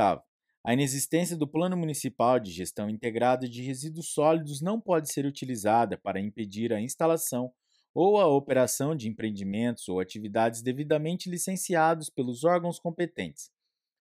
A 0.62 0.72
inexistência 0.72 1.36
do 1.36 1.46
Plano 1.46 1.76
Municipal 1.76 2.38
de 2.38 2.50
Gestão 2.50 2.90
Integrada 2.90 3.48
de 3.48 3.62
Resíduos 3.62 4.12
Sólidos 4.12 4.60
não 4.60 4.80
pode 4.80 5.12
ser 5.12 5.24
utilizada 5.24 5.96
para 5.96 6.20
impedir 6.20 6.72
a 6.72 6.80
instalação 6.80 7.52
ou 7.98 8.20
a 8.20 8.26
operação 8.26 8.94
de 8.94 9.08
empreendimentos 9.08 9.88
ou 9.88 10.00
atividades 10.00 10.60
devidamente 10.60 11.30
licenciados 11.30 12.10
pelos 12.10 12.44
órgãos 12.44 12.78
competentes. 12.78 13.50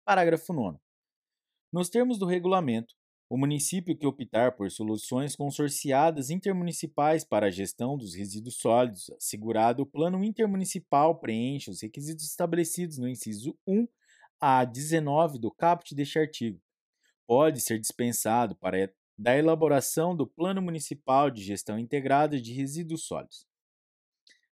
Parágrafo 0.04 0.52
9. 0.52 0.78
Nos 1.72 1.88
termos 1.88 2.18
do 2.18 2.26
regulamento, 2.26 2.94
o 3.30 3.38
município 3.38 3.96
que 3.96 4.06
optar 4.06 4.52
por 4.52 4.70
soluções 4.70 5.34
consorciadas 5.34 6.28
intermunicipais 6.28 7.24
para 7.24 7.46
a 7.46 7.50
gestão 7.50 7.96
dos 7.96 8.14
resíduos 8.14 8.56
sólidos, 8.56 9.08
assegurado 9.16 9.84
o 9.84 9.86
plano 9.86 10.22
intermunicipal 10.22 11.18
preenche 11.18 11.70
os 11.70 11.80
requisitos 11.80 12.26
estabelecidos 12.26 12.98
no 12.98 13.08
inciso 13.08 13.58
1 13.66 13.88
a 14.38 14.66
19 14.66 15.38
do 15.38 15.50
caput 15.50 15.94
deste 15.94 16.18
artigo. 16.18 16.60
Pode 17.26 17.62
ser 17.62 17.78
dispensado 17.78 18.54
para 18.54 18.92
da 19.18 19.34
elaboração 19.34 20.14
do 20.14 20.26
Plano 20.26 20.60
Municipal 20.60 21.30
de 21.30 21.42
Gestão 21.42 21.78
Integrada 21.78 22.38
de 22.38 22.52
Resíduos 22.52 23.06
Sólidos. 23.06 23.47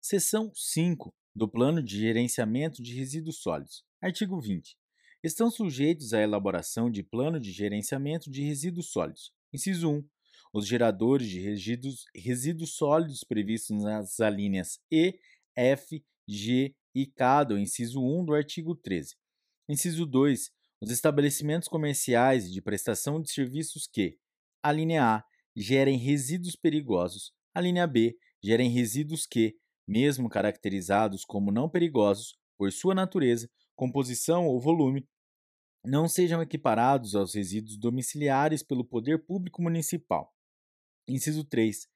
Seção 0.07 0.51
5 0.53 1.11
do 1.35 1.49
Plano 1.49 1.81
de 1.81 1.97
Gerenciamento 1.97 2.83
de 2.83 2.93
Resíduos 2.93 3.37
Sólidos. 3.37 3.83
Artigo 3.99 4.39
20 4.39 4.77
estão 5.23 5.49
sujeitos 5.49 6.13
à 6.13 6.21
elaboração 6.21 6.91
de 6.91 7.01
plano 7.01 7.39
de 7.39 7.51
gerenciamento 7.51 8.29
de 8.29 8.43
resíduos 8.43 8.91
sólidos. 8.91 9.33
Inciso 9.51 9.89
1. 9.89 10.07
Os 10.53 10.67
geradores 10.67 11.27
de 11.27 11.39
resíduos, 11.39 12.05
resíduos 12.15 12.75
sólidos 12.75 13.23
previstos 13.23 13.81
nas 13.81 14.19
alíneas 14.19 14.77
E, 14.91 15.17
F, 15.55 16.05
G 16.27 16.75
e 16.93 17.07
K 17.07 17.43
do 17.43 17.57
inciso 17.57 17.99
1 17.99 18.25
do 18.25 18.35
artigo 18.35 18.75
13. 18.75 19.15
Inciso 19.67 20.05
2. 20.05 20.51
Os 20.81 20.91
estabelecimentos 20.91 21.67
comerciais 21.67 22.53
de 22.53 22.61
prestação 22.61 23.19
de 23.19 23.31
serviços 23.31 23.87
que, 23.91 24.19
a 24.61 24.71
linha 24.71 25.03
A, 25.03 25.23
gerem 25.55 25.97
resíduos 25.97 26.55
perigosos, 26.55 27.33
a 27.55 27.59
linha 27.59 27.87
B, 27.87 28.15
gerem 28.43 28.69
resíduos 28.69 29.25
que, 29.25 29.55
mesmo 29.87 30.29
caracterizados 30.29 31.23
como 31.23 31.51
não 31.51 31.69
perigosos, 31.69 32.37
por 32.57 32.71
sua 32.71 32.95
natureza, 32.95 33.49
composição 33.75 34.47
ou 34.47 34.59
volume, 34.59 35.07
não 35.85 36.07
sejam 36.07 36.41
equiparados 36.41 37.15
aos 37.15 37.35
resíduos 37.35 37.77
domiciliares 37.77 38.63
pelo 38.63 38.83
poder 38.83 39.25
público 39.25 39.61
municipal. 39.61 40.33
Inciso 41.07 41.43
3. 41.43 41.87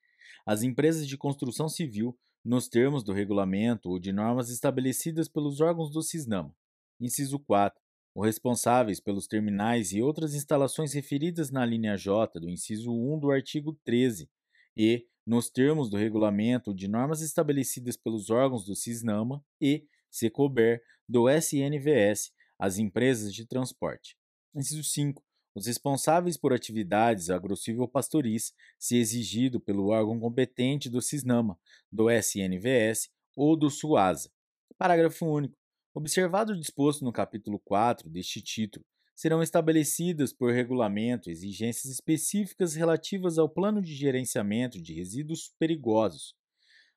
As 0.45 0.61
empresas 0.61 1.07
de 1.07 1.17
construção 1.17 1.67
civil, 1.67 2.17
nos 2.45 2.67
termos 2.67 3.03
do 3.03 3.11
regulamento 3.11 3.89
ou 3.89 3.99
de 3.99 4.11
normas 4.11 4.49
estabelecidas 4.49 5.27
pelos 5.27 5.59
órgãos 5.59 5.91
do 5.91 6.01
CISNAMA. 6.01 6.55
Inciso 6.99 7.39
4. 7.39 7.81
Os 8.15 8.25
responsáveis 8.25 8.99
pelos 8.99 9.27
terminais 9.27 9.91
e 9.91 10.01
outras 10.01 10.33
instalações 10.33 10.93
referidas 10.93 11.51
na 11.51 11.65
linha 11.65 11.97
J 11.97 12.39
do 12.39 12.49
inciso 12.49 12.91
1 12.91 13.19
do 13.19 13.31
artigo 13.31 13.77
13 13.83 14.29
e, 14.75 15.05
nos 15.29 15.47
termos 15.47 15.91
do 15.91 15.95
regulamento 15.95 16.73
de 16.73 16.87
normas 16.87 17.21
estabelecidas 17.21 17.95
pelos 17.95 18.31
órgãos 18.31 18.65
do 18.65 18.75
CISNAMA 18.75 19.45
e, 19.61 19.85
se 20.09 20.27
couber, 20.27 20.81
do 21.07 21.29
SNVS, 21.29 22.31
as 22.57 22.79
empresas 22.79 23.31
de 23.31 23.45
transporte. 23.45 24.17
Inciso 24.55 24.83
5. 24.83 25.23
Os 25.53 25.67
responsáveis 25.67 26.35
por 26.35 26.51
atividades 26.51 27.29
agrocivil-pastoris, 27.29 28.55
se 28.79 28.97
exigido 28.97 29.59
pelo 29.59 29.89
órgão 29.89 30.19
competente 30.19 30.89
do 30.89 30.99
CISNAMA, 30.99 31.59
do 31.91 32.09
SNVS 32.09 33.11
ou 33.35 33.55
do 33.55 33.69
SUASA. 33.69 34.31
Parágrafo 34.79 35.27
único. 35.27 35.55
Observado 35.93 36.53
o 36.53 36.57
disposto 36.57 37.05
no 37.05 37.11
capítulo 37.11 37.59
4 37.59 38.09
deste 38.09 38.41
título, 38.41 38.83
serão 39.19 39.43
estabelecidas 39.43 40.31
por 40.31 40.53
regulamento 40.53 41.29
exigências 41.29 41.91
específicas 41.91 42.73
relativas 42.73 43.37
ao 43.37 43.49
plano 43.49 43.81
de 43.81 43.93
gerenciamento 43.93 44.81
de 44.81 44.93
resíduos 44.93 45.53
perigosos. 45.59 46.33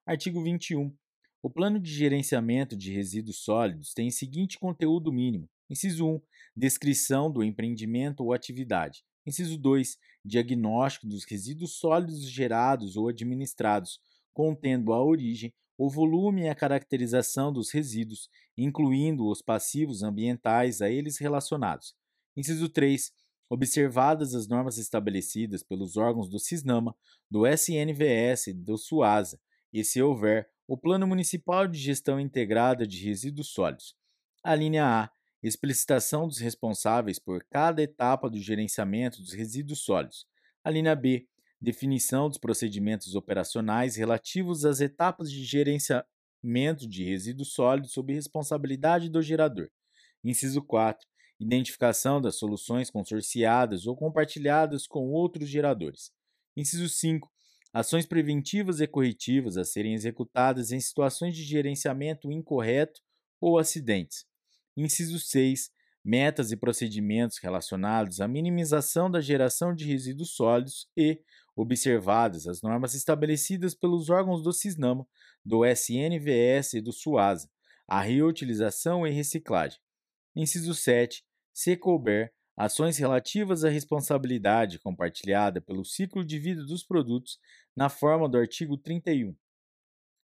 Artigo 0.06 0.40
21. 0.40 0.96
O 1.42 1.50
plano 1.50 1.80
de 1.80 1.92
gerenciamento 1.92 2.76
de 2.76 2.92
resíduos 2.92 3.38
sólidos 3.38 3.92
tem 3.92 4.06
o 4.06 4.12
seguinte 4.12 4.56
conteúdo 4.56 5.12
mínimo: 5.12 5.50
Inciso 5.68 6.06
1. 6.06 6.20
Descrição 6.54 7.28
do 7.28 7.42
empreendimento 7.42 8.22
ou 8.22 8.32
atividade. 8.32 9.02
Inciso 9.26 9.58
2. 9.58 9.98
Diagnóstico 10.24 11.08
dos 11.08 11.24
resíduos 11.24 11.76
sólidos 11.76 12.30
gerados 12.30 12.96
ou 12.96 13.08
administrados, 13.08 13.98
contendo 14.32 14.92
a 14.92 15.02
origem, 15.02 15.52
o 15.76 15.90
volume 15.90 16.42
e 16.42 16.48
a 16.48 16.54
caracterização 16.54 17.52
dos 17.52 17.72
resíduos, 17.72 18.28
incluindo 18.56 19.26
os 19.26 19.42
passivos 19.42 20.04
ambientais 20.04 20.80
a 20.80 20.88
eles 20.88 21.18
relacionados. 21.18 22.00
Inciso 22.36 22.68
3. 22.68 23.12
Observadas 23.50 24.34
as 24.34 24.48
normas 24.48 24.78
estabelecidas 24.78 25.62
pelos 25.62 25.98
órgãos 25.98 26.28
do 26.28 26.38
CISNAMA, 26.38 26.96
do 27.30 27.46
SNVS 27.46 28.46
e 28.46 28.54
do 28.54 28.78
SUASA, 28.78 29.38
e, 29.70 29.84
se 29.84 30.00
houver, 30.00 30.48
o 30.66 30.76
Plano 30.78 31.06
Municipal 31.06 31.68
de 31.68 31.78
Gestão 31.78 32.18
Integrada 32.18 32.86
de 32.86 33.04
Resíduos 33.04 33.48
Sólidos. 33.48 33.94
A 34.42 34.54
linha 34.54 34.84
A. 34.86 35.10
Explicitação 35.42 36.26
dos 36.26 36.38
responsáveis 36.38 37.18
por 37.18 37.44
cada 37.50 37.82
etapa 37.82 38.30
do 38.30 38.38
gerenciamento 38.38 39.20
dos 39.20 39.32
resíduos 39.32 39.80
sólidos. 39.80 40.24
A 40.64 40.70
linha 40.70 40.94
B. 40.94 41.26
Definição 41.60 42.28
dos 42.28 42.38
procedimentos 42.38 43.14
operacionais 43.14 43.96
relativos 43.96 44.64
às 44.64 44.80
etapas 44.80 45.30
de 45.30 45.44
gerenciamento 45.44 46.88
de 46.88 47.04
resíduos 47.04 47.52
sólidos 47.52 47.92
sob 47.92 48.14
responsabilidade 48.14 49.08
do 49.08 49.20
gerador. 49.20 49.68
Inciso 50.24 50.62
4. 50.62 51.11
Identificação 51.42 52.20
das 52.20 52.36
soluções 52.36 52.88
consorciadas 52.88 53.84
ou 53.84 53.96
compartilhadas 53.96 54.86
com 54.86 55.10
outros 55.10 55.48
geradores. 55.48 56.12
Inciso 56.56 56.88
5 56.88 57.28
ações 57.72 58.06
preventivas 58.06 58.80
e 58.80 58.86
corretivas 58.86 59.56
a 59.56 59.64
serem 59.64 59.92
executadas 59.92 60.70
em 60.70 60.78
situações 60.78 61.34
de 61.34 61.42
gerenciamento 61.42 62.30
incorreto 62.30 63.00
ou 63.40 63.58
acidentes. 63.58 64.24
Inciso 64.76 65.18
6. 65.18 65.70
Metas 66.04 66.52
e 66.52 66.56
procedimentos 66.56 67.38
relacionados 67.38 68.20
à 68.20 68.28
minimização 68.28 69.10
da 69.10 69.20
geração 69.20 69.74
de 69.74 69.84
resíduos 69.84 70.36
sólidos 70.36 70.88
e, 70.96 71.20
observadas 71.56 72.46
as 72.46 72.62
normas 72.62 72.94
estabelecidas 72.94 73.74
pelos 73.74 74.10
órgãos 74.10 74.44
do 74.44 74.52
CISNAMA, 74.52 75.06
do 75.44 75.64
SNVS 75.64 76.74
e 76.74 76.80
do 76.80 76.92
SUASA, 76.92 77.50
a 77.88 78.00
reutilização 78.00 79.04
e 79.04 79.10
reciclagem. 79.10 79.80
Inciso 80.36 80.74
7. 80.74 81.24
Se 81.52 81.76
couber, 81.76 82.32
ações 82.56 82.96
relativas 82.96 83.64
à 83.64 83.68
responsabilidade 83.68 84.78
compartilhada 84.78 85.60
pelo 85.60 85.84
ciclo 85.84 86.24
de 86.24 86.38
vida 86.38 86.64
dos 86.64 86.82
produtos 86.82 87.38
na 87.76 87.88
forma 87.88 88.28
do 88.28 88.38
artigo 88.38 88.76
31. 88.78 89.36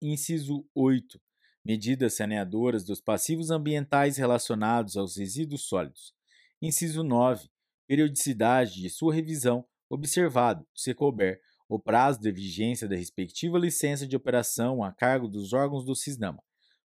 Inciso 0.00 0.66
8. 0.74 1.20
Medidas 1.64 2.16
saneadoras 2.16 2.84
dos 2.84 3.00
passivos 3.00 3.50
ambientais 3.50 4.16
relacionados 4.16 4.96
aos 4.96 5.16
resíduos 5.16 5.68
sólidos. 5.68 6.14
Inciso 6.62 7.02
9. 7.02 7.48
Periodicidade 7.86 8.80
de 8.80 8.88
sua 8.88 9.14
revisão, 9.14 9.66
observado, 9.90 10.66
se 10.74 10.94
couber, 10.94 11.40
o 11.68 11.78
prazo 11.78 12.20
de 12.20 12.32
vigência 12.32 12.88
da 12.88 12.96
respectiva 12.96 13.58
licença 13.58 14.06
de 14.06 14.16
operação 14.16 14.82
a 14.82 14.92
cargo 14.92 15.28
dos 15.28 15.52
órgãos 15.52 15.84
do 15.84 15.94
CISNAMA. 15.94 16.42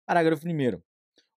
Parágrafo 0.07 0.47
1. 0.47 0.89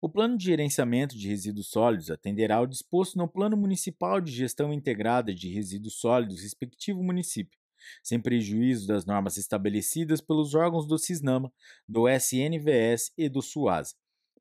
O 0.03 0.09
Plano 0.09 0.35
de 0.35 0.45
Gerenciamento 0.45 1.15
de 1.15 1.27
Resíduos 1.27 1.67
Sólidos 1.67 2.09
atenderá 2.09 2.55
ao 2.55 2.65
disposto 2.65 3.19
no 3.19 3.27
Plano 3.27 3.55
Municipal 3.55 4.19
de 4.19 4.31
Gestão 4.31 4.73
Integrada 4.73 5.31
de 5.31 5.47
Resíduos 5.47 5.99
Sólidos, 5.99 6.41
respectivo 6.41 7.03
município, 7.03 7.59
sem 8.01 8.19
prejuízo 8.19 8.87
das 8.87 9.05
normas 9.05 9.37
estabelecidas 9.37 10.19
pelos 10.19 10.55
órgãos 10.55 10.87
do 10.87 10.97
CISNAMA, 10.97 11.53
do 11.87 12.09
SNVS 12.09 13.13
e 13.15 13.29
do 13.29 13.43
SUASA. 13.43 13.93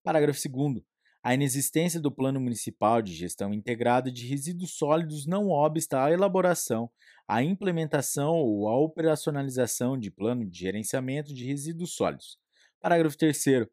Parágrafo 0.02 0.40
2. 0.48 0.82
A 1.22 1.34
inexistência 1.34 2.00
do 2.00 2.10
Plano 2.10 2.40
Municipal 2.40 3.02
de 3.02 3.12
Gestão 3.12 3.52
Integrada 3.52 4.10
de 4.10 4.26
Resíduos 4.26 4.70
Sólidos 4.78 5.26
não 5.26 5.50
obsta 5.50 6.02
à 6.02 6.10
elaboração, 6.10 6.90
à 7.28 7.42
implementação 7.42 8.32
ou 8.36 8.66
à 8.66 8.78
operacionalização 8.78 9.98
de 9.98 10.10
plano 10.10 10.48
de 10.48 10.58
gerenciamento 10.58 11.34
de 11.34 11.44
resíduos 11.44 11.92
sólidos. 11.92 12.38
Parágrafo 12.80 13.18
3 13.18 13.68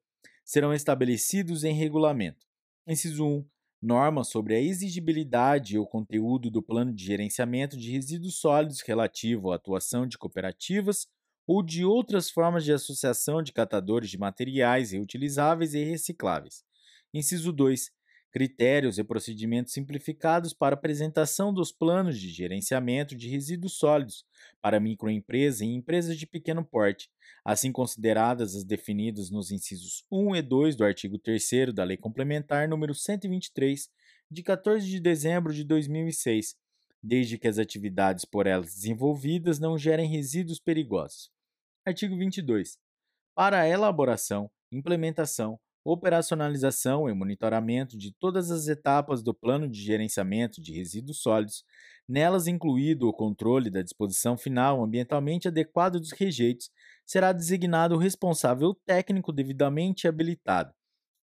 serão 0.48 0.74
estabelecidos 0.74 1.66
em 1.66 1.74
regulamento. 1.74 2.48
Inciso 2.88 3.26
1. 3.26 3.46
Normas 3.82 4.30
sobre 4.30 4.56
a 4.56 4.62
exigibilidade 4.62 5.76
e 5.76 5.78
o 5.78 5.86
conteúdo 5.86 6.50
do 6.50 6.64
plano 6.64 6.94
de 6.94 7.04
gerenciamento 7.04 7.78
de 7.78 7.92
resíduos 7.92 8.40
sólidos 8.40 8.80
relativo 8.80 9.52
à 9.52 9.56
atuação 9.56 10.08
de 10.08 10.18
cooperativas 10.18 11.06
ou 11.46 11.62
de 11.62 11.84
outras 11.84 12.32
formas 12.32 12.64
de 12.64 12.72
associação 12.72 13.44
de 13.44 13.52
catadores 13.52 14.10
de 14.10 14.18
materiais 14.18 14.92
reutilizáveis 14.92 15.74
e 15.74 15.84
recicláveis. 15.84 16.64
Inciso 17.14 17.52
2 17.52 17.92
critérios 18.32 18.98
e 18.98 19.04
procedimentos 19.04 19.74
simplificados 19.74 20.54
para 20.54 20.76
apresentação 20.76 21.54
dos 21.54 21.72
planos 21.72 22.20
de 22.20 22.30
gerenciamento 22.30 23.16
de 23.16 23.30
resíduos 23.30 23.74
sólidos 23.74 24.26
para 24.62 24.80
microempresas 24.80 25.62
e 25.62 25.66
empresas 25.66 26.18
de 26.18 26.28
pequeno 26.28 26.64
porte, 26.64 27.10
assim 27.44 27.72
consideradas 27.72 28.56
as 28.56 28.64
definidas 28.64 29.32
nos 29.32 29.52
incisos 29.52 30.06
1 30.12 30.36
e 30.36 30.42
2 30.42 30.76
do 30.76 30.84
artigo 30.84 31.18
3 31.18 31.74
da 31.74 31.84
Lei 31.84 31.98
Complementar 31.98 32.68
número 32.68 32.94
123, 32.94 33.90
de 34.30 34.44
14 34.44 34.86
de 34.86 35.00
dezembro 35.00 35.54
de 35.54 35.64
2006, 35.64 36.56
desde 37.02 37.38
que 37.38 37.48
as 37.48 37.58
atividades 37.58 38.26
por 38.26 38.46
elas 38.46 38.74
desenvolvidas 38.76 39.60
não 39.60 39.78
gerem 39.78 40.10
resíduos 40.10 40.60
perigosos. 40.60 41.32
Artigo 41.86 42.18
22. 42.18 42.78
para 43.34 43.62
a 43.62 43.70
elaboração, 43.70 44.52
implementação, 44.72 45.60
operacionalização 45.90 47.10
e 47.10 47.14
monitoramento 47.14 47.98
de 47.98 48.12
todas 48.12 48.52
as 48.52 48.68
etapas 48.68 49.24
do 49.24 49.34
plano 49.34 49.70
de 49.70 49.82
gerenciamento 49.82 50.62
de 50.62 50.74
resíduos 50.74 51.22
sólidos, 51.22 51.64
nelas 52.06 52.46
incluído 52.46 53.08
o 53.08 53.14
controle 53.14 53.70
da 53.70 53.82
disposição 53.82 54.38
final 54.38 54.84
ambientalmente 54.84 55.48
adequada 55.48 55.98
dos 55.98 56.12
rejeitos, 56.12 56.70
será 57.06 57.32
designado 57.32 57.96
o 57.96 57.98
responsável 57.98 58.76
técnico 58.86 59.32
devidamente 59.32 60.10
habilitado. 60.10 60.74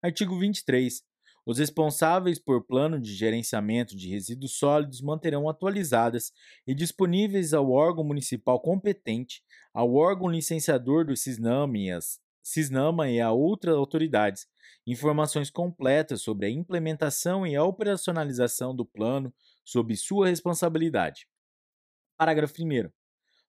Artigo 0.00 0.38
23. 0.38 1.02
Os 1.44 1.58
responsáveis 1.58 2.38
por 2.38 2.64
plano 2.64 3.00
de 3.00 3.12
gerenciamento 3.12 3.96
de 3.96 4.08
resíduos 4.08 4.56
sólidos 4.56 5.00
manterão 5.00 5.48
atualizadas 5.48 6.32
e 6.64 6.72
disponíveis 6.72 7.52
ao 7.52 7.68
órgão 7.68 8.04
municipal 8.04 8.60
competente, 8.60 9.42
ao 9.74 9.92
órgão 9.92 10.28
licenciador 10.28 11.04
do 11.04 11.16
CISNAM 11.16 11.76
e, 11.76 11.90
as, 11.90 12.21
CISNAMA 12.42 13.10
e 13.10 13.20
a 13.20 13.30
outras 13.30 13.76
autoridades 13.76 14.46
informações 14.86 15.50
completas 15.50 16.22
sobre 16.22 16.46
a 16.46 16.50
implementação 16.50 17.46
e 17.46 17.54
a 17.54 17.64
operacionalização 17.64 18.74
do 18.74 18.84
plano 18.84 19.32
sob 19.64 19.96
sua 19.96 20.28
responsabilidade. 20.28 21.28
Parágrafo 22.16 22.54
1. 22.60 22.90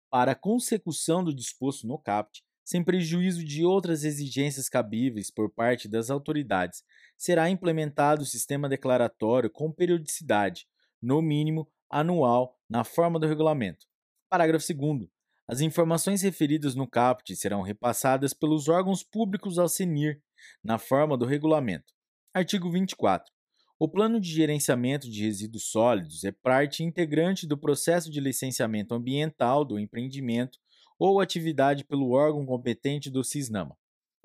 Para 0.09 0.33
a 0.33 0.35
consecução 0.35 1.23
do 1.23 1.33
disposto 1.33 1.87
no 1.87 1.97
CAPT, 1.97 2.43
sem 2.63 2.83
prejuízo 2.83 3.43
de 3.43 3.65
outras 3.65 4.03
exigências 4.03 4.69
cabíveis 4.69 5.29
por 5.29 5.49
parte 5.49 5.87
das 5.87 6.09
autoridades, 6.09 6.83
será 7.17 7.49
implementado 7.49 8.21
o 8.21 8.25
sistema 8.25 8.69
declaratório 8.69 9.49
com 9.49 9.71
periodicidade, 9.71 10.67
no 11.01 11.21
mínimo 11.21 11.67
anual, 11.89 12.57
na 12.69 12.83
forma 12.83 13.19
do 13.19 13.27
regulamento. 13.27 13.85
Parágrafo 14.29 14.65
2. 14.73 15.12
As 15.47 15.59
informações 15.59 16.21
referidas 16.21 16.73
no 16.73 16.87
CAPT 16.87 17.35
serão 17.35 17.61
repassadas 17.61 18.33
pelos 18.33 18.69
órgãos 18.69 19.03
públicos 19.03 19.59
ao 19.59 19.67
CENIR, 19.67 20.21
na 20.63 20.77
forma 20.77 21.17
do 21.17 21.25
regulamento. 21.25 21.93
Artigo 22.33 22.71
24. 22.71 23.29
O 23.77 23.89
plano 23.89 24.21
de 24.21 24.31
gerenciamento 24.31 25.09
de 25.09 25.23
resíduos 25.25 25.65
sólidos 25.69 26.23
é 26.23 26.31
parte 26.31 26.83
integrante 26.83 27.45
do 27.45 27.57
processo 27.57 28.09
de 28.09 28.21
licenciamento 28.21 28.95
ambiental 28.95 29.65
do 29.65 29.77
empreendimento 29.77 30.57
ou 30.97 31.19
atividade 31.19 31.83
pelo 31.83 32.11
órgão 32.11 32.45
competente 32.45 33.09
do 33.09 33.21
CISNAMA. 33.21 33.75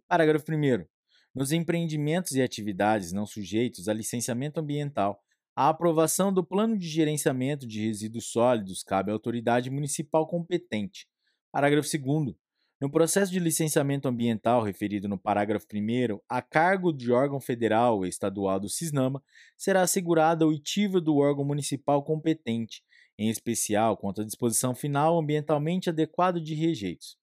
Parágrafo 0.07 0.45
1. 0.53 0.87
Nos 1.35 1.51
empreendimentos 1.51 2.33
e 2.33 2.43
atividades 2.43 3.13
não 3.13 3.27
sujeitos 3.27 3.89
a 3.89 3.93
licenciamento 3.93 4.61
ambiental, 4.61 5.21
a 5.61 5.71
aprovação 5.71 6.33
do 6.33 6.45
plano 6.45 6.79
de 6.79 6.87
gerenciamento 6.87 7.67
de 7.67 7.85
resíduos 7.85 8.27
sólidos 8.27 8.85
cabe 8.85 9.11
à 9.11 9.13
autoridade 9.13 9.69
municipal 9.71 10.25
competente. 10.25 11.09
Parágrafo 11.51 11.89
2. 11.99 12.37
No 12.81 12.89
processo 12.89 13.33
de 13.33 13.41
licenciamento 13.41 14.07
ambiental 14.07 14.63
referido 14.63 15.09
no 15.09 15.19
parágrafo 15.19 15.67
1, 15.75 16.21
a 16.29 16.41
cargo 16.41 16.93
de 16.93 17.11
órgão 17.11 17.41
federal 17.41 17.97
ou 17.97 18.07
estadual 18.07 18.61
do 18.61 18.69
CISNAMA, 18.69 19.21
será 19.57 19.83
assegurada 19.83 20.45
a 20.45 20.47
oitiva 20.47 21.01
do 21.01 21.17
órgão 21.17 21.45
municipal 21.45 22.05
competente, 22.05 22.85
em 23.19 23.29
especial 23.29 23.97
quanto 23.97 24.21
à 24.21 24.25
disposição 24.25 24.77
final 24.77 25.19
ambientalmente 25.19 25.91
adequada 25.91 26.41
de 26.41 26.55
rejeitos. 26.55 27.19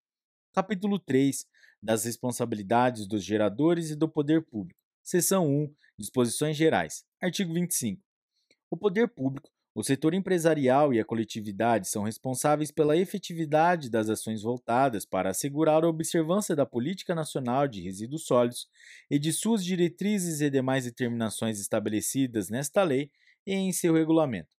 Capítulo 0.53 0.99
3 0.99 1.45
das 1.81 2.03
responsabilidades 2.03 3.07
dos 3.07 3.23
geradores 3.23 3.91
e 3.91 3.95
do 3.95 4.09
poder 4.09 4.43
público. 4.43 4.77
Seção 5.01 5.47
1 5.47 5.73
Disposições 5.97 6.57
gerais. 6.57 7.05
Artigo 7.21 7.53
25. 7.53 8.04
O 8.75 8.77
poder 8.77 9.07
público 9.07 9.49
o 9.73 9.81
setor 9.81 10.13
empresarial 10.13 10.93
e 10.93 10.99
a 10.99 11.05
coletividade 11.05 11.87
são 11.87 12.03
responsáveis 12.03 12.71
pela 12.71 12.97
efetividade 12.97 13.89
das 13.89 14.09
ações 14.09 14.41
voltadas 14.41 15.05
para 15.05 15.29
assegurar 15.29 15.85
a 15.85 15.87
observância 15.87 16.53
da 16.53 16.65
Política 16.65 17.15
Nacional 17.15 17.69
de 17.69 17.81
Resíduos 17.81 18.25
Sólidos 18.25 18.67
e 19.09 19.17
de 19.17 19.31
suas 19.31 19.63
diretrizes 19.63 20.41
e 20.41 20.49
demais 20.49 20.83
determinações 20.83 21.57
estabelecidas 21.57 22.49
nesta 22.49 22.83
lei 22.83 23.09
e 23.47 23.53
em 23.53 23.71
seu 23.71 23.93
regulamento. 23.93 24.53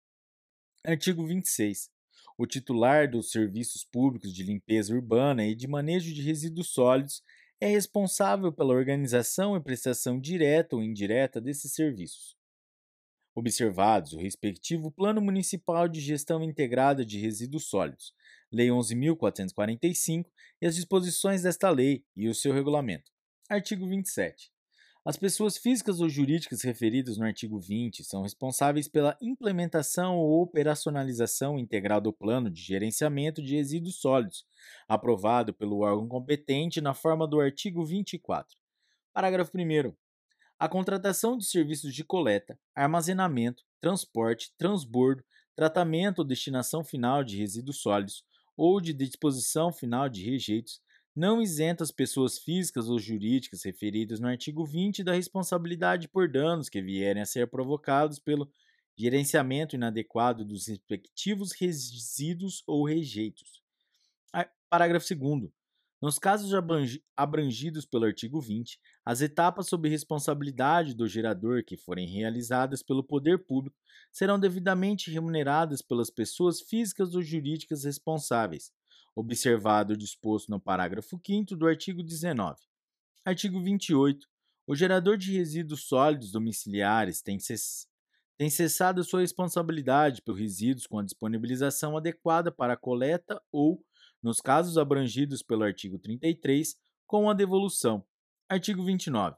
Artigo 0.83 1.27
26. 1.27 1.91
O 2.39 2.47
titular 2.47 3.11
dos 3.11 3.31
serviços 3.31 3.85
públicos 3.85 4.33
de 4.33 4.43
limpeza 4.43 4.95
urbana 4.95 5.45
e 5.47 5.55
de 5.55 5.69
manejo 5.69 6.14
de 6.14 6.23
resíduos 6.23 6.69
sólidos 6.69 7.23
é 7.61 7.67
responsável 7.67 8.51
pela 8.51 8.73
organização 8.73 9.55
e 9.55 9.62
prestação 9.62 10.19
direta 10.19 10.75
ou 10.75 10.83
indireta 10.83 11.39
desses 11.39 11.75
serviços 11.75 12.36
observados 13.37 14.14
o 14.14 14.18
respectivo 14.18 14.91
Plano 14.91 15.20
Municipal 15.20 15.87
de 15.87 16.01
Gestão 16.01 16.43
Integrada 16.43 17.05
de 17.05 17.18
Resíduos 17.18 17.68
Sólidos, 17.68 18.14
Lei 18.51 18.68
11.445, 18.68 20.24
e 20.62 20.66
as 20.66 20.74
disposições 20.74 21.43
desta 21.43 21.68
lei 21.68 22.03
e 22.16 22.28
o 22.28 22.34
seu 22.34 22.55
regulamento. 22.55 23.12
Artigo 23.51 23.87
27. 23.87 24.51
As 25.05 25.16
pessoas 25.16 25.59
físicas 25.59 26.01
ou 26.01 26.09
jurídicas 26.09 26.62
referidas 26.62 27.18
no 27.18 27.26
artigo 27.26 27.61
20 27.61 28.03
são 28.03 28.22
responsáveis 28.22 28.89
pela 28.89 29.16
implementação 29.20 30.16
ou 30.16 30.43
operacionalização 30.43 31.59
integral 31.59 32.01
do 32.01 32.12
Plano 32.12 32.51
de 32.51 32.61
Gerenciamento 32.61 33.43
de 33.43 33.55
Resíduos 33.55 34.01
Sólidos, 34.01 34.45
aprovado 34.89 35.53
pelo 35.53 35.80
órgão 35.80 36.09
competente 36.09 36.80
na 36.80 36.95
forma 36.95 37.28
do 37.28 37.39
artigo 37.39 37.84
24. 37.84 38.57
Parágrafo 39.12 39.53
1. 39.57 39.95
A 40.59 40.69
contratação 40.71 41.37
de 41.37 41.45
serviços 41.45 41.95
de 41.95 42.03
coleta, 42.03 42.59
armazenamento, 42.75 43.63
transporte, 43.79 44.55
transbordo, 44.57 45.23
tratamento 45.55 46.21
ou 46.21 46.25
destinação 46.25 46.83
final 46.83 47.23
de 47.23 47.37
resíduos 47.37 47.79
sólidos 47.79 48.25
ou 48.57 48.81
de 48.81 48.95
disposição 48.95 49.71
final 49.71 50.09
de 50.09 50.25
rejeitos 50.25 50.81
não 51.15 51.43
isenta 51.43 51.85
as 51.85 51.91
pessoas 51.91 52.39
físicas 52.39 52.89
ou 52.89 52.99
jurídicas 52.99 53.65
referidas 53.65 54.19
no 54.19 54.29
artigo 54.29 54.65
20 54.65 55.05
da 55.05 55.13
responsabilidade 55.13 56.09
por 56.09 56.27
danos 56.27 56.71
que 56.71 56.81
vierem 56.81 57.23
a 57.23 57.27
ser 57.27 57.49
provocados 57.49 58.19
pelo 58.19 58.51
gerenciamento 58.97 59.77
inadequado 59.77 60.43
dos 60.43 60.69
respectivos 60.69 61.53
resíduos 61.53 62.63
ou 62.67 62.87
rejeitos. 62.87 63.63
Parágrafo 64.71 65.07
2 65.15 65.51
nos 66.01 66.19
casos 66.19 66.53
abrangidos 67.17 67.87
pelo 67.87 68.05
artigo 68.05 68.41
20, 68.41 68.79
as 69.05 69.23
etapas 69.23 69.67
sob 69.67 69.89
responsabilidade 69.89 70.95
do 70.95 71.09
gerador 71.09 71.65
que 71.65 71.77
forem 71.77 72.07
realizadas 72.07 72.83
pelo 72.83 73.03
poder 73.03 73.47
público 73.47 73.77
serão 74.13 74.39
devidamente 74.39 75.11
remuneradas 75.11 75.81
pelas 75.81 76.11
pessoas 76.11 76.61
físicas 76.61 77.15
ou 77.15 77.23
jurídicas 77.23 77.85
responsáveis, 77.85 78.71
observado 79.15 79.95
o 79.95 79.97
disposto 79.97 80.51
no 80.51 80.61
parágrafo 80.61 81.19
5 81.25 81.57
do 81.57 81.67
artigo 81.67 82.03
19. 82.03 82.61
Artigo 83.25 83.63
28. 83.63 84.27
O 84.67 84.75
gerador 84.75 85.17
de 85.17 85.33
resíduos 85.33 85.85
sólidos 85.85 86.31
domiciliares 86.31 87.23
tem, 87.23 87.39
cess... 87.39 87.87
tem 88.37 88.51
cessado 88.51 89.03
sua 89.03 89.21
responsabilidade 89.21 90.21
por 90.21 90.35
resíduos 90.35 90.87
com 90.87 90.99
a 90.99 91.05
disponibilização 91.05 91.97
adequada 91.97 92.53
para 92.53 92.75
a 92.75 92.77
coleta 92.77 93.41
ou 93.51 93.83
nos 94.27 94.41
casos 94.41 94.77
abrangidos 94.77 95.41
pelo 95.41 95.62
artigo 95.62 96.01
33, 96.01 96.74
com 97.07 97.31
a 97.31 97.33
devolução. 97.33 98.05
Artigo 98.49 98.85
29. 98.85 99.37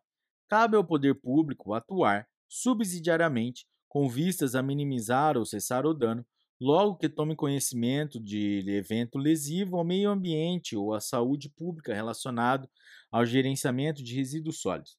Cabe 0.49 0.79
ao 0.79 0.85
poder 0.85 1.15
público 1.15 1.75
atuar 1.75 2.27
subsidiariamente 2.49 3.67
com 3.87 4.09
vistas 4.09 4.55
a 4.55 4.63
minimizar 4.63 5.37
ou 5.37 5.45
cessar 5.45 5.85
o 5.85 5.93
dano, 5.93 6.25
logo 6.59 6.97
que 6.97 7.07
tome 7.07 7.37
conhecimento 7.37 8.19
de 8.19 8.65
evento 8.67 9.19
lesivo 9.19 9.77
ao 9.77 9.85
meio 9.85 10.09
ambiente 10.09 10.75
ou 10.75 10.95
à 10.95 11.01
saúde 11.01 11.51
pública 11.51 11.93
relacionado 11.93 12.67
ao 13.11 13.27
gerenciamento 13.27 14.03
de 14.03 14.15
resíduos 14.15 14.59
sólidos. 14.59 14.97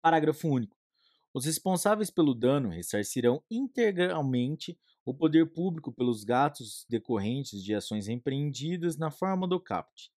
Parágrafo 0.00 0.46
único. 0.46 0.76
Os 1.34 1.46
responsáveis 1.46 2.12
pelo 2.12 2.32
dano 2.32 2.68
ressarcirão 2.68 3.42
integralmente 3.50 4.78
o 5.04 5.12
poder 5.12 5.46
público 5.46 5.92
pelos 5.92 6.24
gastos 6.24 6.86
decorrentes 6.88 7.62
de 7.62 7.74
ações 7.74 8.08
empreendidas 8.08 8.96
na 8.96 9.10
forma 9.10 9.46
do 9.46 9.60
CAPT. 9.60 10.10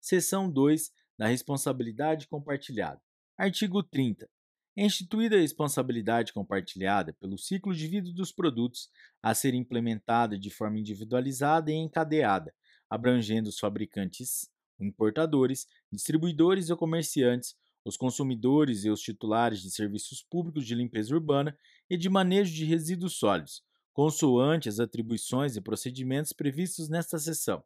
Seção 0.00 0.50
2 0.50 0.92
da 1.16 1.26
responsabilidade 1.26 2.26
compartilhada. 2.26 3.00
Artigo 3.36 3.82
30. 3.82 4.28
É 4.76 4.84
instituída 4.84 5.36
a 5.36 5.40
responsabilidade 5.40 6.32
compartilhada 6.32 7.12
pelo 7.14 7.36
ciclo 7.36 7.74
de 7.74 7.86
vida 7.88 8.12
dos 8.12 8.30
produtos 8.30 8.88
a 9.20 9.34
ser 9.34 9.54
implementada 9.54 10.38
de 10.38 10.50
forma 10.50 10.78
individualizada 10.78 11.70
e 11.70 11.74
encadeada, 11.74 12.54
abrangendo 12.88 13.48
os 13.48 13.58
fabricantes, 13.58 14.48
importadores, 14.78 15.66
distribuidores 15.92 16.70
ou 16.70 16.76
comerciantes, 16.76 17.56
os 17.84 17.96
consumidores 17.96 18.84
e 18.84 18.90
os 18.90 19.00
titulares 19.00 19.60
de 19.60 19.70
serviços 19.70 20.22
públicos 20.22 20.64
de 20.64 20.74
limpeza 20.74 21.14
urbana 21.14 21.58
e 21.90 21.96
de 21.96 22.08
manejo 22.08 22.54
de 22.54 22.64
resíduos 22.64 23.14
sólidos, 23.16 23.64
consoante 23.98 24.68
as 24.68 24.78
atribuições 24.78 25.56
e 25.56 25.60
procedimentos 25.60 26.32
previstos 26.32 26.88
nesta 26.88 27.18
seção. 27.18 27.64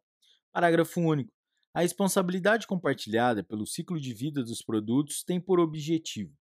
Parágrafo 0.51 0.99
único. 0.99 1.31
A 1.75 1.81
responsabilidade 1.81 2.65
compartilhada 2.65 3.43
pelo 3.43 3.67
ciclo 3.67 3.99
de 3.99 4.15
vida 4.15 4.43
dos 4.43 4.63
produtos 4.63 5.23
tem 5.23 5.39
por 5.39 5.59
objetivo: 5.59 6.35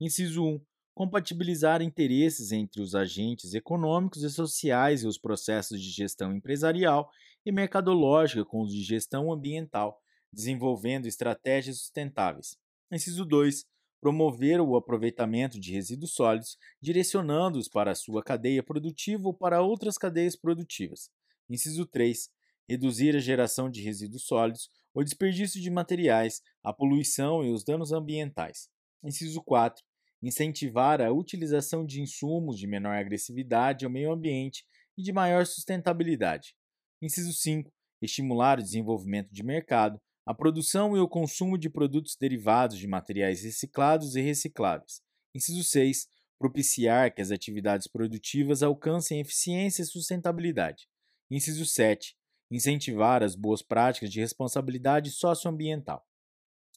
inciso 0.00 0.42
1. 0.42 0.64
Compatibilizar 0.94 1.82
interesses 1.82 2.52
entre 2.52 2.80
os 2.80 2.94
agentes 2.94 3.52
econômicos 3.52 4.22
e 4.22 4.30
sociais 4.30 5.02
e 5.02 5.06
os 5.06 5.18
processos 5.18 5.78
de 5.78 5.90
gestão 5.90 6.34
empresarial 6.34 7.10
e 7.44 7.52
mercadológica 7.52 8.46
com 8.46 8.62
os 8.62 8.72
de 8.72 8.82
gestão 8.82 9.30
ambiental, 9.30 10.00
desenvolvendo 10.32 11.04
estratégias 11.04 11.80
sustentáveis. 11.80 12.56
Inciso 12.90 13.26
2. 13.26 13.66
Promover 14.00 14.60
o 14.60 14.76
aproveitamento 14.76 15.58
de 15.58 15.72
resíduos 15.72 16.12
sólidos, 16.12 16.56
direcionando-os 16.80 17.68
para 17.68 17.90
a 17.90 17.94
sua 17.94 18.22
cadeia 18.22 18.62
produtiva 18.62 19.26
ou 19.26 19.34
para 19.34 19.60
outras 19.60 19.98
cadeias 19.98 20.36
produtivas. 20.36 21.10
Inciso 21.50 21.84
3. 21.86 22.30
Reduzir 22.68 23.16
a 23.16 23.20
geração 23.20 23.70
de 23.70 23.82
resíduos 23.82 24.24
sólidos, 24.24 24.70
o 24.94 25.02
desperdício 25.02 25.60
de 25.60 25.70
materiais, 25.70 26.42
a 26.62 26.72
poluição 26.72 27.44
e 27.44 27.50
os 27.50 27.64
danos 27.64 27.92
ambientais. 27.92 28.68
Inciso 29.02 29.42
4. 29.42 29.82
Incentivar 30.22 31.00
a 31.00 31.12
utilização 31.12 31.84
de 31.86 32.00
insumos 32.00 32.58
de 32.58 32.66
menor 32.66 32.96
agressividade 32.96 33.84
ao 33.84 33.90
meio 33.90 34.12
ambiente 34.12 34.64
e 34.96 35.02
de 35.02 35.12
maior 35.12 35.46
sustentabilidade. 35.46 36.54
Inciso 37.00 37.32
5. 37.32 37.72
Estimular 38.02 38.58
o 38.58 38.62
desenvolvimento 38.62 39.32
de 39.32 39.42
mercado, 39.42 40.00
a 40.28 40.34
produção 40.34 40.94
e 40.94 41.00
o 41.00 41.08
consumo 41.08 41.56
de 41.56 41.70
produtos 41.70 42.14
derivados 42.14 42.76
de 42.76 42.86
materiais 42.86 43.44
reciclados 43.44 44.14
e 44.14 44.20
recicláveis. 44.20 45.00
Inciso 45.34 45.64
6. 45.64 46.06
Propiciar 46.38 47.14
que 47.14 47.22
as 47.22 47.30
atividades 47.30 47.86
produtivas 47.86 48.62
alcancem 48.62 49.20
eficiência 49.20 49.80
e 49.80 49.86
sustentabilidade. 49.86 50.86
Inciso 51.30 51.64
7. 51.64 52.14
Incentivar 52.50 53.22
as 53.22 53.34
boas 53.34 53.62
práticas 53.62 54.10
de 54.10 54.20
responsabilidade 54.20 55.10
socioambiental. 55.12 56.06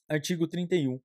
Artigo 0.07 0.47
31. 0.47 1.01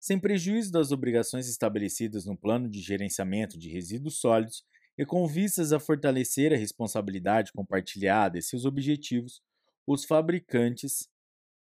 Sem 0.00 0.18
prejuízo 0.18 0.72
das 0.72 0.92
obrigações 0.92 1.50
estabelecidas 1.50 2.24
no 2.24 2.34
Plano 2.34 2.66
de 2.66 2.80
Gerenciamento 2.80 3.58
de 3.58 3.68
Resíduos 3.68 4.18
Sólidos 4.18 4.64
e 4.96 5.04
com 5.04 5.26
vistas 5.26 5.70
a 5.70 5.78
fortalecer 5.78 6.50
a 6.50 6.56
responsabilidade 6.56 7.52
compartilhada 7.52 8.38
e 8.38 8.42
seus 8.42 8.64
objetivos, 8.64 9.42
os 9.86 10.06
fabricantes 10.06 11.10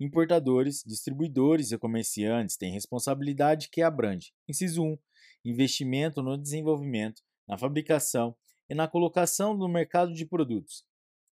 Importadores, 0.00 0.82
distribuidores 0.84 1.70
e 1.70 1.78
comerciantes 1.78 2.56
têm 2.56 2.72
responsabilidade 2.72 3.68
que 3.70 3.80
abrange: 3.80 4.32
inciso 4.48 4.82
1, 4.82 4.98
investimento 5.44 6.22
no 6.22 6.36
desenvolvimento, 6.36 7.22
na 7.46 7.56
fabricação 7.56 8.36
e 8.68 8.74
na 8.74 8.88
colocação 8.88 9.56
no 9.56 9.68
mercado 9.68 10.12
de 10.12 10.26
produtos. 10.26 10.84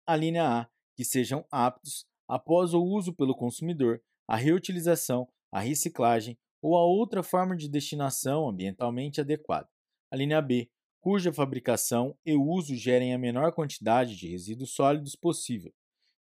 A 0.07 0.15
linha 0.15 0.61
A, 0.61 0.69
que 0.95 1.05
sejam 1.05 1.45
aptos, 1.51 2.07
após 2.29 2.75
o 2.75 2.83
uso 2.83 3.13
pelo 3.13 3.35
consumidor, 3.35 4.01
a 4.29 4.37
reutilização, 4.37 5.29
a 5.51 5.61
reciclagem 5.61 6.39
ou 6.63 6.77
a 6.77 6.85
outra 6.85 7.23
forma 7.23 7.57
de 7.57 7.69
destinação 7.69 8.49
ambientalmente 8.49 9.21
adequada. 9.21 9.69
A 10.11 10.17
linha 10.17 10.41
B, 10.41 10.71
cuja 11.01 11.33
fabricação 11.33 12.17
e 12.25 12.35
uso 12.35 12.75
gerem 12.75 13.13
a 13.13 13.19
menor 13.19 13.53
quantidade 13.53 14.17
de 14.17 14.29
resíduos 14.29 14.73
sólidos 14.73 15.15
possível. 15.17 15.73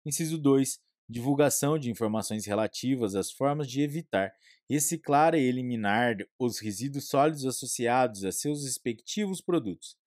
Inciso 0.05 0.37
2, 0.37 0.79
divulgação 1.09 1.77
de 1.77 1.89
informações 1.89 2.45
relativas 2.45 3.15
às 3.15 3.31
formas 3.31 3.69
de 3.69 3.81
evitar, 3.81 4.31
reciclar 4.69 5.35
e 5.35 5.41
eliminar 5.41 6.17
os 6.39 6.59
resíduos 6.59 7.07
sólidos 7.07 7.45
associados 7.45 8.23
a 8.23 8.31
seus 8.31 8.63
respectivos 8.63 9.41
produtos. 9.41 9.97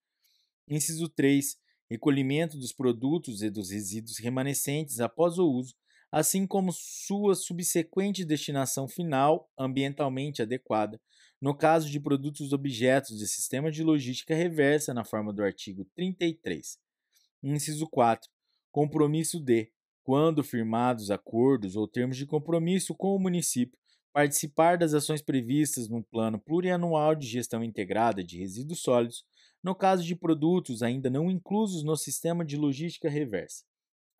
Inciso 0.68 1.09
3. 1.09 1.57
Recolhimento 1.88 2.59
dos 2.59 2.72
produtos 2.72 3.42
e 3.42 3.51
dos 3.51 3.70
resíduos 3.70 4.18
remanescentes 4.18 4.99
após 4.99 5.38
o 5.38 5.49
uso, 5.49 5.74
assim 6.11 6.47
como 6.47 6.72
sua 6.72 7.34
subsequente 7.34 8.24
destinação 8.24 8.88
final 8.88 9.49
ambientalmente 9.57 10.42
adequada, 10.42 11.01
no 11.40 11.55
caso 11.55 11.88
de 11.88 12.01
produtos 12.01 12.53
objetos 12.53 13.18
de 13.18 13.28
sistema 13.28 13.70
de 13.70 13.84
logística 13.84 14.34
reversa 14.34 14.94
na 14.94 15.05
forma 15.05 15.32
do 15.32 15.42
artigo 15.42 15.84
33. 15.94 16.78
Inciso 17.42 17.86
4. 17.88 18.28
Compromisso 18.72 19.38
de 19.38 19.70
quando 20.07 20.44
firmados 20.44 21.11
acordos 21.11 21.74
ou 21.74 21.88
termos 21.88 22.16
de 22.16 22.24
compromisso 22.24 22.94
com 22.94 23.16
o 23.16 23.18
município, 23.18 23.76
participar 24.12 24.78
das 24.78 24.94
ações 24.94 25.20
previstas 25.20 25.88
no 25.88 26.00
Plano 26.00 26.38
Plurianual 26.38 27.16
de 27.16 27.26
Gestão 27.26 27.64
Integrada 27.64 28.22
de 28.22 28.38
Resíduos 28.38 28.82
Sólidos, 28.82 29.24
no 29.61 29.74
caso 29.74 30.04
de 30.04 30.14
produtos 30.14 30.80
ainda 30.80 31.11
não 31.11 31.28
inclusos 31.28 31.82
no 31.82 31.96
sistema 31.96 32.44
de 32.44 32.57
logística 32.57 33.11
reversa. 33.11 33.64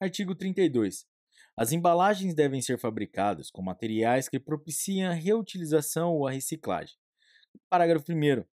Artigo 0.01 0.34
32. 0.34 1.07
As 1.57 1.70
embalagens 1.70 2.34
devem 2.34 2.61
ser 2.61 2.80
fabricadas 2.80 3.49
com 3.49 3.62
materiais 3.62 4.28
que 4.28 4.41
propiciem 4.41 5.07
a 5.07 5.12
reutilização 5.12 6.12
ou 6.14 6.26
a 6.26 6.32
reciclagem. 6.32 6.97
Parágrafo 7.70 8.11
1. 8.11 8.45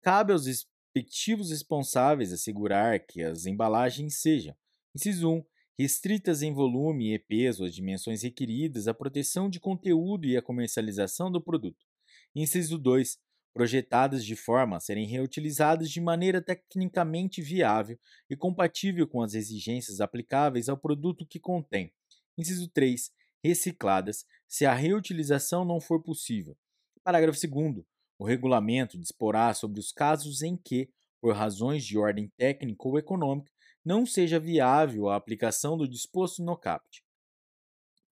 Cabe 0.00 0.32
aos 0.32 0.46
respectivos 0.46 1.50
responsáveis 1.50 2.32
assegurar 2.32 3.00
que 3.00 3.22
as 3.22 3.44
embalagens 3.44 4.22
sejam, 4.22 4.56
inciso 4.96 5.30
1, 5.30 5.44
restritas 5.80 6.42
em 6.42 6.52
volume 6.52 7.14
e 7.14 7.18
peso 7.18 7.64
às 7.64 7.74
dimensões 7.74 8.22
requeridas, 8.22 8.86
a 8.86 8.92
proteção 8.92 9.48
de 9.48 9.58
conteúdo 9.58 10.26
e 10.26 10.36
a 10.36 10.42
comercialização 10.42 11.32
do 11.32 11.40
produto. 11.40 11.86
Inciso 12.34 12.76
2. 12.76 13.18
Projetadas 13.54 14.22
de 14.22 14.36
forma 14.36 14.76
a 14.76 14.80
serem 14.80 15.06
reutilizadas 15.06 15.90
de 15.90 15.98
maneira 15.98 16.42
tecnicamente 16.42 17.40
viável 17.40 17.98
e 18.28 18.36
compatível 18.36 19.08
com 19.08 19.22
as 19.22 19.32
exigências 19.32 20.02
aplicáveis 20.02 20.68
ao 20.68 20.76
produto 20.76 21.26
que 21.26 21.40
contém. 21.40 21.90
Inciso 22.36 22.68
3. 22.68 23.10
Recicladas, 23.42 24.26
se 24.46 24.66
a 24.66 24.74
reutilização 24.74 25.64
não 25.64 25.80
for 25.80 26.02
possível. 26.02 26.58
Parágrafo 27.02 27.40
2. 27.40 27.84
O 28.18 28.26
regulamento 28.26 28.98
disporá 28.98 29.54
sobre 29.54 29.80
os 29.80 29.92
casos 29.92 30.42
em 30.42 30.58
que, 30.58 30.90
por 31.22 31.34
razões 31.34 31.86
de 31.86 31.96
ordem 31.96 32.30
técnica 32.36 32.86
ou 32.86 32.98
econômica, 32.98 33.50
não 33.84 34.04
seja 34.04 34.38
viável 34.38 35.08
a 35.08 35.16
aplicação 35.16 35.76
do 35.76 35.88
disposto 35.88 36.42
no 36.42 36.56
caput. 36.56 37.02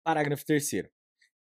Parágrafo 0.02 0.44
3. 0.46 0.72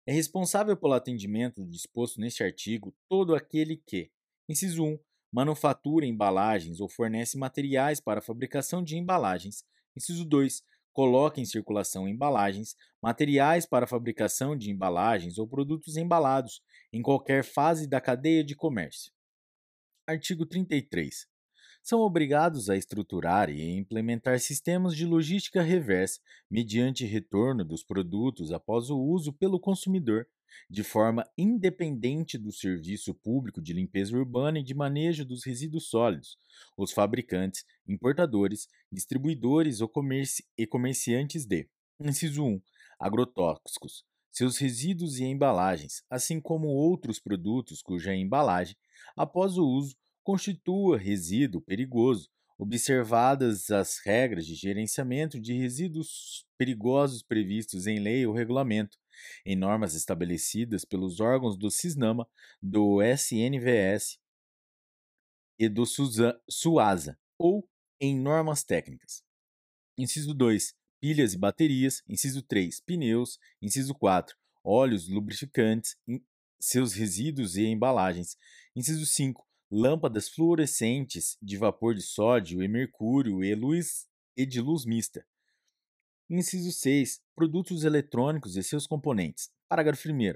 É 0.06 0.12
responsável 0.12 0.76
pelo 0.76 0.94
atendimento 0.94 1.62
do 1.62 1.70
disposto 1.70 2.20
neste 2.20 2.42
artigo 2.42 2.94
todo 3.08 3.34
aquele 3.34 3.76
que, 3.76 4.10
inciso 4.48 4.84
1, 4.84 4.98
manufatura 5.32 6.06
embalagens 6.06 6.80
ou 6.80 6.88
fornece 6.88 7.38
materiais 7.38 8.00
para 8.00 8.18
a 8.18 8.22
fabricação 8.22 8.82
de 8.82 8.96
embalagens, 8.96 9.64
inciso 9.96 10.24
2, 10.24 10.62
coloca 10.92 11.40
em 11.40 11.44
circulação 11.44 12.08
embalagens, 12.08 12.74
materiais 13.02 13.66
para 13.66 13.84
a 13.84 13.88
fabricação 13.88 14.56
de 14.56 14.70
embalagens 14.70 15.38
ou 15.38 15.46
produtos 15.46 15.96
embalados 15.96 16.62
em 16.92 17.02
qualquer 17.02 17.44
fase 17.44 17.86
da 17.86 18.00
cadeia 18.00 18.42
de 18.42 18.56
comércio. 18.56 19.12
Artigo 20.06 20.46
33 20.46 21.28
são 21.86 22.00
obrigados 22.00 22.68
a 22.68 22.76
estruturar 22.76 23.48
e 23.48 23.62
implementar 23.62 24.40
sistemas 24.40 24.96
de 24.96 25.06
logística 25.06 25.62
reversa 25.62 26.20
mediante 26.50 27.04
retorno 27.04 27.64
dos 27.64 27.84
produtos 27.84 28.50
após 28.50 28.90
o 28.90 28.98
uso 28.98 29.32
pelo 29.32 29.60
consumidor, 29.60 30.26
de 30.68 30.82
forma 30.82 31.24
independente 31.38 32.36
do 32.36 32.50
serviço 32.50 33.14
público 33.14 33.62
de 33.62 33.72
limpeza 33.72 34.16
urbana 34.16 34.58
e 34.58 34.64
de 34.64 34.74
manejo 34.74 35.24
dos 35.24 35.44
resíduos 35.44 35.88
sólidos, 35.88 36.36
os 36.76 36.90
fabricantes, 36.90 37.64
importadores, 37.86 38.66
distribuidores 38.90 39.80
ou 39.80 39.88
comerci 39.88 40.44
e 40.58 40.66
comerciantes 40.66 41.46
de. 41.46 41.68
Inciso 42.00 42.42
1. 42.42 42.60
Agrotóxicos. 42.98 44.04
Seus 44.32 44.58
resíduos 44.58 45.20
e 45.20 45.24
embalagens, 45.24 46.02
assim 46.10 46.40
como 46.40 46.66
outros 46.66 47.20
produtos 47.20 47.80
cuja 47.80 48.12
embalagem, 48.12 48.74
após 49.16 49.56
o 49.56 49.64
uso, 49.64 49.96
constitua 50.26 50.98
resíduo 50.98 51.60
perigoso, 51.60 52.28
observadas 52.58 53.70
as 53.70 54.00
regras 54.04 54.44
de 54.44 54.56
gerenciamento 54.56 55.38
de 55.38 55.52
resíduos 55.52 56.44
perigosos 56.58 57.22
previstos 57.22 57.86
em 57.86 58.00
lei 58.00 58.26
ou 58.26 58.34
regulamento, 58.34 58.98
em 59.44 59.54
normas 59.54 59.94
estabelecidas 59.94 60.84
pelos 60.84 61.20
órgãos 61.20 61.56
do 61.56 61.70
CISNAMA, 61.70 62.28
do 62.60 63.00
SNVS 63.00 64.18
e 65.60 65.68
do 65.68 65.84
SUASA, 66.50 67.16
ou 67.38 67.70
em 68.00 68.18
normas 68.18 68.64
técnicas. 68.64 69.22
Inciso 69.96 70.34
2. 70.34 70.74
Pilhas 71.00 71.34
e 71.34 71.38
baterias. 71.38 72.02
Inciso 72.08 72.42
3. 72.42 72.80
Pneus. 72.80 73.38
Inciso 73.62 73.94
4. 73.94 74.36
Óleos 74.64 75.08
lubrificantes, 75.08 75.96
seus 76.58 76.94
resíduos 76.94 77.56
e 77.56 77.64
embalagens. 77.66 78.36
Inciso 78.74 79.06
5 79.06 79.45
lâmpadas 79.70 80.28
fluorescentes 80.28 81.36
de 81.42 81.56
vapor 81.56 81.94
de 81.94 82.02
sódio 82.02 82.62
e 82.62 82.68
mercúrio 82.68 83.42
e, 83.42 83.54
luz, 83.54 84.06
e 84.36 84.46
de 84.46 84.60
luz 84.60 84.84
mista. 84.84 85.26
Inciso 86.30 86.72
6. 86.72 87.20
Produtos 87.34 87.84
eletrônicos 87.84 88.56
e 88.56 88.62
seus 88.62 88.86
componentes. 88.86 89.50
Parágrafo 89.68 90.08
1. 90.08 90.34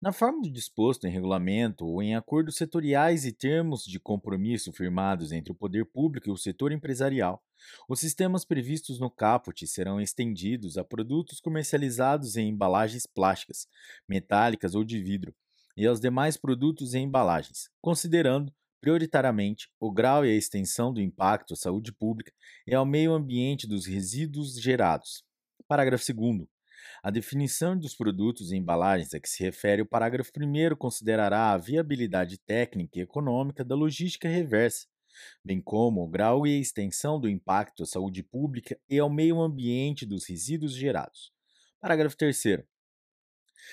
Na 0.00 0.12
forma 0.12 0.40
do 0.40 0.50
disposto 0.50 1.06
em 1.06 1.10
regulamento 1.10 1.84
ou 1.86 2.02
em 2.02 2.14
acordos 2.16 2.56
setoriais 2.56 3.26
e 3.26 3.32
termos 3.32 3.84
de 3.84 4.00
compromisso 4.00 4.72
firmados 4.72 5.30
entre 5.30 5.52
o 5.52 5.54
poder 5.54 5.84
público 5.84 6.30
e 6.30 6.32
o 6.32 6.38
setor 6.38 6.72
empresarial, 6.72 7.44
os 7.86 8.00
sistemas 8.00 8.42
previstos 8.42 8.98
no 8.98 9.10
caput 9.10 9.66
serão 9.66 10.00
estendidos 10.00 10.78
a 10.78 10.84
produtos 10.84 11.38
comercializados 11.38 12.38
em 12.38 12.48
embalagens 12.48 13.04
plásticas, 13.04 13.68
metálicas 14.08 14.74
ou 14.74 14.84
de 14.84 14.98
vidro, 15.02 15.34
e 15.76 15.86
aos 15.86 16.00
demais 16.00 16.38
produtos 16.38 16.94
e 16.94 16.98
embalagens, 16.98 17.68
considerando 17.82 18.50
prioritariamente 18.80 19.68
o 19.78 19.90
grau 19.90 20.24
e 20.24 20.30
a 20.30 20.34
extensão 20.34 20.92
do 20.92 21.00
impacto 21.00 21.54
à 21.54 21.56
saúde 21.56 21.92
pública 21.92 22.32
e 22.66 22.74
ao 22.74 22.86
meio 22.86 23.12
ambiente 23.12 23.66
dos 23.66 23.86
resíduos 23.86 24.60
gerados. 24.60 25.22
Parágrafo 25.68 26.12
2. 26.12 26.48
A 27.02 27.10
definição 27.10 27.78
dos 27.78 27.94
produtos 27.94 28.52
e 28.52 28.56
embalagens 28.56 29.14
a 29.14 29.20
que 29.20 29.28
se 29.28 29.42
refere 29.42 29.82
o 29.82 29.86
parágrafo 29.86 30.30
1 30.36 30.76
considerará 30.76 31.52
a 31.52 31.58
viabilidade 31.58 32.38
técnica 32.38 32.98
e 32.98 33.02
econômica 33.02 33.64
da 33.64 33.74
logística 33.74 34.28
reversa, 34.28 34.86
bem 35.44 35.60
como 35.60 36.02
o 36.02 36.08
grau 36.08 36.46
e 36.46 36.56
a 36.56 36.58
extensão 36.58 37.20
do 37.20 37.28
impacto 37.28 37.82
à 37.82 37.86
saúde 37.86 38.22
pública 38.22 38.78
e 38.88 38.98
ao 38.98 39.10
meio 39.10 39.40
ambiente 39.40 40.06
dos 40.06 40.26
resíduos 40.28 40.74
gerados. 40.74 41.32
Parágrafo 41.80 42.16
3. 42.16 42.69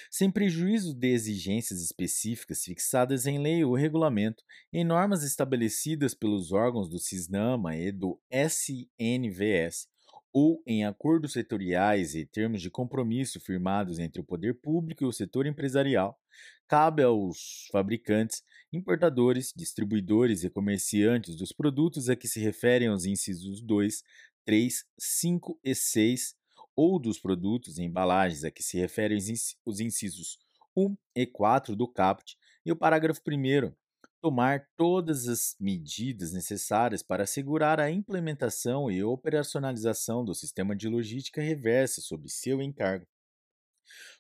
Sem 0.10 0.32
prejuízo 0.32 0.94
de 0.94 1.08
exigências 1.08 1.82
específicas 1.82 2.64
fixadas 2.64 3.26
em 3.26 3.40
lei 3.40 3.64
ou 3.64 3.76
regulamento, 3.76 4.44
em 4.72 4.84
normas 4.84 5.24
estabelecidas 5.24 6.14
pelos 6.14 6.52
órgãos 6.52 6.90
do 6.90 7.00
CISNAMA 7.00 7.76
e 7.76 7.92
do 7.92 8.20
SNVS, 8.32 9.88
ou 10.32 10.62
em 10.68 10.86
acordos 10.86 11.34
setoriais 11.34 12.14
e 12.14 12.26
termos 12.26 12.62
de 12.62 12.70
compromisso 12.70 13.40
firmados 13.40 13.98
entre 13.98 14.22
o 14.22 14.24
poder 14.24 14.54
público 14.54 15.04
e 15.04 15.08
o 15.08 15.12
setor 15.12 15.48
empresarial, 15.48 16.20
cabe 16.68 17.02
aos 17.02 17.68
fabricantes, 17.72 18.44
importadores, 18.72 19.54
distribuidores 19.56 20.44
e 20.44 20.50
comerciantes 20.50 21.36
dos 21.36 21.52
produtos 21.52 22.10
a 22.10 22.16
que 22.16 22.28
se 22.28 22.40
referem 22.40 22.90
os 22.90 23.06
incisos 23.06 23.62
2, 23.62 24.04
3, 24.46 24.86
5 24.98 25.60
e 25.64 25.74
6 25.74 26.37
ou 26.78 27.00
dos 27.00 27.20
produtos 27.20 27.80
e 27.80 27.84
embalagens 27.84 28.44
a 28.44 28.52
que 28.52 28.62
se 28.62 28.78
referem 28.78 29.18
os 29.66 29.80
incisos 29.80 30.38
1 30.76 30.96
e 31.16 31.26
4 31.26 31.76
do 31.76 31.88
CAPT 31.88 32.38
e 32.64 32.72
o 32.72 32.76
parágrafo 32.76 33.20
1 33.28 33.74
tomar 34.22 34.68
todas 34.76 35.28
as 35.28 35.56
medidas 35.60 36.34
necessárias 36.34 37.02
para 37.02 37.24
assegurar 37.24 37.80
a 37.80 37.90
implementação 37.90 38.92
e 38.92 39.04
operacionalização 39.04 40.24
do 40.24 40.36
sistema 40.36 40.76
de 40.76 40.88
logística 40.88 41.42
reversa 41.42 42.02
sob 42.02 42.30
seu 42.30 42.62
encargo, 42.62 43.08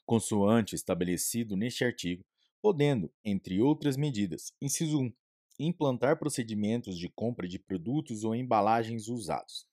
consoante 0.05 0.75
estabelecido 0.75 1.55
neste 1.55 1.83
artigo, 1.83 2.23
podendo, 2.61 3.11
entre 3.23 3.61
outras 3.61 3.97
medidas, 3.97 4.51
inciso 4.61 4.99
1, 4.99 5.13
implantar 5.59 6.17
procedimentos 6.17 6.97
de 6.97 7.09
compra 7.09 7.47
de 7.47 7.59
produtos 7.59 8.23
ou 8.23 8.35
embalagens 8.35 9.07
usados. 9.07 9.67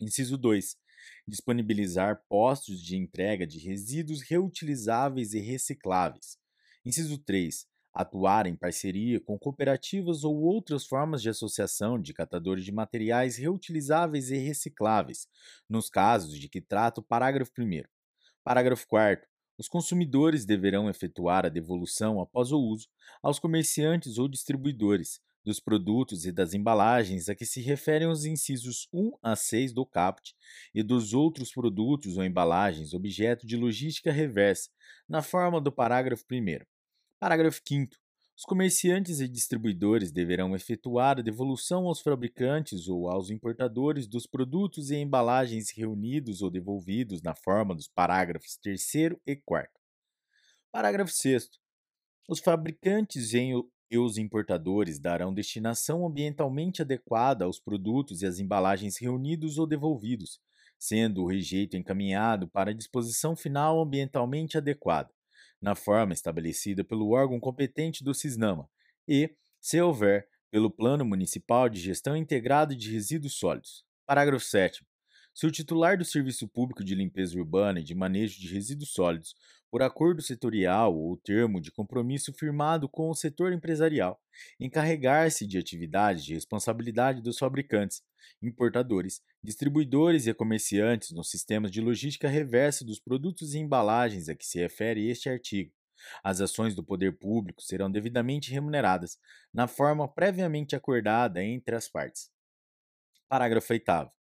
Inciso 0.00 0.36
2, 0.36 0.76
disponibilizar 1.26 2.22
postos 2.28 2.82
de 2.82 2.96
entrega 2.96 3.46
de 3.46 3.58
resíduos 3.58 4.22
reutilizáveis 4.22 5.34
e 5.34 5.40
recicláveis. 5.40 6.38
Inciso 6.84 7.18
3. 7.18 7.66
Atuar 7.92 8.46
em 8.46 8.54
parceria 8.54 9.20
com 9.20 9.38
cooperativas 9.38 10.22
ou 10.22 10.40
outras 10.42 10.86
formas 10.86 11.20
de 11.20 11.28
associação 11.28 12.00
de 12.00 12.14
catadores 12.14 12.64
de 12.64 12.72
materiais 12.72 13.36
reutilizáveis 13.36 14.30
e 14.30 14.36
recicláveis, 14.36 15.26
nos 15.68 15.90
casos 15.90 16.38
de 16.38 16.48
que 16.48 16.60
trata 16.60 17.00
o 17.00 17.04
parágrafo 17.04 17.50
1. 17.58 17.82
Parágrafo 18.44 18.86
4. 18.86 19.28
Os 19.58 19.68
consumidores 19.68 20.46
deverão 20.46 20.88
efetuar 20.88 21.44
a 21.44 21.50
devolução 21.50 22.20
após 22.20 22.50
o 22.50 22.58
uso 22.58 22.88
aos 23.22 23.38
comerciantes 23.38 24.16
ou 24.16 24.26
distribuidores, 24.26 25.20
dos 25.44 25.60
produtos 25.60 26.26
e 26.26 26.32
das 26.32 26.54
embalagens 26.54 27.28
a 27.28 27.34
que 27.34 27.46
se 27.46 27.60
referem 27.60 28.08
os 28.08 28.24
incisos 28.24 28.88
1 28.92 29.12
a 29.22 29.34
6 29.34 29.72
do 29.72 29.86
CAPT 29.86 30.34
e 30.74 30.82
dos 30.82 31.14
outros 31.14 31.52
produtos 31.52 32.16
ou 32.16 32.24
embalagens 32.24 32.94
objeto 32.94 33.46
de 33.46 33.56
logística 33.56 34.12
reversa, 34.12 34.70
na 35.08 35.22
forma 35.22 35.60
do 35.60 35.72
parágrafo 35.72 36.24
1. 36.30 36.64
Parágrafo 37.18 37.60
5. 37.66 37.96
Os 38.40 38.44
comerciantes 38.46 39.20
e 39.20 39.28
distribuidores 39.28 40.10
deverão 40.10 40.56
efetuar 40.56 41.18
a 41.18 41.22
devolução 41.22 41.86
aos 41.86 42.00
fabricantes 42.00 42.88
ou 42.88 43.10
aos 43.10 43.28
importadores 43.28 44.06
dos 44.06 44.26
produtos 44.26 44.90
e 44.90 44.96
embalagens 44.96 45.70
reunidos 45.70 46.40
ou 46.40 46.50
devolvidos 46.50 47.20
na 47.20 47.34
forma 47.34 47.74
dos 47.74 47.86
parágrafos 47.86 48.56
3 48.56 48.94
e 49.26 49.36
4. 49.36 49.70
Parágrafo 50.72 51.12
6. 51.12 51.50
Os 52.30 52.40
fabricantes 52.40 53.34
e 53.90 53.98
os 53.98 54.16
importadores 54.16 54.98
darão 54.98 55.34
destinação 55.34 56.06
ambientalmente 56.06 56.80
adequada 56.80 57.44
aos 57.44 57.58
produtos 57.58 58.22
e 58.22 58.26
às 58.26 58.38
embalagens 58.38 58.96
reunidos 58.98 59.58
ou 59.58 59.66
devolvidos, 59.66 60.40
sendo 60.78 61.22
o 61.22 61.26
rejeito 61.26 61.76
encaminhado 61.76 62.48
para 62.48 62.70
a 62.70 62.74
disposição 62.74 63.34
final 63.34 63.80
ambientalmente 63.80 64.56
adequada, 64.56 65.10
na 65.60 65.74
forma 65.74 66.12
estabelecida 66.12 66.84
pelo 66.84 67.10
órgão 67.10 67.40
competente 67.40 68.04
do 68.04 68.14
CISNAMA, 68.14 68.68
e, 69.06 69.34
se 69.60 69.80
houver, 69.80 70.28
pelo 70.50 70.70
Plano 70.70 71.04
Municipal 71.04 71.68
de 71.68 71.80
Gestão 71.80 72.16
Integrada 72.16 72.74
de 72.74 72.92
Resíduos 72.92 73.34
Sólidos. 73.34 73.84
Parágrafo 74.06 74.44
7. 74.44 74.84
Se 75.32 75.46
o 75.46 75.50
titular 75.50 75.96
do 75.96 76.04
Serviço 76.04 76.48
Público 76.48 76.84
de 76.84 76.94
Limpeza 76.94 77.38
Urbana 77.38 77.80
e 77.80 77.84
de 77.84 77.94
Manejo 77.94 78.38
de 78.40 78.52
Resíduos 78.52 78.92
Sólidos 78.92 79.34
por 79.70 79.82
acordo 79.82 80.20
setorial 80.20 80.96
ou 80.96 81.16
termo 81.16 81.60
de 81.60 81.70
compromisso 81.70 82.32
firmado 82.32 82.88
com 82.88 83.08
o 83.08 83.14
setor 83.14 83.52
empresarial, 83.52 84.20
encarregar-se 84.58 85.46
de 85.46 85.56
atividades 85.56 86.24
de 86.24 86.34
responsabilidade 86.34 87.22
dos 87.22 87.38
fabricantes, 87.38 88.02
importadores, 88.42 89.22
distribuidores 89.42 90.26
e 90.26 90.34
comerciantes 90.34 91.12
nos 91.12 91.30
sistemas 91.30 91.70
de 91.70 91.80
logística 91.80 92.28
reversa 92.28 92.84
dos 92.84 92.98
produtos 92.98 93.54
e 93.54 93.58
embalagens 93.58 94.28
a 94.28 94.34
que 94.34 94.44
se 94.44 94.58
refere 94.58 95.08
este 95.08 95.28
artigo. 95.28 95.72
As 96.24 96.40
ações 96.40 96.74
do 96.74 96.82
poder 96.82 97.18
público 97.18 97.62
serão 97.62 97.90
devidamente 97.90 98.50
remuneradas, 98.50 99.18
na 99.52 99.68
forma 99.68 100.08
previamente 100.08 100.74
acordada 100.74 101.44
entre 101.44 101.76
as 101.76 101.88
partes. 101.88 102.30
Parágrafo 103.28 103.72
8. 103.72 104.19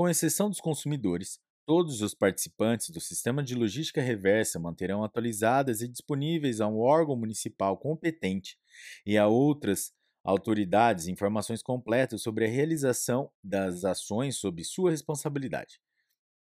Com 0.00 0.08
exceção 0.08 0.48
dos 0.48 0.62
consumidores, 0.62 1.38
Todos 1.66 2.00
os 2.00 2.14
participantes 2.14 2.88
do 2.88 2.98
sistema 3.02 3.42
de 3.42 3.54
logística 3.54 4.00
reversa 4.00 4.58
manterão 4.58 5.04
atualizadas 5.04 5.82
e 5.82 5.88
disponíveis 5.88 6.58
a 6.58 6.66
um 6.66 6.78
órgão 6.80 7.14
municipal 7.14 7.76
competente 7.76 8.58
e 9.04 9.18
a 9.18 9.28
outras 9.28 9.92
autoridades 10.24 11.06
informações 11.06 11.62
completas 11.62 12.22
sobre 12.22 12.46
a 12.46 12.48
realização 12.48 13.30
das 13.44 13.84
ações 13.84 14.36
sob 14.36 14.64
sua 14.64 14.90
responsabilidade. 14.90 15.78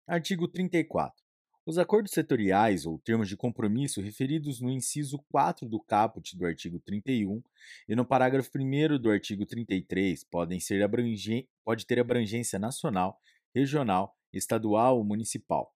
Artigo 0.07 0.47
34. 0.47 1.21
Os 1.67 1.77
acordos 1.77 2.13
setoriais 2.13 2.87
ou 2.87 2.99
termos 2.99 3.29
de 3.29 3.37
compromisso 3.37 4.01
referidos 4.01 4.61
no 4.61 4.71
inciso 4.71 5.19
4 5.31 5.69
do 5.69 5.79
caput 5.79 6.35
do 6.35 6.47
artigo 6.47 6.79
31 6.79 7.43
e 7.87 7.95
no 7.95 8.07
parágrafo 8.07 8.51
1 8.57 8.99
do 8.99 9.11
artigo 9.11 9.45
33 9.45 10.25
podem 10.25 10.59
ser 10.61 10.89
pode 11.63 11.85
ter 11.85 12.01
abrangência 12.01 12.59
nacional, 12.59 13.21
regional 13.59 14.17
estadual 14.33 14.99
ou 14.99 15.05
municipal. 15.05 15.75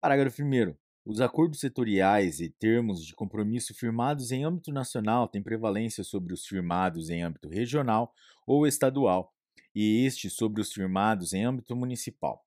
Parágrafo 0.00 0.42
1. 0.42 0.74
Os 1.04 1.20
acordos 1.20 1.58
setoriais 1.58 2.38
e 2.38 2.48
termos 2.48 3.04
de 3.04 3.14
compromisso 3.14 3.74
firmados 3.74 4.30
em 4.30 4.44
âmbito 4.44 4.70
nacional 4.70 5.26
têm 5.26 5.42
prevalência 5.42 6.04
sobre 6.04 6.32
os 6.32 6.46
firmados 6.46 7.10
em 7.10 7.22
âmbito 7.22 7.48
regional 7.48 8.14
ou 8.46 8.66
estadual, 8.66 9.34
e 9.74 10.04
estes 10.04 10.34
sobre 10.34 10.60
os 10.60 10.72
firmados 10.72 11.32
em 11.32 11.44
âmbito 11.44 11.74
municipal. 11.74 12.44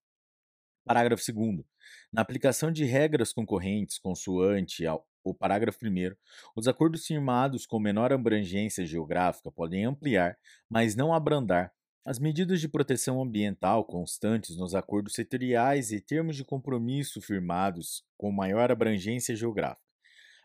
Parágrafo 0.85 1.23
2. 1.33 1.65
Na 2.13 2.21
aplicação 2.21 2.71
de 2.71 2.85
regras 2.85 3.33
concorrentes 3.33 3.97
consoante 3.97 4.85
ao, 4.85 5.05
o 5.23 5.33
parágrafo 5.33 5.85
1, 5.85 6.15
os 6.55 6.67
acordos 6.67 7.05
firmados 7.05 7.65
com 7.65 7.79
menor 7.79 8.13
abrangência 8.13 8.85
geográfica 8.85 9.51
podem 9.51 9.85
ampliar, 9.85 10.37
mas 10.69 10.95
não 10.95 11.13
abrandar, 11.13 11.73
as 12.03 12.17
medidas 12.17 12.59
de 12.59 12.67
proteção 12.67 13.21
ambiental 13.21 13.85
constantes 13.85 14.57
nos 14.57 14.73
acordos 14.73 15.13
setoriais 15.13 15.91
e 15.91 16.01
termos 16.01 16.35
de 16.35 16.43
compromisso 16.43 17.21
firmados 17.21 18.03
com 18.17 18.31
maior 18.31 18.71
abrangência 18.71 19.35
geográfica. 19.35 19.81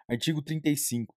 Artigo 0.07 0.43
35. 0.43 1.15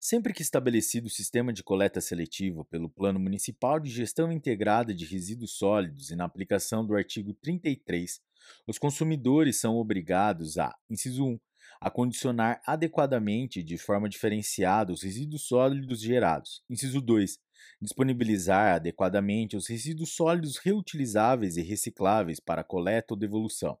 Sempre 0.00 0.32
que 0.32 0.42
estabelecido 0.42 1.06
o 1.06 1.10
sistema 1.10 1.52
de 1.52 1.62
coleta 1.62 2.00
seletiva 2.00 2.64
pelo 2.64 2.88
Plano 2.88 3.20
Municipal 3.20 3.78
de 3.80 3.90
Gestão 3.90 4.32
Integrada 4.32 4.92
de 4.92 5.04
Resíduos 5.04 5.52
Sólidos 5.52 6.10
e 6.10 6.16
na 6.16 6.24
aplicação 6.24 6.84
do 6.84 6.94
artigo 6.94 7.32
33, 7.34 8.20
os 8.66 8.78
consumidores 8.78 9.60
são 9.60 9.76
obrigados 9.76 10.58
a, 10.58 10.76
inciso 10.90 11.24
1, 11.24 11.40
acondicionar 11.80 12.60
adequadamente 12.66 13.62
de 13.62 13.78
forma 13.78 14.08
diferenciada 14.08 14.92
os 14.92 15.02
resíduos 15.02 15.42
sólidos 15.42 16.00
gerados. 16.00 16.62
Inciso 16.68 17.00
2 17.00 17.38
disponibilizar 17.80 18.76
adequadamente 18.76 19.56
os 19.56 19.68
resíduos 19.68 20.14
sólidos 20.14 20.56
reutilizáveis 20.58 21.56
e 21.56 21.62
recicláveis 21.62 22.40
para 22.40 22.64
coleta 22.64 23.14
ou 23.14 23.18
devolução. 23.18 23.78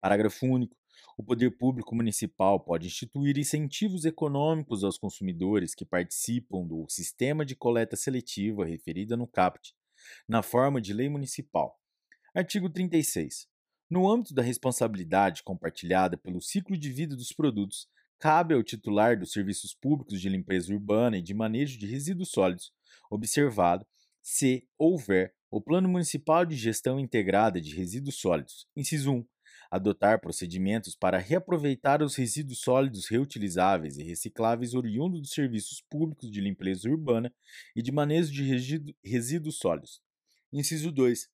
Parágrafo 0.00 0.46
único. 0.46 0.76
O 1.16 1.22
poder 1.22 1.50
público 1.50 1.94
municipal 1.94 2.58
pode 2.60 2.86
instituir 2.86 3.36
incentivos 3.38 4.04
econômicos 4.04 4.82
aos 4.82 4.98
consumidores 4.98 5.74
que 5.74 5.84
participam 5.84 6.66
do 6.66 6.86
sistema 6.88 7.44
de 7.44 7.54
coleta 7.54 7.96
seletiva 7.96 8.64
referida 8.64 9.16
no 9.16 9.26
CAPT, 9.26 9.74
na 10.28 10.42
forma 10.42 10.80
de 10.80 10.92
lei 10.92 11.08
municipal. 11.08 11.78
Artigo 12.34 12.70
36. 12.70 13.46
No 13.90 14.10
âmbito 14.10 14.32
da 14.32 14.42
responsabilidade 14.42 15.42
compartilhada 15.42 16.16
pelo 16.16 16.40
ciclo 16.40 16.78
de 16.78 16.90
vida 16.90 17.14
dos 17.14 17.32
produtos, 17.32 17.86
cabe 18.18 18.54
ao 18.54 18.62
titular 18.62 19.18
dos 19.18 19.32
serviços 19.32 19.74
públicos 19.74 20.20
de 20.20 20.28
limpeza 20.28 20.72
urbana 20.72 21.18
e 21.18 21.22
de 21.22 21.34
manejo 21.34 21.78
de 21.78 21.86
resíduos 21.86 22.30
sólidos 22.30 22.72
observado 23.10 23.86
se 24.22 24.66
houver 24.78 25.34
o 25.50 25.60
Plano 25.60 25.88
Municipal 25.88 26.46
de 26.46 26.56
Gestão 26.56 26.98
Integrada 26.98 27.60
de 27.60 27.74
Resíduos 27.74 28.16
Sólidos. 28.16 28.66
Inciso 28.74 29.12
1. 29.12 29.26
adotar 29.70 30.20
procedimentos 30.20 30.94
para 30.94 31.18
reaproveitar 31.18 32.02
os 32.02 32.14
resíduos 32.14 32.60
sólidos 32.60 33.06
reutilizáveis 33.06 33.96
e 33.96 34.02
recicláveis 34.02 34.74
oriundos 34.74 35.20
dos 35.20 35.30
serviços 35.30 35.82
públicos 35.90 36.30
de 36.30 36.40
limpeza 36.40 36.88
urbana 36.88 37.34
e 37.74 37.82
de 37.82 37.90
manejo 37.90 38.32
de 38.32 38.96
resíduos 39.02 39.58
sólidos. 39.58 40.02
Inciso 40.52 40.92
2. 40.92 41.30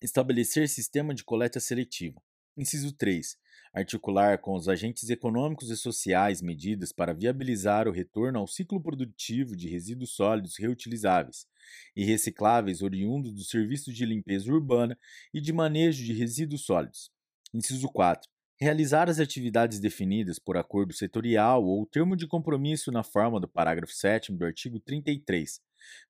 Estabelecer 0.00 0.68
sistema 0.68 1.14
de 1.14 1.24
coleta 1.24 1.60
seletiva. 1.60 2.20
Inciso 2.58 2.90
3. 2.90 3.36
Articular 3.72 4.38
com 4.38 4.56
os 4.56 4.68
agentes 4.68 5.08
econômicos 5.10 5.70
e 5.70 5.76
sociais 5.76 6.42
medidas 6.42 6.90
para 6.90 7.14
viabilizar 7.14 7.86
o 7.86 7.92
retorno 7.92 8.40
ao 8.40 8.48
ciclo 8.48 8.82
produtivo 8.82 9.54
de 9.54 9.68
resíduos 9.68 10.10
sólidos 10.10 10.56
reutilizáveis 10.58 11.46
e 11.94 12.04
recicláveis 12.04 12.82
oriundos 12.82 13.32
dos 13.32 13.48
serviços 13.48 13.94
de 13.94 14.04
limpeza 14.04 14.52
urbana 14.52 14.98
e 15.32 15.40
de 15.40 15.52
manejo 15.52 16.04
de 16.04 16.12
resíduos 16.12 16.64
sólidos. 16.64 17.12
Inciso 17.54 17.86
4. 17.92 18.28
Realizar 18.60 19.08
as 19.08 19.20
atividades 19.20 19.78
definidas 19.78 20.40
por 20.40 20.56
acordo 20.56 20.92
setorial 20.92 21.64
ou 21.64 21.86
termo 21.86 22.16
de 22.16 22.26
compromisso 22.26 22.90
na 22.90 23.04
forma 23.04 23.38
do 23.38 23.46
parágrafo 23.46 23.92
7 23.92 24.32
do 24.32 24.44
artigo 24.44 24.80
33, 24.80 25.60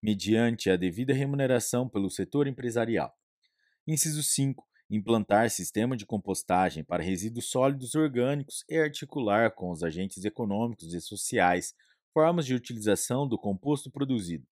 mediante 0.02 0.70
a 0.70 0.76
devida 0.76 1.12
remuneração 1.12 1.86
pelo 1.86 2.08
setor 2.08 2.46
empresarial. 2.46 3.14
Inciso 3.86 4.22
5 4.22 4.67
implantar 4.90 5.50
sistema 5.50 5.96
de 5.96 6.06
compostagem 6.06 6.82
para 6.82 7.02
resíduos 7.02 7.50
sólidos 7.50 7.94
orgânicos 7.94 8.64
e 8.68 8.78
articular 8.78 9.50
com 9.50 9.70
os 9.70 9.82
agentes 9.82 10.24
econômicos 10.24 10.94
e 10.94 11.00
sociais 11.00 11.74
formas 12.12 12.46
de 12.46 12.54
utilização 12.54 13.28
do 13.28 13.38
composto 13.38 13.90
produzido. 13.90 14.46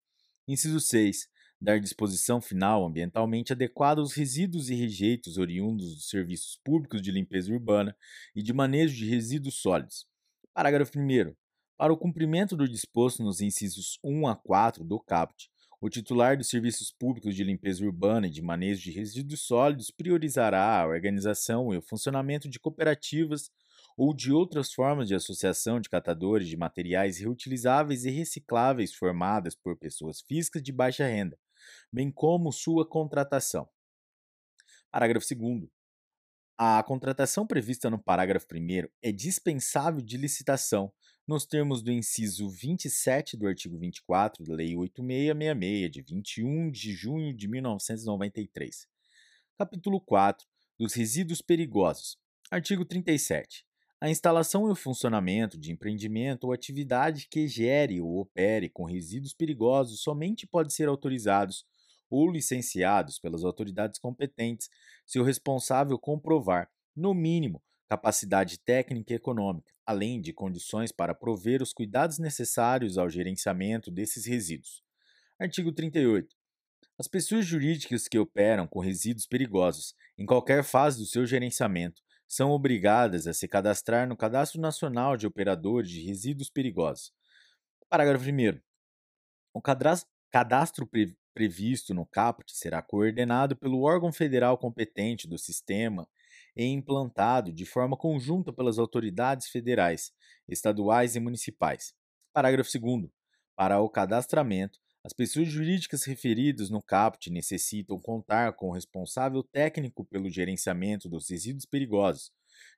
Inciso 0.48 0.80
6. 0.80 1.28
Dar 1.60 1.78
disposição 1.78 2.40
final 2.40 2.84
ambientalmente 2.84 3.52
adequada 3.52 4.00
aos 4.00 4.14
resíduos 4.14 4.68
e 4.68 4.74
rejeitos 4.74 5.38
oriundos 5.38 5.94
dos 5.94 6.08
serviços 6.08 6.58
públicos 6.64 7.00
de 7.00 7.12
limpeza 7.12 7.52
urbana 7.52 7.96
e 8.34 8.42
de 8.42 8.52
manejo 8.52 8.96
de 8.96 9.08
resíduos 9.08 9.60
sólidos. 9.60 10.06
Parágrafo 10.52 10.98
1. 10.98 11.34
Para 11.76 11.92
o 11.92 11.96
cumprimento 11.96 12.56
do 12.56 12.68
disposto 12.68 13.22
nos 13.22 13.40
incisos 13.40 13.98
1 14.02 14.26
a 14.26 14.34
4 14.34 14.82
do 14.82 14.98
CAPT, 14.98 15.51
o 15.82 15.90
titular 15.90 16.38
dos 16.38 16.48
serviços 16.48 16.92
públicos 16.92 17.34
de 17.34 17.42
limpeza 17.42 17.84
urbana 17.84 18.28
e 18.28 18.30
de 18.30 18.40
manejo 18.40 18.82
de 18.82 18.92
resíduos 18.92 19.42
sólidos 19.42 19.90
priorizará 19.90 20.80
a 20.80 20.86
organização 20.86 21.74
e 21.74 21.76
o 21.76 21.82
funcionamento 21.82 22.48
de 22.48 22.60
cooperativas 22.60 23.50
ou 23.96 24.14
de 24.14 24.32
outras 24.32 24.72
formas 24.72 25.08
de 25.08 25.14
associação 25.16 25.80
de 25.80 25.88
catadores 25.88 26.46
de 26.46 26.56
materiais 26.56 27.18
reutilizáveis 27.18 28.04
e 28.04 28.10
recicláveis 28.10 28.94
formadas 28.94 29.56
por 29.56 29.76
pessoas 29.76 30.20
físicas 30.20 30.62
de 30.62 30.70
baixa 30.70 31.04
renda, 31.04 31.36
bem 31.92 32.12
como 32.12 32.52
sua 32.52 32.88
contratação. 32.88 33.68
Parágrafo 34.88 35.26
2. 35.34 35.68
A 36.56 36.80
contratação 36.84 37.44
prevista 37.44 37.90
no 37.90 37.98
parágrafo 37.98 38.46
1 38.54 38.88
é 39.02 39.10
dispensável 39.10 40.00
de 40.00 40.16
licitação, 40.16 40.92
nos 41.32 41.46
termos 41.46 41.82
do 41.82 41.90
inciso 41.90 42.46
27 42.50 43.38
do 43.38 43.46
artigo 43.46 43.78
24 43.78 44.44
da 44.44 44.54
Lei 44.54 44.76
8666, 44.76 45.90
de 45.90 46.02
21 46.02 46.70
de 46.70 46.92
junho 46.92 47.34
de 47.34 47.48
1993. 47.48 48.86
Capítulo 49.56 49.98
4 49.98 50.46
dos 50.78 50.92
resíduos 50.92 51.40
perigosos. 51.40 52.18
Artigo 52.50 52.84
37. 52.84 53.64
A 53.98 54.10
instalação 54.10 54.68
e 54.68 54.72
o 54.72 54.74
funcionamento 54.74 55.56
de 55.56 55.72
empreendimento 55.72 56.44
ou 56.44 56.52
atividade 56.52 57.26
que 57.30 57.48
gere 57.48 57.98
ou 57.98 58.18
opere 58.18 58.68
com 58.68 58.84
resíduos 58.84 59.32
perigosos 59.32 60.02
somente 60.02 60.46
pode 60.46 60.74
ser 60.74 60.86
autorizados 60.86 61.64
ou 62.10 62.30
licenciados 62.30 63.18
pelas 63.18 63.42
autoridades 63.42 63.98
competentes 63.98 64.68
se 65.06 65.18
o 65.18 65.24
responsável 65.24 65.98
comprovar, 65.98 66.70
no 66.94 67.14
mínimo, 67.14 67.62
capacidade 67.93 68.59
técnica 68.59 69.12
e 69.12 69.16
econômica, 69.16 69.70
além 69.84 70.18
de 70.18 70.32
condições 70.32 70.90
para 70.90 71.14
prover 71.14 71.61
os 71.61 71.74
cuidados 71.74 72.18
necessários 72.18 72.97
ao 72.97 73.11
gerenciamento 73.11 73.90
desses 73.90 74.24
resíduos. 74.24 74.82
Artigo 75.38 75.70
38. 75.70 76.34
As 76.99 77.07
pessoas 77.07 77.45
jurídicas 77.45 78.09
que 78.09 78.18
operam 78.18 78.66
com 78.66 78.80
resíduos 78.80 79.26
perigosos, 79.26 79.95
em 80.16 80.24
qualquer 80.24 80.64
fase 80.64 80.99
do 80.99 81.05
seu 81.05 81.26
gerenciamento, 81.26 82.01
são 82.26 82.51
obrigadas 82.51 83.26
a 83.26 83.34
se 83.34 83.47
cadastrar 83.47 84.09
no 84.09 84.16
Cadastro 84.16 84.59
Nacional 84.59 85.14
de 85.18 85.26
Operadores 85.26 85.90
de 85.90 86.01
Resíduos 86.01 86.49
Perigosos. 86.49 87.12
Parágrafo 87.90 88.24
1. 88.24 88.59
O 89.53 89.61
cadastro 90.30 90.88
previsto 91.34 91.93
no 91.93 92.07
CAPT 92.07 92.57
será 92.57 92.80
coordenado 92.80 93.55
pelo 93.55 93.82
órgão 93.82 94.11
federal 94.11 94.57
competente 94.57 95.28
do 95.28 95.36
sistema 95.36 96.09
e 96.57 96.64
implantado 96.64 97.53
de 97.53 97.64
forma 97.64 97.96
conjunta 97.96 98.53
pelas 98.53 98.78
autoridades 98.78 99.48
federais, 99.48 100.12
estaduais 100.48 101.16
e 101.16 101.20
municipais. 101.20 101.94
Parágrafo 102.32 102.70
2. 102.78 103.11
Para 103.57 103.80
o 103.80 103.88
cadastramento, 103.88 104.78
as 105.05 105.12
pessoas 105.12 105.48
jurídicas 105.48 106.05
referidas 106.05 106.70
no 106.70 106.80
CAPT 106.80 107.28
necessitam 107.30 107.98
contar 107.98 108.53
com 108.53 108.68
o 108.68 108.72
responsável 108.72 109.42
técnico 109.42 110.05
pelo 110.05 110.30
gerenciamento 110.30 111.09
dos 111.09 111.28
resíduos 111.28 111.66
perigosos, 111.66 112.30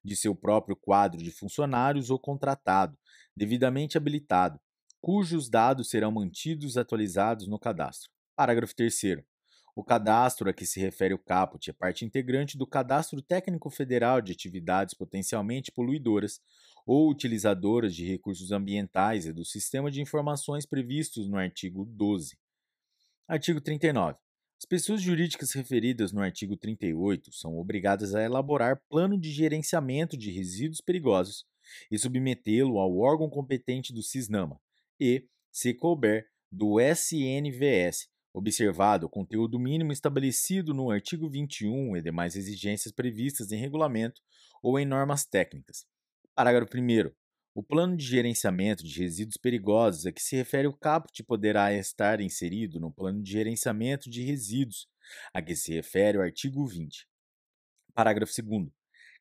de 0.02 0.16
seu 0.16 0.34
próprio 0.34 0.74
quadro 0.74 1.22
de 1.22 1.30
funcionários 1.30 2.08
ou 2.08 2.18
contratado, 2.18 2.96
devidamente 3.36 3.98
habilitado, 3.98 4.58
cujos 5.00 5.50
dados 5.50 5.90
serão 5.90 6.10
mantidos 6.10 6.78
atualizados 6.78 7.46
no 7.46 7.58
cadastro. 7.58 8.10
Parágrafo 8.34 8.74
3. 8.74 9.24
O 9.76 9.82
cadastro 9.82 10.48
a 10.48 10.52
que 10.52 10.64
se 10.64 10.78
refere 10.78 11.14
o 11.14 11.18
caput 11.18 11.68
é 11.68 11.72
parte 11.72 12.04
integrante 12.04 12.56
do 12.56 12.64
Cadastro 12.64 13.20
Técnico 13.20 13.68
Federal 13.70 14.20
de 14.20 14.30
Atividades 14.30 14.94
Potencialmente 14.94 15.72
Poluidoras 15.72 16.40
ou 16.86 17.10
Utilizadoras 17.10 17.92
de 17.92 18.06
Recursos 18.06 18.52
Ambientais 18.52 19.26
e 19.26 19.32
do 19.32 19.44
Sistema 19.44 19.90
de 19.90 20.00
Informações 20.00 20.64
previstos 20.64 21.28
no 21.28 21.36
artigo 21.36 21.84
12. 21.84 22.38
Artigo 23.26 23.60
39. 23.60 24.16
As 24.56 24.64
pessoas 24.64 25.02
jurídicas 25.02 25.52
referidas 25.52 26.12
no 26.12 26.22
artigo 26.22 26.56
38 26.56 27.32
são 27.32 27.58
obrigadas 27.58 28.14
a 28.14 28.22
elaborar 28.22 28.80
plano 28.88 29.18
de 29.18 29.32
gerenciamento 29.32 30.16
de 30.16 30.30
resíduos 30.30 30.80
perigosos 30.80 31.44
e 31.90 31.98
submetê-lo 31.98 32.78
ao 32.78 32.96
órgão 32.96 33.28
competente 33.28 33.92
do 33.92 34.04
CISNAMA 34.04 34.60
e, 35.00 35.26
se 35.50 35.74
couber, 35.74 36.28
do 36.50 36.78
SNVS, 36.80 38.08
observado 38.34 39.06
o 39.06 39.08
conteúdo 39.08 39.60
mínimo 39.60 39.92
estabelecido 39.92 40.74
no 40.74 40.90
artigo 40.90 41.30
21 41.30 41.96
e 41.96 42.02
demais 42.02 42.34
exigências 42.34 42.92
previstas 42.92 43.52
em 43.52 43.56
regulamento 43.56 44.20
ou 44.60 44.76
em 44.76 44.84
normas 44.84 45.24
técnicas. 45.24 45.86
Parágrafo 46.34 46.76
1. 46.76 47.12
O 47.54 47.62
plano 47.62 47.96
de 47.96 48.04
gerenciamento 48.04 48.82
de 48.82 49.00
resíduos 49.00 49.36
perigosos 49.36 50.04
a 50.04 50.10
que 50.10 50.20
se 50.20 50.34
refere 50.34 50.66
o 50.66 50.76
caput 50.76 51.22
poderá 51.22 51.72
estar 51.72 52.20
inserido 52.20 52.80
no 52.80 52.92
plano 52.92 53.22
de 53.22 53.30
gerenciamento 53.30 54.10
de 54.10 54.24
resíduos 54.24 54.88
a 55.32 55.40
que 55.40 55.54
se 55.54 55.72
refere 55.72 56.18
o 56.18 56.22
artigo 56.22 56.66
20. 56.66 57.06
Parágrafo 57.94 58.32
2. 58.42 58.68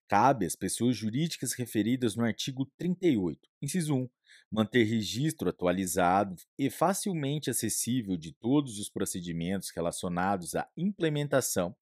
Cabe 0.07 0.47
às 0.47 0.55
pessoas 0.55 0.97
jurídicas 0.97 1.53
referidas 1.53 2.15
no 2.15 2.25
artigo 2.25 2.65
38, 2.77 3.39
inciso 3.61 3.95
1, 3.95 4.09
manter 4.53 4.83
registro 4.83 5.49
atualizado 5.49 6.35
e 6.59 6.69
facilmente 6.69 7.49
acessível 7.49 8.15
de 8.15 8.31
todos 8.31 8.77
os 8.77 8.87
procedimentos 8.87 9.71
relacionados 9.75 10.53
à 10.53 10.69
implementação 10.77 11.75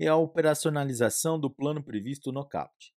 e 0.00 0.08
à 0.08 0.16
operacionalização 0.16 1.38
do 1.38 1.50
plano 1.50 1.84
previsto 1.84 2.32
no 2.32 2.42
CAPT. 2.48 2.94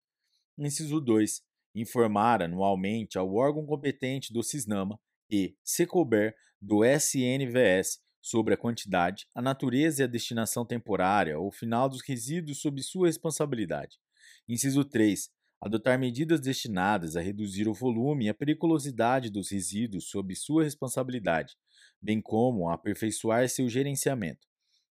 Inciso 0.58 1.02
2. 1.02 1.42
Informar 1.76 2.42
anualmente 2.42 3.18
ao 3.18 3.36
órgão 3.36 3.66
competente 3.66 4.32
do 4.32 4.42
CISNAMA 4.42 4.98
e, 5.30 5.58
se 5.62 5.86
couber, 5.86 6.34
do 6.62 6.86
SNVS 6.86 8.00
sobre 8.22 8.54
a 8.54 8.58
quantidade, 8.58 9.28
a 9.36 9.42
natureza 9.42 10.02
e 10.02 10.06
a 10.06 10.08
destinação 10.08 10.66
temporária 10.66 11.38
ou 11.38 11.52
final 11.52 11.90
dos 11.90 12.02
resíduos 12.02 12.62
sob 12.62 12.82
sua 12.82 13.08
responsabilidade. 13.08 13.98
Inciso 14.48 14.86
3 14.86 15.30
adotar 15.62 15.98
medidas 15.98 16.40
destinadas 16.40 17.16
a 17.16 17.22
reduzir 17.22 17.68
o 17.68 17.74
volume 17.74 18.26
e 18.26 18.30
a 18.30 18.34
periculosidade 18.34 19.30
dos 19.30 19.52
resíduos 19.52 20.10
sob 20.10 20.36
sua 20.36 20.64
responsabilidade, 20.64 21.56
bem 22.02 22.22
como 22.22 22.70
a 22.70 22.74
aperfeiçoar 22.74 23.48
seu 23.50 23.68
gerenciamento. 23.68 24.48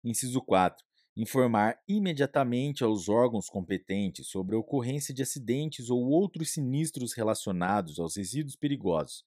Inciso 0.03 0.41
4. 0.41 0.83
Informar 1.15 1.79
imediatamente 1.87 2.83
aos 2.83 3.07
órgãos 3.07 3.47
competentes 3.47 4.27
sobre 4.27 4.55
a 4.55 4.59
ocorrência 4.59 5.13
de 5.13 5.21
acidentes 5.21 5.89
ou 5.89 6.09
outros 6.09 6.51
sinistros 6.51 7.13
relacionados 7.13 7.99
aos 7.99 8.15
resíduos 8.15 8.55
perigosos. 8.55 9.23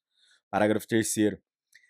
Parágrafo 0.50 0.86
3 0.88 1.06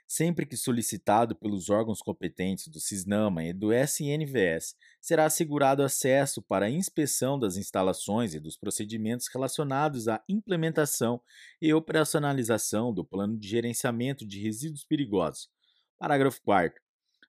sempre 0.06 0.46
que 0.46 0.56
solicitado 0.56 1.34
pelos 1.34 1.68
órgãos 1.68 2.00
competentes 2.00 2.68
do 2.68 2.78
CISNAMA 2.78 3.44
e 3.44 3.52
do 3.52 3.72
SNVS, 3.72 4.76
será 5.00 5.24
assegurado 5.24 5.82
acesso 5.82 6.40
para 6.42 6.66
a 6.66 6.70
inspeção 6.70 7.38
das 7.38 7.56
instalações 7.56 8.34
e 8.34 8.40
dos 8.40 8.56
procedimentos 8.56 9.28
relacionados 9.32 10.06
à 10.08 10.22
implementação 10.28 11.20
e 11.60 11.74
operacionalização 11.74 12.92
do 12.94 13.04
Plano 13.04 13.38
de 13.38 13.48
Gerenciamento 13.48 14.26
de 14.26 14.40
Resíduos 14.40 14.84
Perigosos. 14.84 15.48
Parágrafo 15.98 16.40
4. 16.42 16.80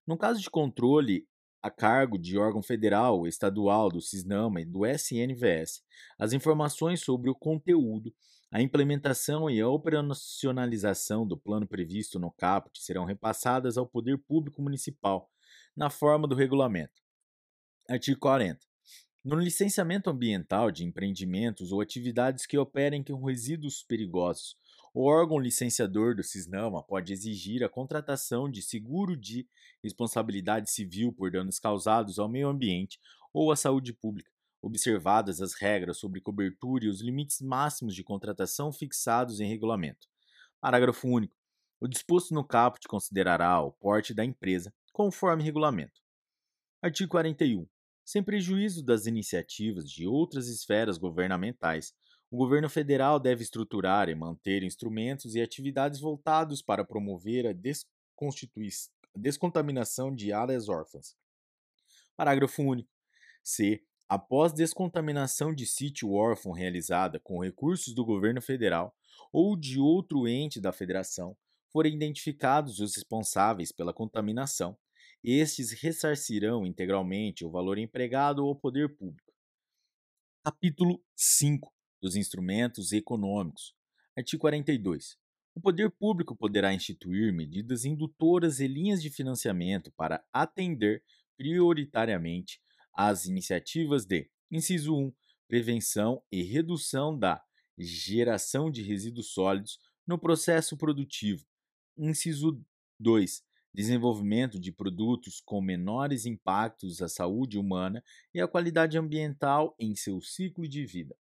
No 0.06 0.18
caso 0.18 0.40
de 0.40 0.50
controle 0.50 1.28
a 1.62 1.72
cargo 1.72 2.18
de 2.18 2.38
órgão 2.38 2.62
federal 2.62 3.18
ou 3.18 3.28
estadual 3.28 3.90
do 3.90 4.00
CISNAMA 4.00 4.62
e 4.62 4.66
do 4.66 4.86
SNVS, 4.86 5.82
as 6.18 6.32
informações 6.32 7.02
sobre 7.02 7.30
o 7.30 7.36
conteúdo, 7.36 8.14
a 8.50 8.62
implementação 8.62 9.50
e 9.50 9.60
a 9.60 9.68
operacionalização 9.68 11.28
do 11.28 11.38
plano 11.38 11.68
previsto 11.68 12.18
no 12.18 12.32
CAPUT 12.32 12.82
serão 12.82 13.04
repassadas 13.04 13.78
ao 13.78 13.86
Poder 13.86 14.18
Público 14.18 14.62
Municipal, 14.62 15.30
na 15.76 15.90
forma 15.90 16.28
do 16.28 16.36
regulamento. 16.36 17.02
Artigo 17.90 18.20
40. 18.20 18.66
No 19.24 19.36
licenciamento 19.36 20.10
ambiental 20.10 20.72
de 20.72 20.86
empreendimentos 20.86 21.74
ou 21.74 21.82
atividades 21.82 22.46
que 22.46 22.58
operem 22.58 23.04
com 23.04 23.26
resíduos 23.26 23.84
perigosos, 23.84 24.56
o 24.94 25.04
órgão 25.04 25.38
licenciador 25.38 26.16
do 26.16 26.24
CISNAMA 26.24 26.82
pode 26.82 27.12
exigir 27.12 27.64
a 27.64 27.70
contratação 27.70 28.50
de 28.50 28.62
seguro 28.62 29.18
de 29.18 29.46
responsabilidade 29.84 30.72
civil 30.72 31.12
por 31.12 31.30
danos 31.30 31.60
causados 31.60 32.18
ao 32.18 32.30
meio 32.30 32.48
ambiente 32.48 32.98
ou 33.34 33.52
à 33.52 33.56
saúde 33.58 33.92
pública, 33.92 34.32
observadas 34.62 35.42
as 35.42 35.54
regras 35.54 35.98
sobre 35.98 36.22
cobertura 36.22 36.86
e 36.86 36.90
os 36.90 37.02
limites 37.02 37.42
máximos 37.42 37.96
de 37.96 38.04
contratação 38.04 38.72
fixados 38.72 39.40
em 39.40 39.48
regulamento. 39.48 40.08
Parágrafo 40.60 41.08
único. 41.08 41.36
O 41.80 41.88
disposto 41.88 42.34
no 42.34 42.44
caput 42.44 42.88
considerará 42.88 43.62
o 43.62 43.72
porte 43.72 44.14
da 44.14 44.26
empresa 44.26 44.74
conforme 44.92 45.44
regulamento. 45.44 46.02
Artigo 46.82 47.12
41. 47.12 47.68
Sem 48.04 48.24
prejuízo 48.24 48.84
das 48.84 49.06
iniciativas 49.06 49.90
de 49.90 50.08
outras 50.08 50.48
esferas 50.48 50.98
governamentais, 50.98 51.94
o 52.32 52.38
governo 52.38 52.70
federal 52.70 53.20
deve 53.20 53.44
estruturar 53.44 54.10
e 54.10 54.16
manter 54.16 54.64
instrumentos 54.64 55.36
e 55.36 55.42
atividades 55.42 56.00
voltados 56.00 56.62
para 56.62 56.84
promover 56.84 57.46
a 57.48 57.56
descontaminação 59.16 60.14
de 60.14 60.34
áreas 60.34 60.68
órfãs. 60.68 61.16
Parágrafo 62.16 62.64
único. 62.64 62.90
C. 63.44 63.86
Após 64.10 64.54
descontaminação 64.54 65.54
de 65.54 65.66
sítio 65.66 66.14
órfão 66.14 66.54
realizada 66.54 67.20
com 67.20 67.44
recursos 67.44 67.94
do 67.94 68.06
governo 68.06 68.42
federal 68.42 68.96
ou 69.34 69.58
de 69.58 69.80
outro 69.82 70.26
ente 70.26 70.62
da 70.62 70.72
federação, 70.72 71.36
forem 71.74 71.96
identificados 71.96 72.80
os 72.80 72.96
responsáveis 72.96 73.74
pela 73.74 73.94
contaminação, 73.94 74.78
estes 75.22 75.74
ressarcirão 75.74 76.66
integralmente 76.66 77.44
o 77.44 77.52
valor 77.52 77.78
empregado 77.78 78.44
ao 78.44 78.56
poder 78.56 78.96
público. 78.96 79.34
Capítulo 80.42 81.04
5 81.14 81.70
dos 82.02 82.16
Instrumentos 82.16 82.94
Econômicos. 82.94 83.76
Artigo 84.18 84.40
42. 84.40 85.18
O 85.54 85.60
poder 85.60 85.92
público 85.92 86.34
poderá 86.34 86.74
instituir 86.74 87.34
medidas 87.34 87.84
indutoras 87.84 88.62
e 88.62 88.68
linhas 88.68 89.02
de 89.02 89.10
financiamento 89.10 89.92
para 89.98 90.24
atender 90.32 91.04
prioritariamente 91.36 92.62
às 92.98 93.26
iniciativas 93.26 94.06
de 94.06 94.28
inciso 94.50 94.96
1, 94.96 95.14
prevenção 95.48 96.24
e 96.32 96.42
redução 96.42 97.18
da 97.18 97.44
geração 97.78 98.72
de 98.72 98.82
resíduos 98.82 99.28
sólidos 99.28 99.80
no 100.06 100.18
processo 100.18 100.76
produtivo. 100.76 101.46
Inciso 101.96 102.60
2, 103.00 103.44
desenvolvimento 103.72 104.60
de 104.60 104.72
produtos 104.72 105.40
com 105.40 105.62
menores 105.62 106.26
impactos 106.26 107.02
à 107.02 107.08
saúde 107.08 107.60
humana 107.60 108.04
e 108.34 108.42
à 108.42 108.48
qualidade 108.48 108.98
ambiental 108.98 109.76
em 109.80 109.96
seu 109.96 110.20
ciclo 110.20 110.68
de 110.68 110.84
vida. 110.84 111.16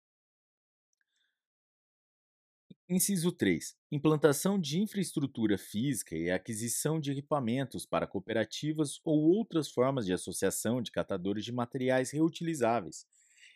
Inciso 2.94 3.32
3. 3.32 3.74
Implantação 3.90 4.56
de 4.56 4.80
infraestrutura 4.80 5.58
física 5.58 6.14
e 6.14 6.30
aquisição 6.30 7.00
de 7.00 7.10
equipamentos 7.10 7.84
para 7.84 8.06
cooperativas 8.06 9.00
ou 9.04 9.20
outras 9.20 9.68
formas 9.68 10.06
de 10.06 10.12
associação 10.12 10.80
de 10.80 10.92
catadores 10.92 11.44
de 11.44 11.50
materiais 11.50 12.12
reutilizáveis 12.12 13.04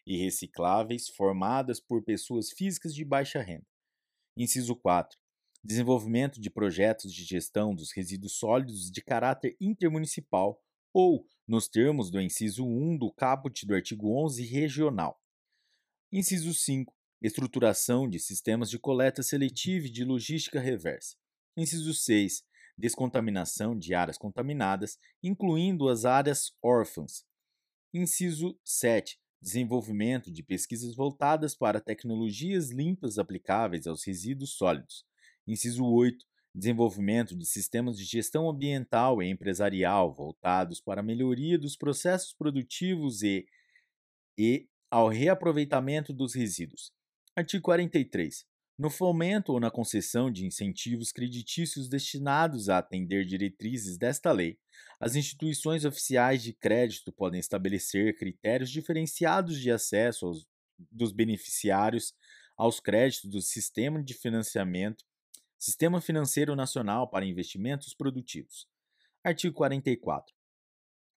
e 0.05 0.17
recicláveis 0.17 1.09
formadas 1.09 1.79
por 1.79 2.03
pessoas 2.03 2.51
físicas 2.51 2.93
de 2.93 3.05
baixa 3.05 3.41
renda. 3.41 3.65
Inciso 4.37 4.75
4 4.75 5.17
desenvolvimento 5.63 6.41
de 6.41 6.51
projetos 6.51 7.15
de 7.15 7.23
gestão 7.23 7.73
dos 7.73 7.93
resíduos 7.93 8.33
sólidos 8.33 8.91
de 8.91 9.01
caráter 9.01 9.57
intermunicipal 9.61 10.61
ou, 10.93 11.25
nos 11.47 11.69
termos 11.69 12.11
do 12.11 12.21
inciso 12.21 12.67
1 12.67 12.99
do 12.99 13.13
caput 13.13 13.65
do 13.65 13.73
artigo 13.73 14.21
11, 14.21 14.45
regional. 14.45 15.17
Inciso 16.11 16.53
5. 16.53 16.98
Estruturação 17.21 18.09
de 18.09 18.19
sistemas 18.19 18.71
de 18.71 18.79
coleta 18.79 19.23
seletiva 19.23 19.87
e 19.87 19.91
de 19.91 20.05
logística 20.05 20.61
reversa. 20.61 21.17
Inciso 21.57 21.93
6. 21.93 22.45
Descontaminação 22.77 23.77
de 23.77 23.95
áreas 23.95 24.17
contaminadas, 24.17 24.99
incluindo 25.23 25.89
as 25.89 26.05
áreas 26.05 26.53
órfãs. 26.63 27.25
Inciso 27.93 28.59
7 28.65 29.19
desenvolvimento 29.41 30.31
de 30.31 30.43
pesquisas 30.43 30.95
voltadas 30.95 31.55
para 31.55 31.81
tecnologias 31.81 32.71
limpas 32.71 33.19
aplicáveis 33.19 33.87
aos 33.87 34.05
resíduos 34.05 34.55
sólidos. 34.55 35.05
Inciso 35.47 35.85
8. 35.85 36.27
Desenvolvimento 36.55 37.37
de 37.37 37.47
sistemas 37.47 37.97
de 37.97 38.05
gestão 38.05 38.49
ambiental 38.49 39.23
e 39.23 39.31
empresarial 39.31 40.13
voltados 40.13 40.81
para 40.81 41.01
a 41.01 41.05
melhoria 41.05 41.59
dos 41.59 41.77
processos 41.77 42.33
produtivos 42.33 43.23
e, 43.23 43.47
e 44.37 44.69
ao 44.91 45.09
reaproveitamento 45.09 46.13
dos 46.13 46.35
resíduos. 46.35 46.93
Artigo 47.39 47.63
43. 47.63 48.45
No 48.77 48.91
fomento 48.91 49.53
ou 49.53 49.61
na 49.61 49.71
concessão 49.71 50.29
de 50.29 50.45
incentivos 50.45 51.13
creditícios 51.13 51.89
destinados 51.89 52.69
a 52.69 52.79
atender 52.79 53.25
diretrizes 53.25 53.97
desta 53.97 54.33
lei, 54.33 54.59
as 54.99 55.15
instituições 55.15 55.85
oficiais 55.85 56.43
de 56.43 56.53
crédito 56.53 57.13
podem 57.13 57.39
estabelecer 57.39 58.19
critérios 58.19 58.69
diferenciados 58.69 59.61
de 59.61 59.71
acesso 59.71 60.27
aos, 60.27 60.49
dos 60.91 61.13
beneficiários 61.13 62.13
aos 62.57 62.81
créditos 62.81 63.31
do 63.31 63.41
sistema 63.41 64.03
de 64.03 64.15
financiamento 64.15 65.05
Sistema 65.57 66.01
Financeiro 66.01 66.57
Nacional 66.57 67.09
para 67.09 67.25
Investimentos 67.25 67.95
Produtivos. 67.95 68.67
Artigo 69.23 69.55
44. 69.55 70.35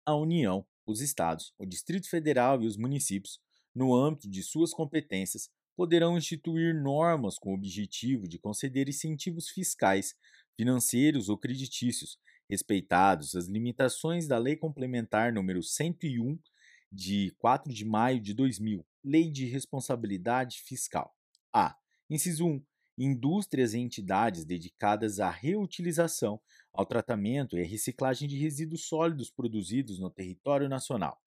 A 0.06 0.16
União, 0.16 0.68
os 0.86 1.02
Estados, 1.02 1.52
o 1.58 1.66
Distrito 1.66 2.08
Federal 2.08 2.62
e 2.62 2.68
os 2.68 2.78
municípios, 2.78 3.40
no 3.74 3.96
âmbito 3.96 4.30
de 4.30 4.44
suas 4.44 4.72
competências, 4.72 5.50
poderão 5.76 6.18
instituir 6.18 6.76
normas 6.76 7.38
com 7.38 7.52
o 7.52 7.56
objetivo 7.56 8.28
de 8.28 8.38
conceder 8.38 8.90
incentivos 8.90 9.50
fiscais, 9.50 10.16
financeiros 10.56 11.30
ou 11.30 11.38
creditícios, 11.38 12.18
respeitados 12.50 13.36
as 13.36 13.48
limitações 13.48 14.28
da 14.28 14.38
Lei 14.38 14.56
Complementar 14.56 15.34
número 15.34 15.64
101 15.64 16.38
de 16.92 17.34
4 17.38 17.74
de 17.74 17.86
maio 17.86 18.20
de 18.20 18.34
2000, 18.34 18.86
Lei 19.04 19.32
de 19.32 19.46
Responsabilidade 19.46 20.62
Fiscal. 20.62 21.16
A. 21.54 21.76
Inciso 22.10 22.46
1 22.46 22.62
indústrias 22.98 23.74
e 23.74 23.80
entidades 23.80 24.46
dedicadas 24.46 25.20
à 25.20 25.30
reutilização, 25.30 26.40
ao 26.74 26.86
tratamento 26.86 27.58
e 27.58 27.62
à 27.62 27.66
reciclagem 27.66 28.28
de 28.28 28.38
resíduos 28.38 28.86
sólidos 28.86 29.32
produzidos 29.32 30.00
no 30.00 30.10
território 30.10 30.70
nacional. 30.70 31.20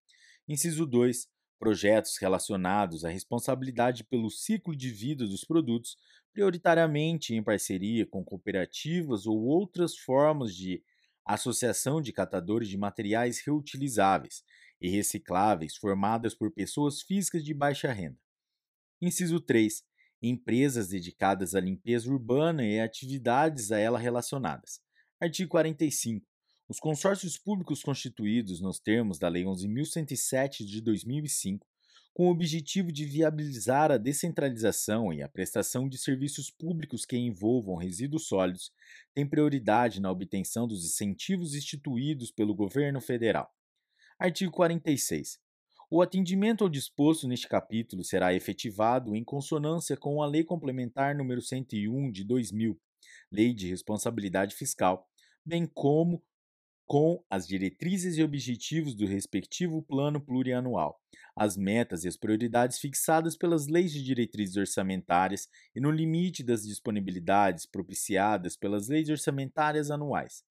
Inciso 0.47 0.85
2. 0.85 1.27
Projetos 1.63 2.17
relacionados 2.17 3.05
à 3.05 3.09
responsabilidade 3.09 4.03
pelo 4.03 4.29
ciclo 4.29 4.75
de 4.75 4.89
vida 4.89 5.25
dos 5.25 5.45
produtos, 5.45 5.97
prioritariamente 6.33 7.33
em 7.33 7.41
parceria 7.41 8.05
com 8.05 8.21
cooperativas 8.21 9.25
ou 9.25 9.41
outras 9.45 9.95
formas 9.95 10.53
de 10.53 10.83
associação 11.25 12.01
de 12.01 12.11
catadores 12.11 12.67
de 12.67 12.77
materiais 12.77 13.39
reutilizáveis 13.39 14.43
e 14.81 14.89
recicláveis 14.89 15.77
formadas 15.77 16.35
por 16.35 16.51
pessoas 16.51 17.01
físicas 17.01 17.45
de 17.45 17.53
baixa 17.53 17.93
renda. 17.93 18.19
Inciso 19.01 19.39
3 19.39 19.85
empresas 20.21 20.89
dedicadas 20.89 21.55
à 21.55 21.61
limpeza 21.61 22.11
urbana 22.11 22.65
e 22.65 22.81
atividades 22.81 23.71
a 23.71 23.79
ela 23.79 23.97
relacionadas. 23.97 24.81
Artigo 25.17 25.51
45. 25.51 26.32
Os 26.73 26.79
consórcios 26.79 27.37
públicos 27.37 27.83
constituídos 27.83 28.59
nos 28.59 28.79
termos 28.79 29.19
da 29.19 29.27
Lei 29.27 29.43
11.107 29.43 30.65
de 30.65 30.81
2005, 30.81 31.67
com 32.11 32.25
o 32.25 32.31
objetivo 32.31 32.91
de 32.91 33.05
viabilizar 33.05 33.91
a 33.91 33.97
descentralização 33.97 35.13
e 35.13 35.21
a 35.21 35.29
prestação 35.29 35.87
de 35.87 35.99
serviços 35.99 36.49
públicos 36.49 37.05
que 37.05 37.15
envolvam 37.15 37.75
resíduos 37.75 38.25
sólidos, 38.25 38.71
têm 39.13 39.23
prioridade 39.23 40.01
na 40.01 40.09
obtenção 40.09 40.67
dos 40.67 40.83
incentivos 40.83 41.53
instituídos 41.53 42.31
pelo 42.31 42.55
governo 42.55 42.99
federal. 42.99 43.53
Artigo 44.17 44.51
46. 44.51 45.37
O 45.91 46.01
atendimento 46.01 46.63
ao 46.63 46.69
disposto 46.71 47.27
neste 47.27 47.47
capítulo 47.47 48.03
será 48.03 48.33
efetivado 48.33 49.15
em 49.15 49.23
consonância 49.23 49.95
com 49.95 50.23
a 50.23 50.25
Lei 50.25 50.43
Complementar 50.43 51.15
nº 51.15 51.39
101 51.39 52.11
de 52.11 52.23
2000, 52.23 52.81
Lei 53.31 53.53
de 53.53 53.69
Responsabilidade 53.69 54.55
Fiscal, 54.55 55.07
bem 55.45 55.67
como 55.67 56.23
com 56.85 57.23
as 57.29 57.47
diretrizes 57.47 58.17
e 58.17 58.23
objetivos 58.23 58.93
do 58.93 59.05
respectivo 59.05 59.81
plano 59.81 60.19
plurianual, 60.19 60.99
as 61.35 61.57
metas 61.57 62.03
e 62.03 62.07
as 62.07 62.17
prioridades 62.17 62.79
fixadas 62.79 63.35
pelas 63.35 63.67
leis 63.67 63.91
de 63.91 64.03
diretrizes 64.03 64.57
orçamentárias 64.57 65.47
e 65.75 65.79
no 65.79 65.89
limite 65.89 66.43
das 66.43 66.63
disponibilidades 66.63 67.65
propiciadas 67.65 68.55
pelas 68.55 68.89
leis 68.89 69.09
orçamentárias 69.09 69.89
anuais. 69.89 70.43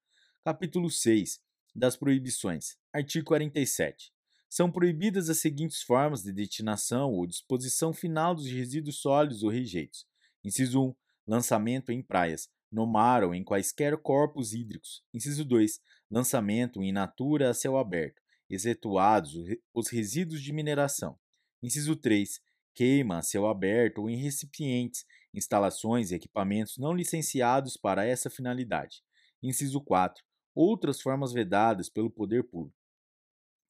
Capítulo 0.45 0.91
6 0.91 1.41
das 1.75 1.97
proibições. 1.97 2.77
Artigo 2.93 3.27
47. 3.27 4.13
São 4.49 4.71
proibidas 4.71 5.31
as 5.31 5.39
seguintes 5.39 5.83
formas 5.83 6.23
de 6.23 6.33
destinação 6.33 7.11
ou 7.13 7.27
disposição 7.27 7.93
final 7.93 8.35
dos 8.35 8.47
resíduos 8.47 9.01
sólidos 9.01 9.43
ou 9.43 9.51
rejeitos. 9.51 10.07
Inciso 10.45 10.83
1. 10.83 10.95
Lançamento 11.27 11.91
em 11.93 12.03
praias, 12.03 12.51
no 12.73 12.87
mar 12.87 13.23
ou 13.23 13.35
em 13.35 13.45
quaisquer 13.45 13.97
corpos 13.99 14.55
hídricos. 14.55 15.05
Inciso 15.13 15.45
2. 15.45 15.79
Lançamento 16.11 16.83
em 16.83 16.91
natura 16.91 17.51
a 17.51 17.55
céu 17.55 17.77
aberto, 17.77 18.23
excetuados 18.49 19.35
os 19.75 19.89
resíduos 19.89 20.43
de 20.43 20.53
mineração. 20.53 21.19
Inciso 21.63 21.95
3. 21.95 22.41
Queima 22.75 23.19
a 23.19 23.23
céu 23.23 23.47
aberto 23.47 23.99
ou 23.99 24.09
em 24.09 24.17
recipientes, 24.17 25.05
instalações 25.35 26.11
e 26.11 26.15
equipamentos 26.15 26.79
não 26.79 26.95
licenciados 26.95 27.77
para 27.77 28.07
essa 28.07 28.31
finalidade. 28.31 29.03
Inciso 29.43 29.81
4. 29.83 30.25
Outras 30.55 31.01
formas 31.01 31.33
vedadas 31.33 31.91
pelo 31.91 32.11
poder 32.11 32.45
público. 32.45 32.77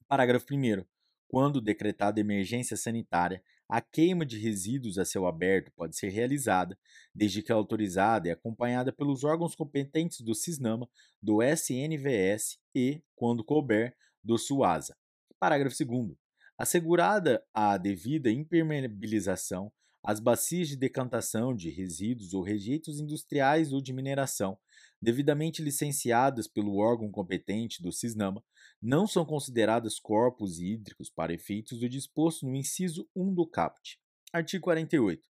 Parágrafo 0.07 0.45
1. 0.53 0.85
Quando 1.27 1.59
decretada 1.59 2.19
emergência 2.19 2.77
sanitária, 2.77 3.43
a 3.67 3.81
queima 3.81 4.25
de 4.25 4.37
resíduos 4.37 4.97
a 4.97 5.05
céu 5.05 5.25
aberto 5.25 5.71
pode 5.75 5.95
ser 5.95 6.09
realizada, 6.09 6.77
desde 7.13 7.41
que 7.41 7.51
autorizada 7.51 8.27
e 8.27 8.31
acompanhada 8.31 8.91
pelos 8.91 9.23
órgãos 9.23 9.55
competentes 9.55 10.21
do 10.21 10.35
CISNAMA, 10.35 10.87
do 11.21 11.41
SNVS 11.41 12.59
e, 12.75 13.01
quando 13.15 13.43
couber, 13.43 13.95
do 14.23 14.37
SUASA. 14.37 14.95
Parágrafo 15.39 15.75
2. 15.85 16.15
Assegurada 16.57 17.43
a 17.53 17.77
devida 17.77 18.31
impermeabilização, 18.31 19.71
as 20.03 20.19
bacias 20.19 20.67
de 20.67 20.75
decantação 20.75 21.55
de 21.55 21.69
resíduos 21.69 22.33
ou 22.33 22.43
rejeitos 22.43 22.99
industriais 22.99 23.71
ou 23.71 23.81
de 23.81 23.93
mineração, 23.93 24.57
devidamente 25.01 25.61
licenciadas 25.61 26.45
pelo 26.45 26.75
órgão 26.75 27.09
competente 27.09 27.81
do 27.81 27.91
CISNAMA, 27.91 28.43
não 28.81 29.07
são 29.07 29.25
consideradas 29.25 29.99
corpos 29.99 30.59
hídricos 30.59 31.09
para 31.09 31.33
efeitos 31.33 31.79
do 31.79 31.87
disposto 31.87 32.45
no 32.45 32.53
inciso 32.53 33.07
1 33.15 33.33
do 33.33 33.47
caput. 33.47 33.97
Artigo 34.33 34.65
48. 34.65 35.25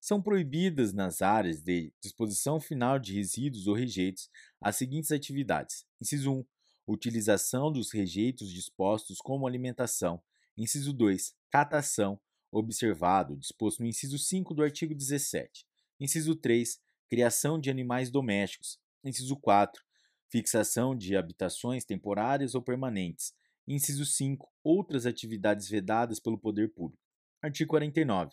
São 0.00 0.22
proibidas 0.22 0.92
nas 0.92 1.20
áreas 1.20 1.62
de 1.62 1.92
disposição 2.00 2.60
final 2.60 2.98
de 2.98 3.14
resíduos 3.14 3.66
ou 3.66 3.74
rejeitos 3.74 4.30
as 4.60 4.76
seguintes 4.76 5.10
atividades: 5.10 5.86
inciso 6.00 6.32
1. 6.32 6.44
Utilização 6.86 7.72
dos 7.72 7.92
rejeitos 7.92 8.52
dispostos 8.52 9.18
como 9.18 9.46
alimentação. 9.46 10.22
Inciso 10.56 10.92
2. 10.92 11.34
Catação, 11.50 12.20
observado, 12.54 13.36
disposto 13.36 13.80
no 13.80 13.86
inciso 13.86 14.16
5 14.16 14.54
do 14.54 14.62
artigo 14.62 14.94
17. 14.94 15.66
Inciso 15.98 16.36
3. 16.36 16.80
Criação 17.10 17.58
de 17.58 17.68
animais 17.68 18.10
domésticos. 18.10 18.78
Inciso 19.04 19.36
4. 19.36 19.82
Fixação 20.30 20.96
de 20.96 21.16
habitações 21.16 21.84
temporárias 21.84 22.54
ou 22.54 22.62
permanentes. 22.62 23.34
Inciso 23.66 24.06
5. 24.06 24.48
Outras 24.62 25.04
atividades 25.04 25.68
vedadas 25.68 26.20
pelo 26.20 26.38
poder 26.38 26.72
público. 26.72 27.02
Artigo 27.42 27.70
49. 27.70 28.32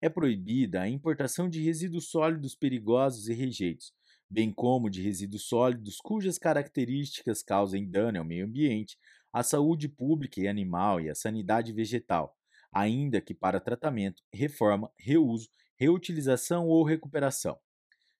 É 0.00 0.08
proibida 0.08 0.82
a 0.82 0.88
importação 0.88 1.48
de 1.48 1.62
resíduos 1.62 2.08
sólidos 2.10 2.56
perigosos 2.56 3.28
e 3.28 3.32
rejeitos, 3.32 3.92
bem 4.28 4.52
como 4.52 4.90
de 4.90 5.00
resíduos 5.00 5.44
sólidos 5.44 5.98
cujas 5.98 6.36
características 6.38 7.42
causem 7.42 7.88
dano 7.88 8.18
ao 8.18 8.24
meio 8.24 8.44
ambiente, 8.44 8.98
à 9.32 9.42
saúde 9.42 9.88
pública 9.88 10.40
e 10.40 10.48
animal 10.48 11.00
e 11.00 11.08
à 11.08 11.14
sanidade 11.14 11.72
vegetal, 11.72 12.36
ainda 12.72 13.20
que 13.20 13.34
para 13.34 13.60
tratamento, 13.60 14.22
reforma, 14.32 14.90
reuso, 14.98 15.48
reutilização 15.78 16.66
ou 16.66 16.84
recuperação. 16.84 17.58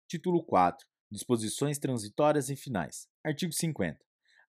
Título 0.07 0.45
4. 0.45 0.87
Disposições 1.11 1.79
transitórias 1.79 2.51
e 2.51 2.57
finais. 2.57 3.09
Artigo 3.25 3.53
50. 3.53 3.99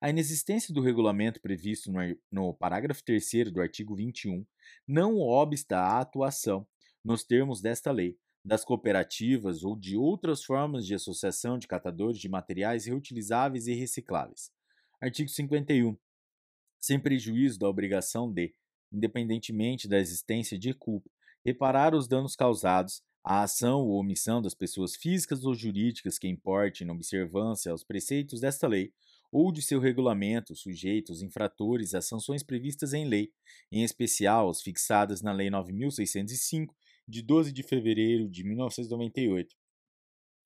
A 0.01 0.09
inexistência 0.09 0.73
do 0.73 0.81
regulamento 0.81 1.39
previsto 1.41 1.89
no, 1.89 1.99
no 2.29 2.53
parágrafo 2.53 3.01
3 3.05 3.51
do 3.51 3.61
artigo 3.61 3.95
21 3.95 4.45
não 4.85 5.19
obsta 5.19 5.77
à 5.77 6.01
atuação, 6.01 6.67
nos 7.03 7.23
termos 7.23 7.61
desta 7.61 7.91
lei, 7.91 8.17
das 8.43 8.65
cooperativas 8.65 9.63
ou 9.63 9.77
de 9.79 9.95
outras 9.95 10.43
formas 10.43 10.85
de 10.85 10.93
associação 10.93 11.57
de 11.57 11.67
catadores 11.67 12.19
de 12.19 12.27
materiais 12.27 12.85
reutilizáveis 12.85 13.67
e 13.67 13.73
recicláveis. 13.73 14.51
Artigo 15.01 15.29
51. 15.29 15.97
Sem 16.81 16.99
prejuízo 16.99 17.59
da 17.59 17.69
obrigação 17.69 18.29
de, 18.29 18.53
independentemente 18.93 19.87
da 19.87 19.97
existência 19.97 20.57
de 20.57 20.73
culpa, 20.73 21.09
reparar 21.43 21.95
os 21.95 22.07
danos 22.07 22.35
causados 22.35 23.01
à 23.23 23.41
ação 23.41 23.81
ou 23.81 23.99
omissão 23.99 24.41
das 24.41 24.53
pessoas 24.53 24.95
físicas 24.95 25.43
ou 25.43 25.55
jurídicas 25.55 26.19
que 26.19 26.27
importem 26.27 26.85
na 26.85 26.93
observância 26.93 27.71
aos 27.71 27.83
preceitos 27.83 28.41
desta 28.41 28.67
lei 28.67 28.93
ou 29.31 29.51
de 29.51 29.63
seu 29.63 29.79
regulamento 29.79 30.55
sujeitos 30.55 31.23
infratores 31.23 31.95
às 31.95 32.07
sanções 32.07 32.43
previstas 32.43 32.93
em 32.93 33.07
lei, 33.07 33.31
em 33.71 33.83
especial 33.83 34.47
as 34.47 34.61
fixadas 34.61 35.23
na 35.23 35.31
Lei 35.31 35.49
9605 35.49 36.75
de 37.07 37.23
12 37.23 37.51
de 37.51 37.63
fevereiro 37.63 38.29
de 38.29 38.43
1998, 38.43 39.55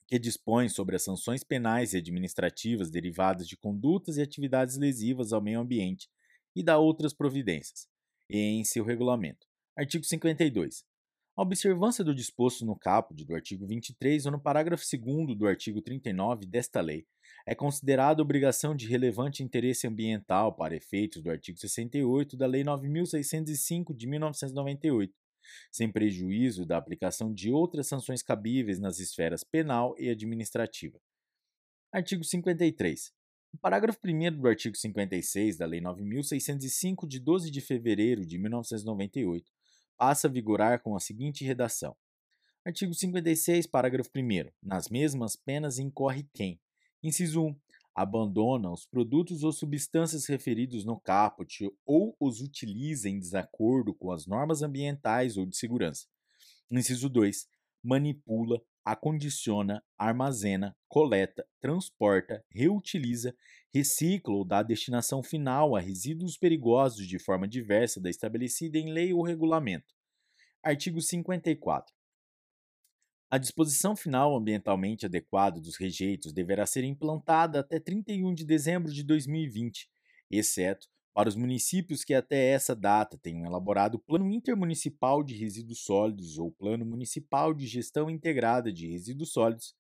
que 0.08 0.18
dispõe 0.18 0.70
sobre 0.70 0.96
as 0.96 1.04
sanções 1.04 1.44
penais 1.44 1.94
e 1.94 1.98
administrativas 1.98 2.90
derivadas 2.90 3.46
de 3.46 3.58
condutas 3.58 4.16
e 4.16 4.22
atividades 4.22 4.78
lesivas 4.78 5.34
ao 5.34 5.42
meio 5.42 5.60
ambiente 5.60 6.08
e 6.56 6.64
da 6.64 6.78
outras 6.78 7.14
providências 7.14 7.90
em 8.30 8.64
seu 8.64 8.84
regulamento. 8.84 9.48
Artigo 9.76 10.04
52. 10.04 10.86
A 11.38 11.44
observância 11.44 12.04
do 12.04 12.16
disposto 12.16 12.66
no 12.66 12.76
caput 12.76 13.24
do 13.24 13.36
artigo 13.36 13.68
23 13.68 14.26
ou 14.26 14.32
no 14.32 14.42
parágrafo 14.42 14.84
2 14.84 15.38
do 15.38 15.46
artigo 15.46 15.84
39 15.84 16.48
desta 16.48 16.82
lei 16.82 17.06
é 17.46 17.54
considerada 17.54 18.24
obrigação 18.24 18.76
de 18.76 18.88
relevante 18.88 19.44
interesse 19.44 19.86
ambiental 19.86 20.56
para 20.56 20.76
efeitos 20.76 21.22
do 21.22 21.30
artigo 21.30 21.60
68 21.60 22.36
da 22.36 22.48
Lei 22.48 22.64
9605 22.64 23.94
de 23.94 24.08
1998, 24.08 25.14
sem 25.72 25.92
prejuízo 25.92 26.66
da 26.66 26.76
aplicação 26.76 27.32
de 27.32 27.52
outras 27.52 27.88
sanções 27.88 28.24
cabíveis 28.24 28.80
nas 28.80 29.00
esferas 29.00 29.44
penal 29.44 29.96
e 30.00 30.10
administrativa. 30.10 31.00
Artigo 31.94 32.24
53. 32.24 33.14
O 33.54 33.58
parágrafo 33.58 34.00
1 34.06 34.40
do 34.40 34.48
artigo 34.48 34.76
56 34.76 35.58
da 35.58 35.66
Lei 35.66 35.82
9.605, 35.82 37.08
de 37.08 37.20
12 37.20 37.50
de 37.50 37.62
fevereiro 37.62 38.26
de 38.26 38.38
1998, 38.38 39.52
passa 39.98 40.28
a 40.28 40.32
vigorar 40.32 40.82
com 40.82 40.96
a 40.96 41.00
seguinte 41.00 41.44
redação. 41.44 41.96
Artigo 42.66 42.94
56, 42.94 43.66
parágrafo 43.68 44.12
1. 44.16 44.52
Nas 44.62 44.90
mesmas 44.90 45.36
penas 45.36 45.80
incorre 45.80 46.28
quem, 46.34 46.60
inciso 47.02 47.46
1, 47.46 47.56
abandona 47.96 48.70
os 48.70 48.86
produtos 48.86 49.44
ou 49.44 49.52
substâncias 49.52 50.28
referidos 50.28 50.86
no 50.86 51.00
caput 51.00 51.72
ou 51.86 52.16
os 52.20 52.42
utiliza 52.42 53.10
em 53.10 53.18
desacordo 53.18 53.94
com 53.94 54.12
as 54.12 54.28
normas 54.28 54.62
ambientais 54.62 55.38
ou 55.38 55.46
de 55.46 55.58
segurança. 55.58 56.06
Inciso 56.70 57.10
2, 57.10 57.48
manipula, 57.88 58.62
acondiciona, 58.84 59.82
armazena, 59.98 60.76
coleta, 60.90 61.48
transporta, 61.62 62.44
reutiliza, 62.52 63.34
recicla 63.74 64.36
ou 64.36 64.44
dá 64.44 64.62
destinação 64.62 65.24
final 65.24 65.74
a 65.74 65.80
resíduos 65.80 66.38
perigosos 66.38 67.08
de 67.08 67.18
forma 67.18 67.48
diversa 67.48 68.02
da 68.02 68.10
estabelecida 68.10 68.78
em 68.78 68.92
lei 68.92 69.14
ou 69.14 69.24
regulamento. 69.24 69.96
Artigo 70.62 71.00
54. 71.00 71.96
A 73.32 73.38
disposição 73.38 73.96
final 73.96 74.36
ambientalmente 74.36 75.06
adequada 75.06 75.62
dos 75.62 75.78
rejeitos 75.78 76.34
deverá 76.34 76.66
ser 76.66 76.84
implantada 76.84 77.62
até 77.62 77.80
31 77.80 78.34
de 78.34 78.46
dezembro 78.46 78.92
de 78.92 79.02
2020, 79.04 79.90
exceto 80.30 80.90
para 81.18 81.30
os 81.30 81.36
municípios 81.36 82.04
que 82.04 82.14
até 82.14 82.50
essa 82.50 82.76
data 82.76 83.18
tenham 83.18 83.44
elaborado 83.44 83.98
Plano 83.98 84.32
Intermunicipal 84.32 85.24
de 85.24 85.34
Resíduos 85.34 85.80
Sólidos 85.80 86.38
ou 86.38 86.52
Plano 86.52 86.86
Municipal 86.86 87.56
de 87.56 87.66
Gestão 87.66 88.08
Integrada 88.08 88.72
de 88.72 88.88
Resíduos 88.88 89.32
Sólidos 89.32 89.74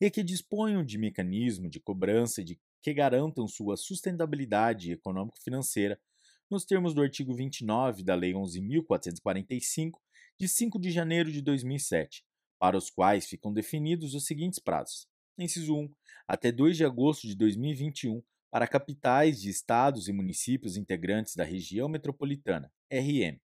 e 0.00 0.08
que 0.08 0.22
disponham 0.22 0.84
de 0.84 0.96
mecanismo 0.96 1.68
de 1.68 1.80
cobrança 1.80 2.44
de 2.44 2.56
que 2.80 2.94
garantam 2.94 3.48
sua 3.48 3.76
sustentabilidade 3.76 4.92
econômico-financeira 4.92 6.00
nos 6.48 6.64
termos 6.64 6.94
do 6.94 7.02
artigo 7.02 7.34
29 7.34 8.04
da 8.04 8.14
Lei 8.14 8.34
11.445, 8.34 9.94
de 10.38 10.46
5 10.46 10.78
de 10.78 10.92
janeiro 10.92 11.32
de 11.32 11.42
2007, 11.42 12.24
para 12.60 12.78
os 12.78 12.90
quais 12.90 13.26
ficam 13.26 13.52
definidos 13.52 14.14
os 14.14 14.24
seguintes 14.24 14.60
prazos. 14.60 15.08
Inciso 15.36 15.74
1. 15.74 15.90
Até 16.28 16.52
2 16.52 16.76
de 16.76 16.84
agosto 16.84 17.26
de 17.26 17.34
2021, 17.34 18.22
para 18.50 18.66
capitais 18.66 19.40
de 19.40 19.50
estados 19.50 20.08
e 20.08 20.12
municípios 20.12 20.76
integrantes 20.76 21.34
da 21.34 21.44
região 21.44 21.88
metropolitana, 21.88 22.72
RM, 22.90 23.38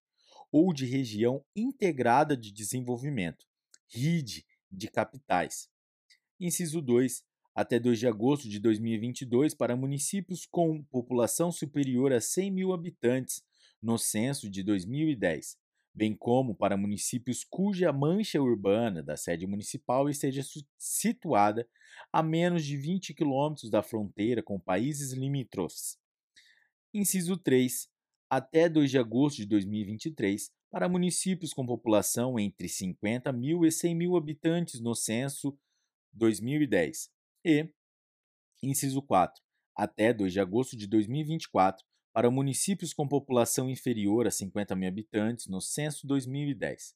ou 0.50 0.72
de 0.72 0.86
região 0.86 1.44
integrada 1.56 2.36
de 2.36 2.52
desenvolvimento, 2.52 3.46
RID, 3.88 4.44
de 4.70 4.88
capitais. 4.88 5.68
Inciso 6.38 6.80
2. 6.80 7.24
Até 7.54 7.78
2 7.78 7.98
de 7.98 8.06
agosto 8.06 8.48
de 8.48 8.58
2022, 8.58 9.54
para 9.54 9.76
municípios 9.76 10.46
com 10.46 10.82
população 10.84 11.52
superior 11.52 12.10
a 12.10 12.20
100 12.20 12.50
mil 12.50 12.72
habitantes, 12.72 13.42
no 13.82 13.98
censo 13.98 14.48
de 14.48 14.62
2010, 14.62 15.58
bem 15.94 16.14
como 16.16 16.54
para 16.54 16.76
municípios 16.76 17.44
cuja 17.44 17.92
mancha 17.92 18.40
urbana 18.40 19.02
da 19.02 19.16
sede 19.16 19.46
municipal 19.46 20.08
esteja 20.08 20.42
situada 20.78 21.68
a 22.12 22.22
menos 22.22 22.64
de 22.64 22.76
20 22.76 23.14
quilômetros 23.14 23.70
da 23.70 23.82
fronteira 23.82 24.42
com 24.42 24.58
países 24.58 25.12
limítrofes. 25.12 25.98
Inciso 26.94 27.36
3. 27.36 27.90
Até 28.28 28.68
2 28.68 28.90
de 28.90 28.98
agosto 28.98 29.36
de 29.38 29.46
2023, 29.46 30.50
para 30.70 30.88
municípios 30.88 31.52
com 31.52 31.66
população 31.66 32.38
entre 32.38 32.66
50 32.66 33.30
mil 33.30 33.64
e 33.64 33.70
100 33.70 33.94
mil 33.94 34.16
habitantes 34.16 34.80
no 34.80 34.94
censo 34.94 35.58
2010. 36.14 37.10
E, 37.44 37.68
inciso 38.62 39.02
4. 39.02 39.42
Até 39.76 40.14
2 40.14 40.32
de 40.32 40.40
agosto 40.40 40.76
de 40.76 40.86
2024, 40.86 41.84
para 42.12 42.30
municípios 42.30 42.92
com 42.92 43.08
população 43.08 43.70
inferior 43.70 44.26
a 44.26 44.30
50 44.30 44.76
mil 44.76 44.88
habitantes 44.88 45.46
no 45.46 45.60
censo 45.60 46.06
2010. 46.06 46.94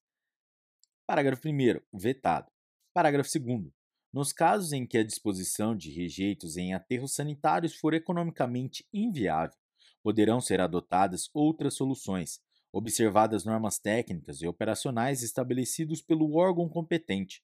Parágrafo 1.06 1.48
1. 1.48 1.80
Vetado. 1.92 2.50
Parágrafo 2.92 3.30
2. 3.38 3.72
Nos 4.12 4.32
casos 4.32 4.72
em 4.72 4.86
que 4.86 4.98
a 4.98 5.04
disposição 5.04 5.76
de 5.76 5.90
rejeitos 5.90 6.56
em 6.56 6.74
aterros 6.74 7.14
sanitários 7.14 7.74
for 7.74 7.94
economicamente 7.94 8.86
inviável, 8.92 9.56
poderão 10.02 10.40
ser 10.40 10.60
adotadas 10.60 11.28
outras 11.34 11.74
soluções, 11.74 12.40
observadas 12.72 13.44
normas 13.44 13.78
técnicas 13.78 14.40
e 14.40 14.46
operacionais 14.46 15.22
estabelecidos 15.22 16.00
pelo 16.02 16.34
órgão 16.36 16.68
competente, 16.68 17.42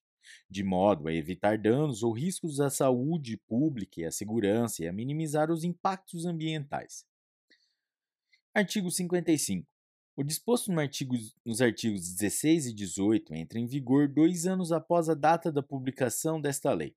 de 0.49 0.63
modo 0.63 1.07
a 1.07 1.13
evitar 1.13 1.57
danos 1.57 2.03
ou 2.03 2.13
riscos 2.13 2.59
à 2.59 2.69
saúde 2.69 3.37
pública 3.47 4.01
e 4.01 4.05
à 4.05 4.11
segurança 4.11 4.83
e 4.83 4.87
a 4.87 4.93
minimizar 4.93 5.51
os 5.51 5.63
impactos 5.63 6.25
ambientais. 6.25 7.05
Artigo 8.55 8.91
55. 8.91 9.67
O 10.15 10.23
disposto 10.23 10.71
no 10.71 10.79
artigo, 10.79 11.15
nos 11.43 11.59
artigos 11.59 12.13
16 12.13 12.67
e 12.67 12.73
18 12.75 13.33
entra 13.33 13.57
em 13.57 13.65
vigor 13.65 14.07
dois 14.07 14.45
anos 14.45 14.71
após 14.71 15.09
a 15.09 15.15
data 15.15 15.51
da 15.51 15.63
publicação 15.63 16.39
desta 16.39 16.71
lei. 16.71 16.95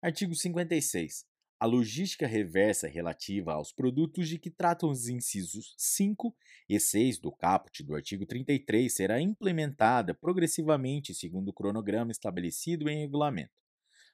Artigo 0.00 0.32
56. 0.32 1.24
A 1.58 1.66
logística 1.66 2.24
reversa 2.24 2.86
relativa 2.86 3.54
aos 3.54 3.72
produtos 3.72 4.28
de 4.28 4.38
que 4.38 4.48
tratam 4.48 4.90
os 4.90 5.08
incisos 5.08 5.74
5 5.76 6.32
e 6.68 6.78
6 6.78 7.18
do 7.18 7.32
caput 7.32 7.82
do 7.82 7.96
artigo 7.96 8.24
33 8.24 8.94
será 8.94 9.20
implementada 9.20 10.14
progressivamente 10.14 11.12
segundo 11.12 11.48
o 11.48 11.52
cronograma 11.52 12.12
estabelecido 12.12 12.88
em 12.88 13.00
regulamento. 13.00 13.50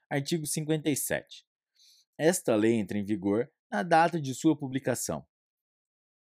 Artigo 0.09 0.47
57. 0.47 1.45
Esta 2.17 2.57
lei 2.57 2.77
entra 2.77 2.97
em 2.97 3.05
vigor 3.05 3.47
na 3.71 3.83
data 3.83 4.19
de 4.19 4.35
sua 4.35 4.57
publicação. 4.57 5.27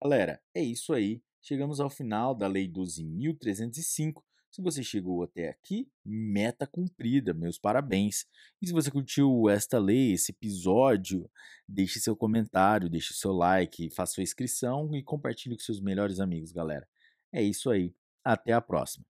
Galera, 0.02 0.40
é 0.54 0.62
isso 0.62 0.92
aí. 0.92 1.22
Chegamos 1.42 1.80
ao 1.80 1.90
final 1.90 2.34
da 2.34 2.46
Lei 2.46 2.68
12.305 2.68 4.22
se 4.50 4.60
você 4.60 4.82
chegou 4.82 5.22
até 5.22 5.48
aqui, 5.48 5.88
meta 6.04 6.66
cumprida, 6.66 7.32
meus 7.32 7.56
parabéns. 7.56 8.26
E 8.60 8.66
se 8.66 8.72
você 8.72 8.90
curtiu 8.90 9.48
esta 9.48 9.78
lei, 9.78 10.12
esse 10.12 10.32
episódio, 10.32 11.30
deixe 11.68 12.00
seu 12.00 12.16
comentário, 12.16 12.90
deixe 12.90 13.14
seu 13.14 13.32
like, 13.32 13.90
faça 13.90 14.14
sua 14.14 14.24
inscrição 14.24 14.92
e 14.94 15.04
compartilhe 15.04 15.56
com 15.56 15.62
seus 15.62 15.80
melhores 15.80 16.18
amigos, 16.18 16.50
galera. 16.50 16.86
É 17.32 17.40
isso 17.40 17.70
aí. 17.70 17.94
Até 18.24 18.52
a 18.52 18.60
próxima. 18.60 19.09